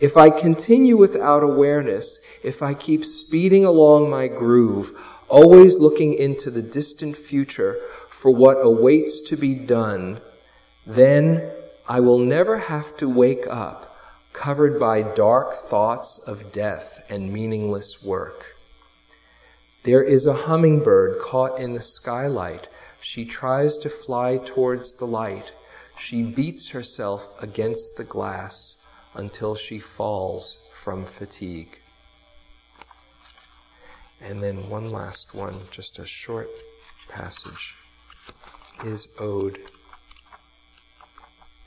If 0.01 0.17
I 0.17 0.29
continue 0.29 0.97
without 0.97 1.41
awareness, 1.41 2.19
if 2.43 2.61
I 2.61 2.73
keep 2.73 3.05
speeding 3.05 3.63
along 3.63 4.09
my 4.09 4.27
groove, 4.27 4.91
always 5.29 5.79
looking 5.79 6.13
into 6.13 6.51
the 6.51 6.61
distant 6.61 7.15
future 7.15 7.77
for 8.09 8.31
what 8.31 8.57
awaits 8.61 9.21
to 9.21 9.37
be 9.37 9.55
done, 9.55 10.19
then 10.85 11.49
I 11.87 12.01
will 12.01 12.19
never 12.19 12.57
have 12.57 12.97
to 12.97 13.09
wake 13.09 13.47
up 13.47 13.95
covered 14.33 14.79
by 14.79 15.01
dark 15.01 15.53
thoughts 15.53 16.17
of 16.19 16.51
death 16.51 17.05
and 17.09 17.31
meaningless 17.31 18.03
work. 18.03 18.58
There 19.83 20.03
is 20.03 20.25
a 20.25 20.33
hummingbird 20.33 21.19
caught 21.19 21.59
in 21.59 21.71
the 21.73 21.81
skylight. 21.81 22.67
She 23.01 23.23
tries 23.23 23.77
to 23.77 23.89
fly 23.89 24.39
towards 24.45 24.95
the 24.95 25.07
light. 25.07 25.51
She 25.97 26.21
beats 26.23 26.69
herself 26.69 27.41
against 27.41 27.95
the 27.95 28.03
glass 28.03 28.83
until 29.15 29.55
she 29.55 29.79
falls 29.79 30.59
from 30.73 31.05
fatigue. 31.05 31.79
And 34.21 34.43
then 34.43 34.69
one 34.69 34.89
last 34.89 35.33
one, 35.33 35.55
just 35.71 35.97
a 35.99 36.05
short 36.05 36.49
passage. 37.07 37.75
is 38.85 39.07
ode 39.19 39.55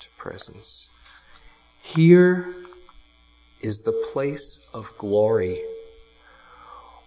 to 0.00 0.06
presence. 0.16 0.88
Here 1.82 2.54
is 3.60 3.80
the 3.80 4.06
place 4.12 4.68
of 4.72 4.92
glory, 4.98 5.60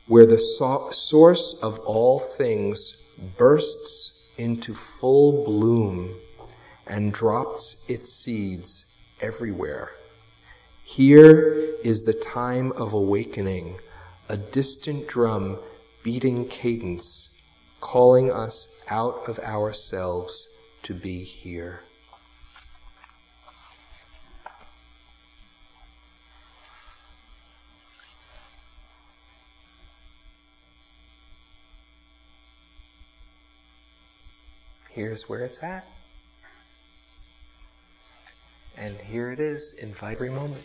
where 0.08 0.26
the 0.26 0.40
so- 0.40 0.90
source 0.92 1.56
of 1.62 1.80
all 1.80 2.20
things 2.20 3.02
bursts 3.38 4.32
into 4.38 4.74
full 4.74 5.46
bloom 5.46 6.14
and 6.88 7.14
drops 7.14 7.86
its 7.90 8.12
seeds 8.12 8.86
everywhere. 9.22 9.92
Here 10.84 11.58
is 11.84 12.04
the 12.04 12.14
time 12.14 12.72
of 12.74 12.94
awakening 12.94 13.80
a 14.30 14.38
distant 14.38 15.08
drum 15.08 15.58
beating 16.04 16.48
cadence, 16.48 17.30
calling 17.82 18.32
us 18.32 18.68
out 18.90 19.28
of 19.28 19.40
ourselves 19.40 20.48
to 20.84 20.94
be 20.94 21.24
here. 21.24 21.82
Here's 34.96 35.28
where 35.28 35.42
it's 35.42 35.62
at. 35.62 35.86
And 38.78 38.96
here 38.98 39.30
it 39.30 39.42
is 39.42 39.74
in 39.74 39.94
every 40.02 40.30
moment. 40.30 40.64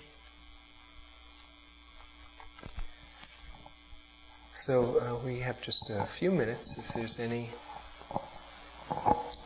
So 4.54 5.00
uh, 5.00 5.26
we 5.26 5.40
have 5.40 5.60
just 5.60 5.90
a 5.90 6.04
few 6.04 6.30
minutes. 6.30 6.78
If 6.78 6.94
there's 6.94 7.18
any 7.18 7.50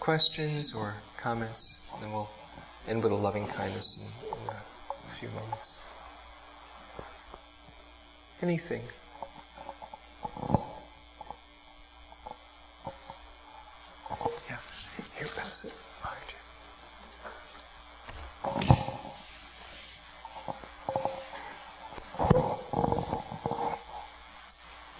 questions 0.00 0.74
or 0.74 0.92
comments, 1.16 1.88
then 2.02 2.12
we'll 2.12 2.28
end 2.86 3.02
with 3.02 3.12
a 3.12 3.14
loving 3.14 3.46
kindness 3.46 4.12
in, 4.22 4.36
in 4.36 4.48
a 4.50 5.14
few 5.14 5.30
moments. 5.30 5.78
Anything? 8.42 8.82
Yeah, 14.50 14.56
here, 15.62 15.72
pass 16.02 16.24
it. 16.24 16.44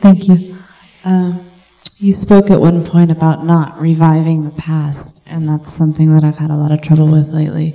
Thank 0.01 0.29
you. 0.29 0.57
Um, 1.05 1.51
you 1.97 2.13
spoke 2.13 2.51
at 2.51 2.61
one 2.61 2.85
point 2.85 3.11
about 3.11 3.45
not 3.45 3.81
reviving 3.81 4.45
the 4.45 4.51
past, 4.51 5.27
and 5.31 5.49
that's 5.49 5.73
something 5.73 6.13
that 6.15 6.25
I've 6.25 6.37
had 6.37 6.51
a 6.51 6.57
lot 6.57 6.73
of 6.73 6.83
trouble 6.83 7.09
with 7.09 7.29
lately. 7.29 7.75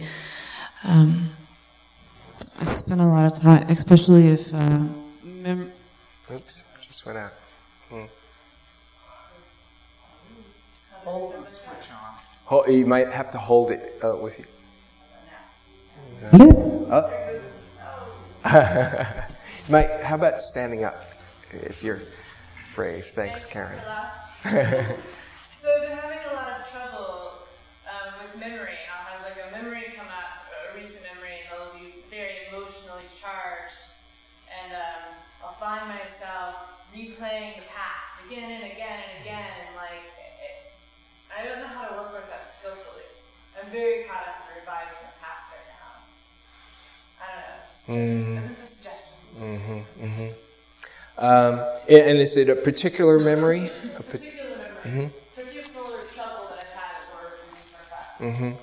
Um, 0.84 1.32
I 2.60 2.64
spend 2.64 3.02
a 3.02 3.06
lot 3.06 3.32
of 3.32 3.40
time, 3.40 3.64
especially 3.70 4.28
if. 4.28 4.54
Uh, 4.54 4.84
mem- 5.24 5.72
Oops, 6.32 6.64
just 6.88 7.06
went 7.06 7.18
out. 7.18 7.32
Hmm. 7.90 8.06
Hold, 11.04 11.34
you 12.68 12.86
might 12.86 13.10
have 13.10 13.32
to 13.32 13.38
hold 13.38 13.72
it 13.72 14.00
uh, 14.04 14.16
with 14.16 14.40
you. 14.40 14.46
Oh. 16.92 17.10
you 19.68 19.72
might, 19.72 20.02
how 20.02 20.16
about 20.16 20.42
standing 20.42 20.84
up 20.84 21.06
if 21.52 21.84
you're 21.84 22.02
brave? 22.74 23.06
Thanks, 23.06 23.46
Karen. 23.46 23.80
don't 47.96 48.36
know. 48.36 48.42
Just, 48.42 48.46
Mm. 48.46 48.46
I'm 48.46 48.46
looking 48.46 48.56
for 48.56 48.68
suggestions. 48.68 49.42
Mm-hmm, 49.42 50.06
mm-hmm. 50.06 51.26
Um, 51.26 51.60
and, 51.90 52.18
is 52.20 52.38
it 52.38 52.50
a 52.50 52.56
particular 52.56 53.20
memory? 53.20 53.66
A 53.68 53.70
pa- 53.70 54.04
Particular 54.12 54.58
memories, 54.86 55.14
particular 55.36 55.98
trouble 56.16 56.48
that 56.50 56.60
I've 56.60 56.74
had 56.76 56.96
in 57.04 57.10
order 57.16 57.36
to 57.38 57.46
move 57.52 57.72
my 57.74 57.86
past. 57.90 58.42
Mhm. 58.42 58.56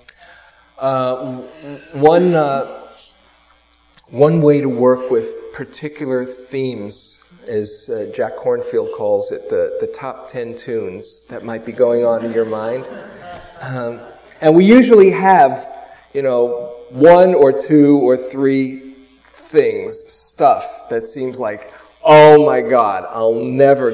Uh, 0.79 1.99
one, 1.99 2.35
uh, 2.35 2.83
one 4.11 4.41
way 4.43 4.61
to 4.61 4.69
work 4.69 5.11
with 5.11 5.35
particular 5.53 6.25
themes, 6.25 7.23
as 7.49 7.89
uh, 7.91 8.11
Jack 8.15 8.37
Kornfield 8.37 8.95
calls 8.95 9.33
it, 9.33 9.49
the, 9.49 9.79
the 9.81 9.87
top 9.89 10.29
10 10.29 10.57
tunes 10.57 11.27
that 11.29 11.43
might 11.45 11.65
be 11.65 11.73
going 11.73 12.05
on 12.05 12.25
in 12.25 12.33
your 12.33 12.45
mind. 12.45 12.87
Um, 13.61 14.01
and 14.41 14.55
we 14.55 14.65
usually 14.67 15.11
have, 15.11 15.67
you 16.13 16.23
know, 16.23 16.75
one 16.91 17.35
or 17.35 17.53
two 17.53 17.99
or 17.99 18.17
three 18.17 18.86
things, 19.49 20.05
stuff 20.13 20.89
that 20.91 21.07
seems 21.07 21.39
like, 21.39 21.73
oh 22.05 22.45
my 22.45 22.61
God, 22.61 23.07
I'll 23.11 23.35
never 23.35 23.91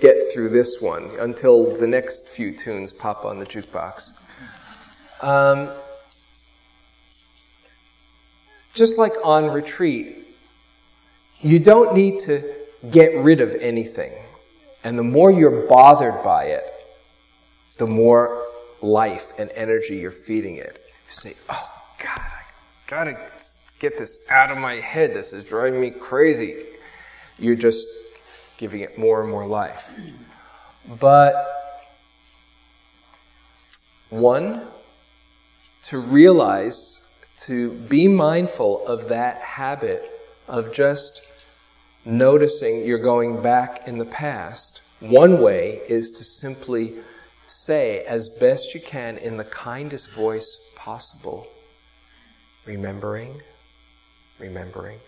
get 0.00 0.22
through 0.32 0.50
this 0.50 0.80
one 0.80 1.10
until 1.20 1.76
the 1.76 1.86
next 1.86 2.28
few 2.28 2.52
tunes 2.52 2.92
pop 2.92 3.24
on 3.24 3.38
the 3.38 3.46
jukebox. 3.46 4.12
Um, 5.22 5.70
just 8.74 8.98
like 8.98 9.12
on 9.24 9.50
retreat, 9.50 10.18
you 11.40 11.58
don't 11.58 11.94
need 11.94 12.20
to 12.20 12.42
get 12.90 13.14
rid 13.16 13.40
of 13.40 13.54
anything. 13.56 14.12
And 14.84 14.98
the 14.98 15.02
more 15.02 15.30
you're 15.30 15.66
bothered 15.66 16.22
by 16.22 16.44
it, 16.44 16.64
the 17.78 17.86
more 17.86 18.46
life 18.82 19.32
and 19.38 19.50
energy 19.50 19.96
you're 19.96 20.10
feeding 20.10 20.56
it. 20.56 20.80
You 21.08 21.12
say, 21.12 21.34
oh 21.48 21.70
God, 21.98 22.20
I 22.20 22.42
gotta 22.86 23.18
get 23.78 23.98
this 23.98 24.18
out 24.30 24.50
of 24.50 24.58
my 24.58 24.74
head. 24.74 25.14
This 25.14 25.32
is 25.32 25.44
driving 25.44 25.80
me 25.80 25.90
crazy. 25.90 26.56
You're 27.38 27.56
just 27.56 27.86
giving 28.56 28.80
it 28.80 28.96
more 28.98 29.20
and 29.20 29.30
more 29.30 29.46
life. 29.46 29.94
But 31.00 31.34
one, 34.10 34.62
to 35.84 35.98
realize, 35.98 37.06
to 37.38 37.72
be 37.72 38.08
mindful 38.08 38.86
of 38.86 39.08
that 39.08 39.38
habit 39.38 40.10
of 40.48 40.72
just 40.72 41.22
noticing 42.04 42.86
you're 42.86 42.98
going 42.98 43.42
back 43.42 43.86
in 43.88 43.98
the 43.98 44.04
past. 44.04 44.82
One 45.00 45.42
way 45.42 45.80
is 45.88 46.10
to 46.12 46.24
simply 46.24 46.94
say, 47.46 48.04
as 48.06 48.28
best 48.28 48.74
you 48.74 48.80
can, 48.80 49.18
in 49.18 49.36
the 49.36 49.44
kindest 49.44 50.12
voice 50.12 50.70
possible, 50.76 51.46
remembering, 52.64 53.42
remembering. 54.38 54.98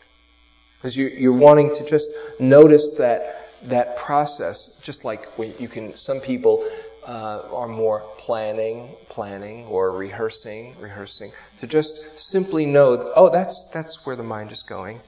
Because 0.77 0.97
you, 0.97 1.09
you're 1.09 1.33
wanting 1.33 1.75
to 1.75 1.85
just 1.85 2.11
notice 2.39 2.91
that, 2.99 3.51
that 3.65 3.97
process, 3.97 4.81
just 4.83 5.05
like 5.05 5.27
when 5.39 5.53
you 5.59 5.69
can, 5.69 5.97
some 5.97 6.21
people 6.21 6.69
uh, 7.07 7.43
are 7.53 7.67
more 7.67 8.01
planning, 8.19 8.91
planning, 9.09 9.65
or 9.67 9.91
rehearsing, 9.93 10.77
rehearsing, 10.79 11.33
to 11.59 11.67
just 11.67 12.21
simply 12.21 12.65
know, 12.67 13.13
oh, 13.17 13.29
that's, 13.29 13.71
that's 13.73 14.07
where 14.07 14.15
the 14.15 14.23
mind 14.23 14.53
is 14.53 14.63
going. 14.63 15.01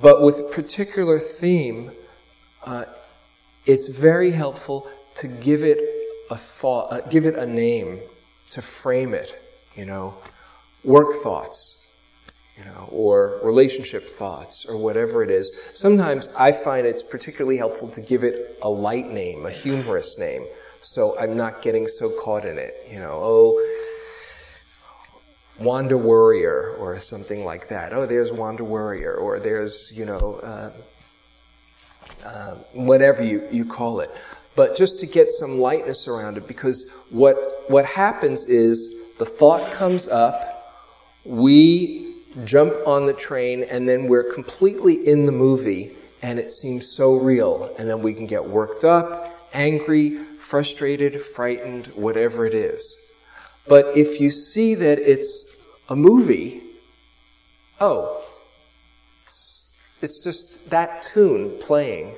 But 0.00 0.22
with 0.22 0.50
particular 0.50 1.18
theme, 1.18 1.92
uh, 2.64 2.86
it's 3.66 3.88
very 3.88 4.30
helpful 4.30 4.88
to 5.16 5.28
give 5.28 5.62
it 5.62 5.78
a 6.30 6.36
thought, 6.36 6.92
uh, 6.92 7.00
give 7.02 7.24
it 7.24 7.36
a 7.36 7.46
name, 7.46 8.00
to 8.50 8.62
frame 8.62 9.14
it, 9.14 9.40
you 9.76 9.84
know, 9.84 10.14
work 10.84 11.22
thoughts, 11.22 11.85
you 12.56 12.64
know, 12.64 12.88
or 12.90 13.40
relationship 13.42 14.08
thoughts, 14.08 14.66
or 14.66 14.76
whatever 14.76 15.22
it 15.22 15.30
is. 15.30 15.52
Sometimes 15.74 16.28
I 16.38 16.52
find 16.52 16.86
it's 16.86 17.02
particularly 17.02 17.56
helpful 17.56 17.88
to 17.88 18.00
give 18.00 18.24
it 18.24 18.58
a 18.62 18.68
light 18.68 19.10
name, 19.10 19.46
a 19.46 19.50
humorous 19.50 20.18
name, 20.18 20.46
so 20.80 21.18
I'm 21.18 21.36
not 21.36 21.62
getting 21.62 21.86
so 21.86 22.10
caught 22.10 22.44
in 22.44 22.58
it, 22.58 22.74
you 22.90 22.98
know, 22.98 23.20
oh, 23.22 23.72
Wanda 25.58 25.96
Worrier 25.96 26.76
or 26.78 26.98
something 26.98 27.44
like 27.44 27.68
that. 27.68 27.92
Oh, 27.92 28.06
there's 28.06 28.30
Wanda 28.30 28.64
Worrier, 28.64 29.14
or 29.14 29.38
there's, 29.38 29.92
you 29.94 30.04
know, 30.04 30.40
uh, 30.42 30.70
uh, 32.24 32.54
whatever 32.72 33.22
you, 33.22 33.46
you 33.50 33.64
call 33.64 34.00
it 34.00 34.10
but 34.56 34.74
just 34.74 34.98
to 35.00 35.06
get 35.06 35.30
some 35.30 35.58
lightness 35.58 36.08
around 36.08 36.38
it 36.38 36.48
because 36.48 36.90
what, 37.10 37.36
what 37.68 37.84
happens 37.84 38.46
is 38.46 38.96
the 39.18 39.24
thought 39.24 39.70
comes 39.72 40.08
up, 40.08 40.74
we 41.24 42.05
jump 42.44 42.74
on 42.86 43.06
the 43.06 43.12
train, 43.12 43.64
and 43.64 43.88
then 43.88 44.06
we're 44.06 44.32
completely 44.32 45.06
in 45.06 45.26
the 45.26 45.32
movie, 45.32 45.96
and 46.22 46.38
it 46.38 46.50
seems 46.50 46.86
so 46.86 47.14
real. 47.14 47.74
And 47.78 47.88
then 47.88 48.02
we 48.02 48.14
can 48.14 48.26
get 48.26 48.44
worked 48.44 48.84
up, 48.84 49.34
angry, 49.52 50.16
frustrated, 50.16 51.20
frightened, 51.20 51.86
whatever 51.88 52.46
it 52.46 52.54
is. 52.54 52.96
But 53.66 53.96
if 53.96 54.20
you 54.20 54.30
see 54.30 54.74
that 54.74 54.98
it's 54.98 55.56
a 55.88 55.96
movie, 55.96 56.62
oh, 57.80 58.24
it's, 59.24 59.80
it's 60.02 60.22
just 60.22 60.70
that 60.70 61.02
tune 61.02 61.58
playing, 61.60 62.16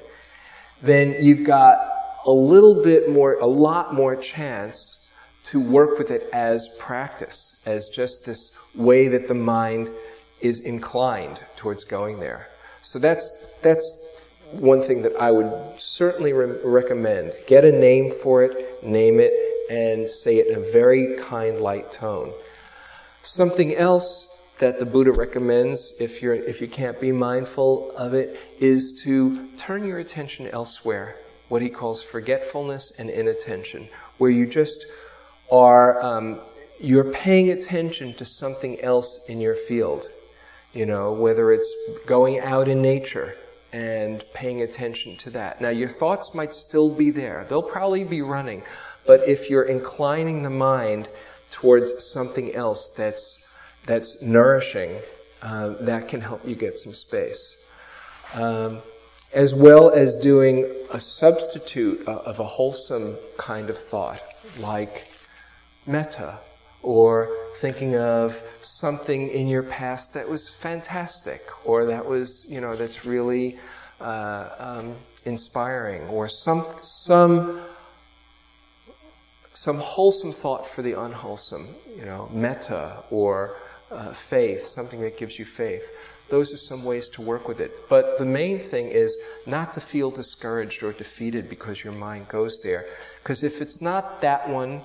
then 0.83 1.17
you've 1.21 1.45
got 1.45 1.79
a 2.27 2.33
little 2.33 2.83
bit 2.83 3.09
more, 3.09 3.35
a 3.35 3.47
lot 3.47 3.95
more 3.95 4.15
chance 4.15 5.11
to 5.45 5.61
work 5.61 5.99
with 5.99 6.11
it 6.11 6.29
as 6.33 6.69
practice, 6.79 7.63
as 7.65 7.89
just 7.89 8.27
this 8.27 8.59
way 8.75 9.09
that 9.09 9.29
the 9.29 9.35
mind 9.35 9.89
is 10.41 10.61
inclined 10.61 11.43
towards 11.57 11.85
going 11.85 12.21
there. 12.21 12.49
So 12.83 12.99
that's, 12.99 13.49
that's 13.63 14.17
one 14.53 14.83
thing 14.83 15.03
that 15.03 15.17
I 15.17 15.31
would 15.31 15.53
certainly 15.79 16.33
re- 16.33 16.59
recommend. 16.65 17.35
Get 17.47 17.65
a 17.65 17.73
name 17.73 18.13
for 18.13 18.43
it, 18.43 18.83
name 18.85 19.21
it, 19.21 19.33
and 19.71 20.09
say 20.09 20.37
it 20.37 20.47
in 20.47 20.57
a 20.57 20.73
very 20.73 21.17
kind, 21.19 21.61
light 21.61 21.93
tone. 21.93 22.33
Something 23.23 23.75
else 23.77 24.43
that 24.59 24.79
the 24.79 24.87
Buddha 24.87 25.13
recommends, 25.13 25.95
if, 26.01 26.23
you're, 26.23 26.35
if 26.35 26.61
you 26.61 26.69
can't 26.69 27.01
be 27.01 27.13
mindful 27.13 27.95
of 27.97 28.15
it, 28.15 28.41
is 28.59 29.03
to 29.03 29.47
turn 29.57 29.85
your 29.85 29.99
attention 29.99 30.49
elsewhere 30.49 31.17
what 31.49 31.63
he 31.63 31.69
calls 31.69 32.03
forgetfulness 32.03 32.93
and 32.99 33.09
inattention, 33.11 33.89
where 34.19 34.31
you 34.31 34.47
just 34.47 34.87
are, 35.51 36.03
um, 36.05 36.41
you're 36.81 37.13
paying 37.13 37.51
attention 37.51 38.15
to 38.15 38.25
something 38.25 38.81
else 38.81 39.29
in 39.29 39.41
your 39.41 39.55
field. 39.55 40.09
You 40.73 40.87
know, 40.87 41.13
whether 41.13 41.53
it's 41.53 41.75
going 42.07 42.41
out 42.41 42.69
in 42.69 42.83
nature 42.83 43.37
and 43.73 44.25
paying 44.35 44.63
attention 44.63 45.17
to 45.17 45.31
that. 45.31 45.61
Now, 45.61 45.69
your 45.69 45.89
thoughts 45.89 46.35
might 46.35 46.55
still 46.55 46.95
be 46.95 47.11
there. 47.11 47.47
They'll 47.49 47.63
probably 47.63 48.05
be 48.05 48.23
running. 48.23 48.63
But 49.07 49.29
if 49.29 49.51
you're 49.51 49.65
inclining 49.65 50.43
the 50.43 50.51
mind 50.51 51.09
towards 51.51 52.05
something 52.05 52.55
else 52.55 52.91
that's, 52.91 53.55
that's 53.87 54.23
nourishing, 54.23 54.99
uh, 55.43 55.71
that 55.81 56.09
can 56.09 56.21
help 56.21 56.47
you 56.47 56.55
get 56.55 56.79
some 56.79 56.95
space. 56.95 57.63
Um, 58.35 58.81
as 59.33 59.55
well 59.55 59.91
as 59.91 60.17
doing 60.17 60.71
a 60.91 61.01
substitute 61.01 62.07
of 62.09 62.41
a 62.41 62.45
wholesome 62.45 63.17
kind 63.37 63.69
of 63.69 63.77
thought, 63.77 64.21
like 64.59 65.07
metta, 65.87 66.39
or 66.83 67.29
thinking 67.57 67.97
of 67.97 68.43
something 68.63 69.29
in 69.31 69.49
your 69.49 69.63
past 69.65 70.15
that 70.15 70.29
was 70.29 70.49
fantastic, 70.49 71.43
or 71.67 71.85
that 71.87 72.05
was, 72.05 72.47
you 72.51 72.61
know, 72.61 72.77
that's 72.77 73.05
really 73.05 73.59
uh, 74.01 74.49
um, 74.59 74.95
inspiring, 75.25 76.03
or 76.09 76.29
some, 76.29 76.65
some, 76.83 77.61
some 79.53 79.79
wholesome 79.79 80.33
thought 80.33 80.67
for 80.67 80.83
the 80.83 80.93
unwholesome, 80.93 81.69
you 81.97 82.05
know, 82.05 82.29
metta, 82.33 83.03
or 83.11 83.57
uh, 83.91 84.13
faith, 84.13 84.65
something 84.65 85.01
that 85.01 85.19
gives 85.19 85.39
you 85.39 85.45
faith 85.45 85.91
those 86.29 86.53
are 86.53 86.59
some 86.59 86.85
ways 86.85 87.09
to 87.11 87.23
work 87.23 87.49
with 87.49 87.61
it. 87.61 87.89
But 87.89 88.19
the 88.19 88.25
main 88.25 88.59
thing 88.59 88.89
is 88.89 89.17
not 89.47 89.73
to 89.75 89.81
feel 89.81 90.11
discouraged 90.11 90.83
or 90.83 90.93
defeated 90.93 91.49
because 91.49 91.83
your 91.83 91.93
mind 91.95 92.29
goes 92.29 92.61
there. 92.61 92.87
Because 93.23 93.43
if 93.43 93.61
it's 93.61 93.81
not 93.81 94.21
that 94.21 94.49
one, 94.49 94.83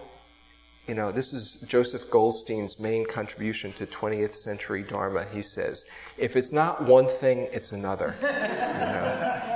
you 0.88 0.96
know, 0.96 1.12
this 1.12 1.32
is 1.32 1.64
Joseph 1.68 2.10
Goldstein's 2.10 2.80
main 2.80 3.06
contribution 3.06 3.72
to 3.74 3.86
20th 3.86 4.36
century 4.36 4.84
Dharma. 4.84 5.26
He 5.34 5.42
says, 5.42 5.86
if 6.18 6.36
it's 6.36 6.52
not 6.52 6.84
one 6.84 7.08
thing, 7.08 7.48
it's 7.52 7.72
another. 7.72 8.16
You 8.22 8.30
know? 8.30 9.54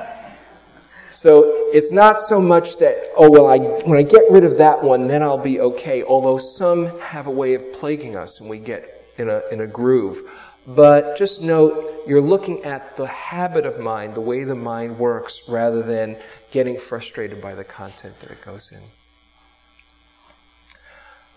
So 1.10 1.46
it's 1.74 1.92
not 1.92 2.20
so 2.20 2.40
much 2.40 2.78
that, 2.78 3.12
oh, 3.16 3.32
well, 3.32 3.48
I, 3.48 3.58
when 3.58 3.98
I 3.98 4.04
get 4.04 4.24
rid 4.30 4.44
of 4.44 4.58
that 4.58 4.84
one, 4.84 5.08
then 5.08 5.24
I'll 5.24 5.38
be 5.38 5.60
okay. 5.60 6.04
Although 6.04 6.38
some 6.38 7.00
have 7.00 7.28
a 7.28 7.32
way 7.32 7.54
of 7.54 7.74
plaguing 7.74 8.16
us 8.16 8.40
and 8.40 8.50
we 8.50 8.60
get 8.60 9.06
in 9.18 9.30
a, 9.30 9.42
in 9.52 9.62
a 9.62 9.68
groove. 9.68 10.30
But 10.68 11.18
just 11.18 11.42
note, 11.42 12.04
you're 12.06 12.22
looking 12.22 12.64
at 12.66 12.96
the 12.98 13.08
habit 13.08 13.66
of 13.66 13.80
mind, 13.80 14.16
the 14.16 14.22
way 14.22 14.44
the 14.44 14.56
mind 14.56 15.00
works, 15.00 15.48
rather 15.48 15.82
than 15.82 16.18
getting 16.52 16.78
frustrated 16.78 17.42
by 17.42 17.56
the 17.56 17.64
content 17.64 18.20
that 18.20 18.30
it 18.30 18.42
goes 18.44 18.72
in. 18.72 18.82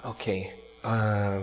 Okay. 0.05 0.53
Uh, 0.83 1.41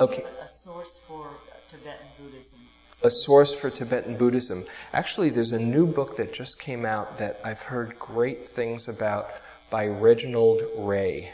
okay. 0.00 0.24
A 0.40 0.48
source 0.48 1.00
for 1.08 1.28
Tibetan 1.68 2.06
Buddhism. 2.18 2.58
A 3.02 3.10
source 3.10 3.52
for 3.52 3.68
Tibetan 3.68 4.16
Buddhism. 4.16 4.64
Actually, 4.92 5.30
there's 5.30 5.52
a 5.52 5.58
new 5.58 5.86
book 5.86 6.16
that 6.16 6.32
just 6.32 6.60
came 6.60 6.84
out 6.84 7.18
that 7.18 7.40
I've 7.44 7.60
heard 7.60 7.98
great 7.98 8.46
things 8.46 8.88
about 8.88 9.26
by 9.70 9.86
Reginald 9.88 10.62
Ray. 10.78 11.30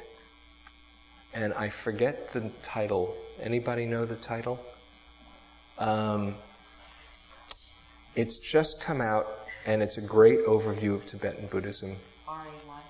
And 1.35 1.53
I 1.55 1.69
forget 1.69 2.33
the 2.33 2.51
title. 2.63 3.15
Anybody 3.43 3.85
know 3.85 4.07
the 4.07 4.17
title? 4.17 4.59
Um, 5.79 6.35
it's 8.17 8.39
just 8.39 8.81
come 8.81 9.03
out, 9.03 9.27
and 9.67 9.83
it's 9.83 9.99
a 9.99 10.01
great 10.01 10.47
overview 10.47 10.95
of 10.95 11.07
Tibetan 11.07 11.47
Buddhism. 11.49 11.97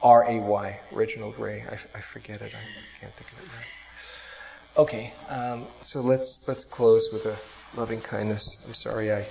R 0.02 0.24
A 0.28 0.38
Y, 0.38 0.80
Reginald 0.92 1.38
Ray. 1.38 1.64
I 1.70 2.00
forget 2.00 2.40
it. 2.40 2.52
I 2.54 3.00
can't 3.00 3.12
think 3.14 3.32
of 3.32 3.38
it 3.38 3.50
now. 3.58 4.82
Okay, 4.82 5.12
um, 5.28 5.66
so 5.82 6.00
let's 6.00 6.46
let's 6.46 6.64
close 6.64 7.10
with 7.12 7.26
a 7.26 7.36
loving 7.78 8.00
kindness. 8.00 8.64
I'm 8.66 8.74
sorry 8.74 9.12
I 9.12 9.26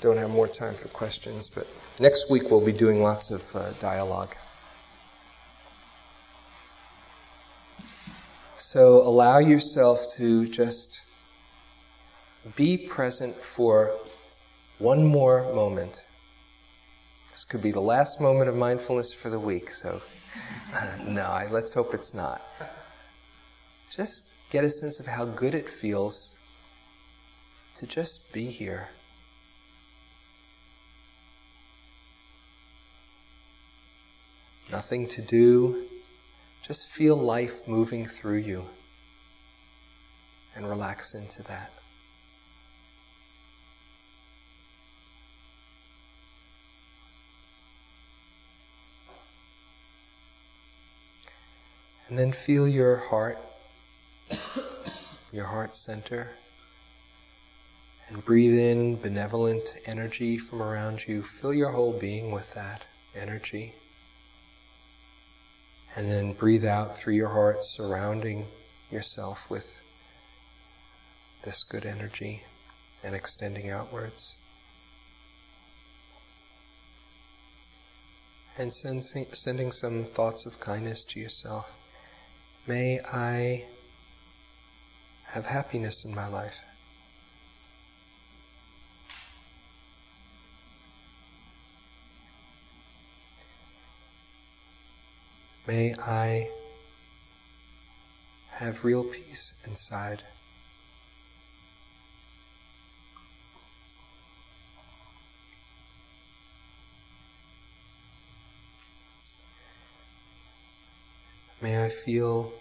don't 0.00 0.16
have 0.16 0.30
more 0.30 0.48
time 0.48 0.74
for 0.74 0.88
questions, 0.88 1.50
but 1.50 1.66
next 2.00 2.30
week 2.30 2.50
we'll 2.50 2.64
be 2.64 2.72
doing 2.72 3.02
lots 3.02 3.30
of 3.30 3.44
uh, 3.54 3.72
dialogue. 3.72 4.34
So 8.56 9.02
allow 9.02 9.38
yourself 9.38 10.06
to 10.16 10.46
just 10.46 11.00
be 12.56 12.76
present 12.76 13.34
for 13.36 13.92
one 14.78 15.04
more 15.04 15.42
moment. 15.52 16.04
This 17.38 17.44
could 17.44 17.62
be 17.62 17.70
the 17.70 17.80
last 17.80 18.20
moment 18.20 18.48
of 18.48 18.56
mindfulness 18.56 19.12
for 19.12 19.30
the 19.30 19.38
week, 19.38 19.70
so 19.70 20.02
no, 21.06 21.22
I, 21.22 21.46
let's 21.48 21.72
hope 21.72 21.94
it's 21.94 22.12
not. 22.12 22.42
Just 23.90 24.32
get 24.50 24.64
a 24.64 24.70
sense 24.70 24.98
of 24.98 25.06
how 25.06 25.24
good 25.24 25.54
it 25.54 25.68
feels 25.68 26.36
to 27.76 27.86
just 27.86 28.32
be 28.32 28.46
here. 28.46 28.88
Nothing 34.72 35.06
to 35.06 35.22
do, 35.22 35.86
just 36.66 36.90
feel 36.90 37.14
life 37.14 37.68
moving 37.68 38.04
through 38.04 38.38
you 38.38 38.64
and 40.56 40.68
relax 40.68 41.14
into 41.14 41.44
that. 41.44 41.70
And 52.08 52.18
then 52.18 52.32
feel 52.32 52.66
your 52.66 52.96
heart, 52.96 53.38
your 55.30 55.44
heart 55.44 55.76
center. 55.76 56.30
And 58.08 58.24
breathe 58.24 58.58
in 58.58 58.96
benevolent 58.96 59.76
energy 59.84 60.38
from 60.38 60.62
around 60.62 61.06
you. 61.06 61.22
Fill 61.22 61.52
your 61.52 61.70
whole 61.70 61.92
being 61.92 62.30
with 62.30 62.54
that 62.54 62.84
energy. 63.14 63.74
And 65.96 66.10
then 66.10 66.32
breathe 66.32 66.64
out 66.64 66.96
through 66.96 67.14
your 67.14 67.28
heart, 67.28 67.62
surrounding 67.62 68.46
yourself 68.90 69.50
with 69.50 69.82
this 71.44 71.62
good 71.64 71.84
energy 71.84 72.44
and 73.04 73.14
extending 73.14 73.68
outwards. 73.68 74.36
And 78.56 78.72
sending, 78.72 79.26
sending 79.32 79.70
some 79.70 80.04
thoughts 80.04 80.46
of 80.46 80.58
kindness 80.58 81.04
to 81.04 81.20
yourself. 81.20 81.77
May 82.68 83.00
I 83.00 83.64
have 85.28 85.46
happiness 85.46 86.04
in 86.04 86.14
my 86.14 86.28
life. 86.28 86.60
May 95.66 95.94
I 95.94 96.50
have 98.50 98.84
real 98.84 99.02
peace 99.02 99.54
inside. 99.66 100.22
May 111.60 111.84
I 111.84 111.88
feel 111.88 112.52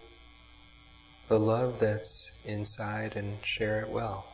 the 1.27 1.37
love 1.37 1.79
that's 1.79 2.31
inside 2.45 3.15
and 3.15 3.37
share 3.45 3.81
it 3.81 3.89
well. 3.89 4.25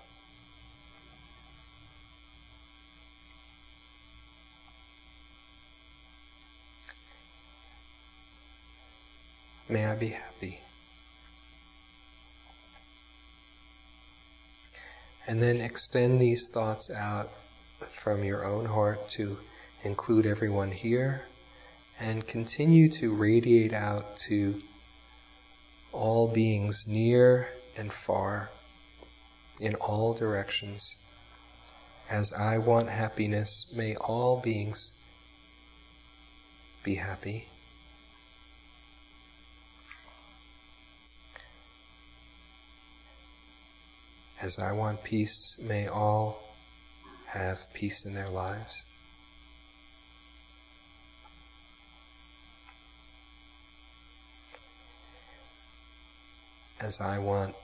May 9.68 9.86
I 9.86 9.96
be 9.96 10.10
happy. 10.10 10.60
And 15.28 15.42
then 15.42 15.60
extend 15.60 16.22
these 16.22 16.50
thoughts 16.54 16.90
out 16.90 17.30
from 17.92 18.24
your 18.24 18.46
own 18.46 18.66
heart 18.66 19.10
to 19.12 19.38
include 19.84 20.26
everyone 20.26 20.72
here 20.72 21.26
and 22.04 22.28
continue 22.28 22.90
to 22.90 23.14
radiate 23.14 23.72
out 23.72 24.18
to 24.18 24.62
all 25.94 26.28
beings 26.28 26.86
near 26.86 27.48
and 27.78 27.94
far 27.94 28.50
in 29.62 29.74
all 29.76 30.14
directions. 30.14 30.98
As 32.10 32.34
I 32.34 32.58
want 32.58 32.90
happiness, 32.90 33.74
may 33.74 33.96
all 33.96 34.42
beings 34.42 34.92
be 36.84 36.96
happy. 36.96 37.48
As 44.42 44.60
I 44.60 44.74
want 44.74 45.02
peace, 45.06 45.58
may 45.64 45.88
all 45.88 46.44
have 47.28 47.74
peace 47.74 48.04
in 48.04 48.14
their 48.14 48.28
lives. 48.28 48.84
As 56.84 57.00
I 57.00 57.18
want 57.18 57.56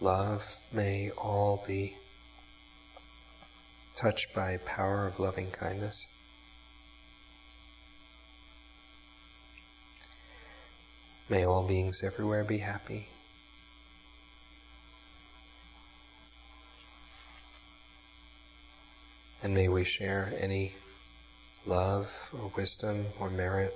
love, 0.00 0.60
may 0.70 1.10
all 1.18 1.64
be 1.66 1.96
touched 3.96 4.32
by 4.36 4.58
power 4.58 5.08
of 5.08 5.18
loving 5.18 5.50
kindness. 5.50 6.06
May 11.28 11.44
all 11.44 11.66
beings 11.66 12.04
everywhere 12.04 12.44
be 12.44 12.58
happy. 12.58 13.08
And 19.42 19.52
may 19.56 19.66
we 19.66 19.82
share 19.82 20.32
any 20.38 20.74
love 21.66 22.30
or 22.32 22.52
wisdom 22.56 23.06
or 23.18 23.28
merit 23.28 23.74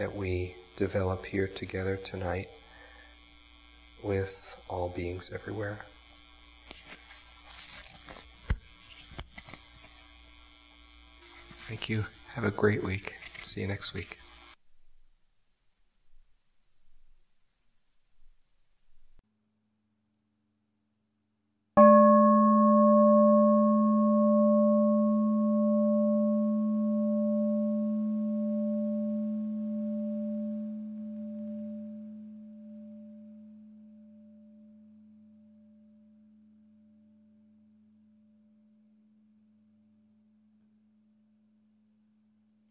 that 0.00 0.16
we 0.16 0.54
develop 0.78 1.26
here 1.26 1.46
together 1.46 1.96
tonight 1.96 2.48
with 4.02 4.58
all 4.66 4.88
beings 4.88 5.30
everywhere. 5.30 5.78
Thank 11.68 11.90
you. 11.90 12.06
Have 12.34 12.44
a 12.44 12.50
great 12.50 12.82
week. 12.82 13.12
See 13.42 13.60
you 13.60 13.66
next 13.66 13.92
week. 13.92 14.16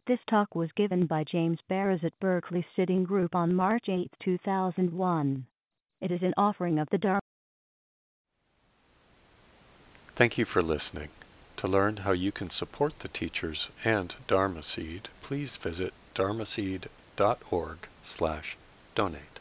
This 0.10 0.18
talk 0.30 0.56
was 0.56 0.70
given 0.76 1.06
by 1.06 1.24
James 1.24 1.60
Baraz 1.70 2.04
at 2.04 2.20
Berkeley 2.20 2.66
Sitting 2.76 3.04
Group 3.04 3.34
on 3.34 3.54
March 3.54 3.86
8, 3.90 4.12
2001. 4.24 5.46
It 6.02 6.12
is 6.12 6.22
an 6.22 6.34
offering 6.38 6.80
of 6.80 6.88
the 6.92 6.98
Dharma. 6.98 7.20
Thank 10.14 10.38
you 10.38 10.46
for 10.46 10.62
listening. 10.62 11.10
To 11.58 11.68
learn 11.68 11.98
how 11.98 12.12
you 12.12 12.32
can 12.32 12.50
support 12.50 13.00
the 13.00 13.08
teachers 13.08 13.70
and 13.84 14.14
Dharma 14.28 14.64
Seed, 14.64 15.10
please 15.22 15.58
visit 15.58 15.94
dharmaseed.org 16.16 17.78
slash 18.02 18.58
donate. 18.96 19.39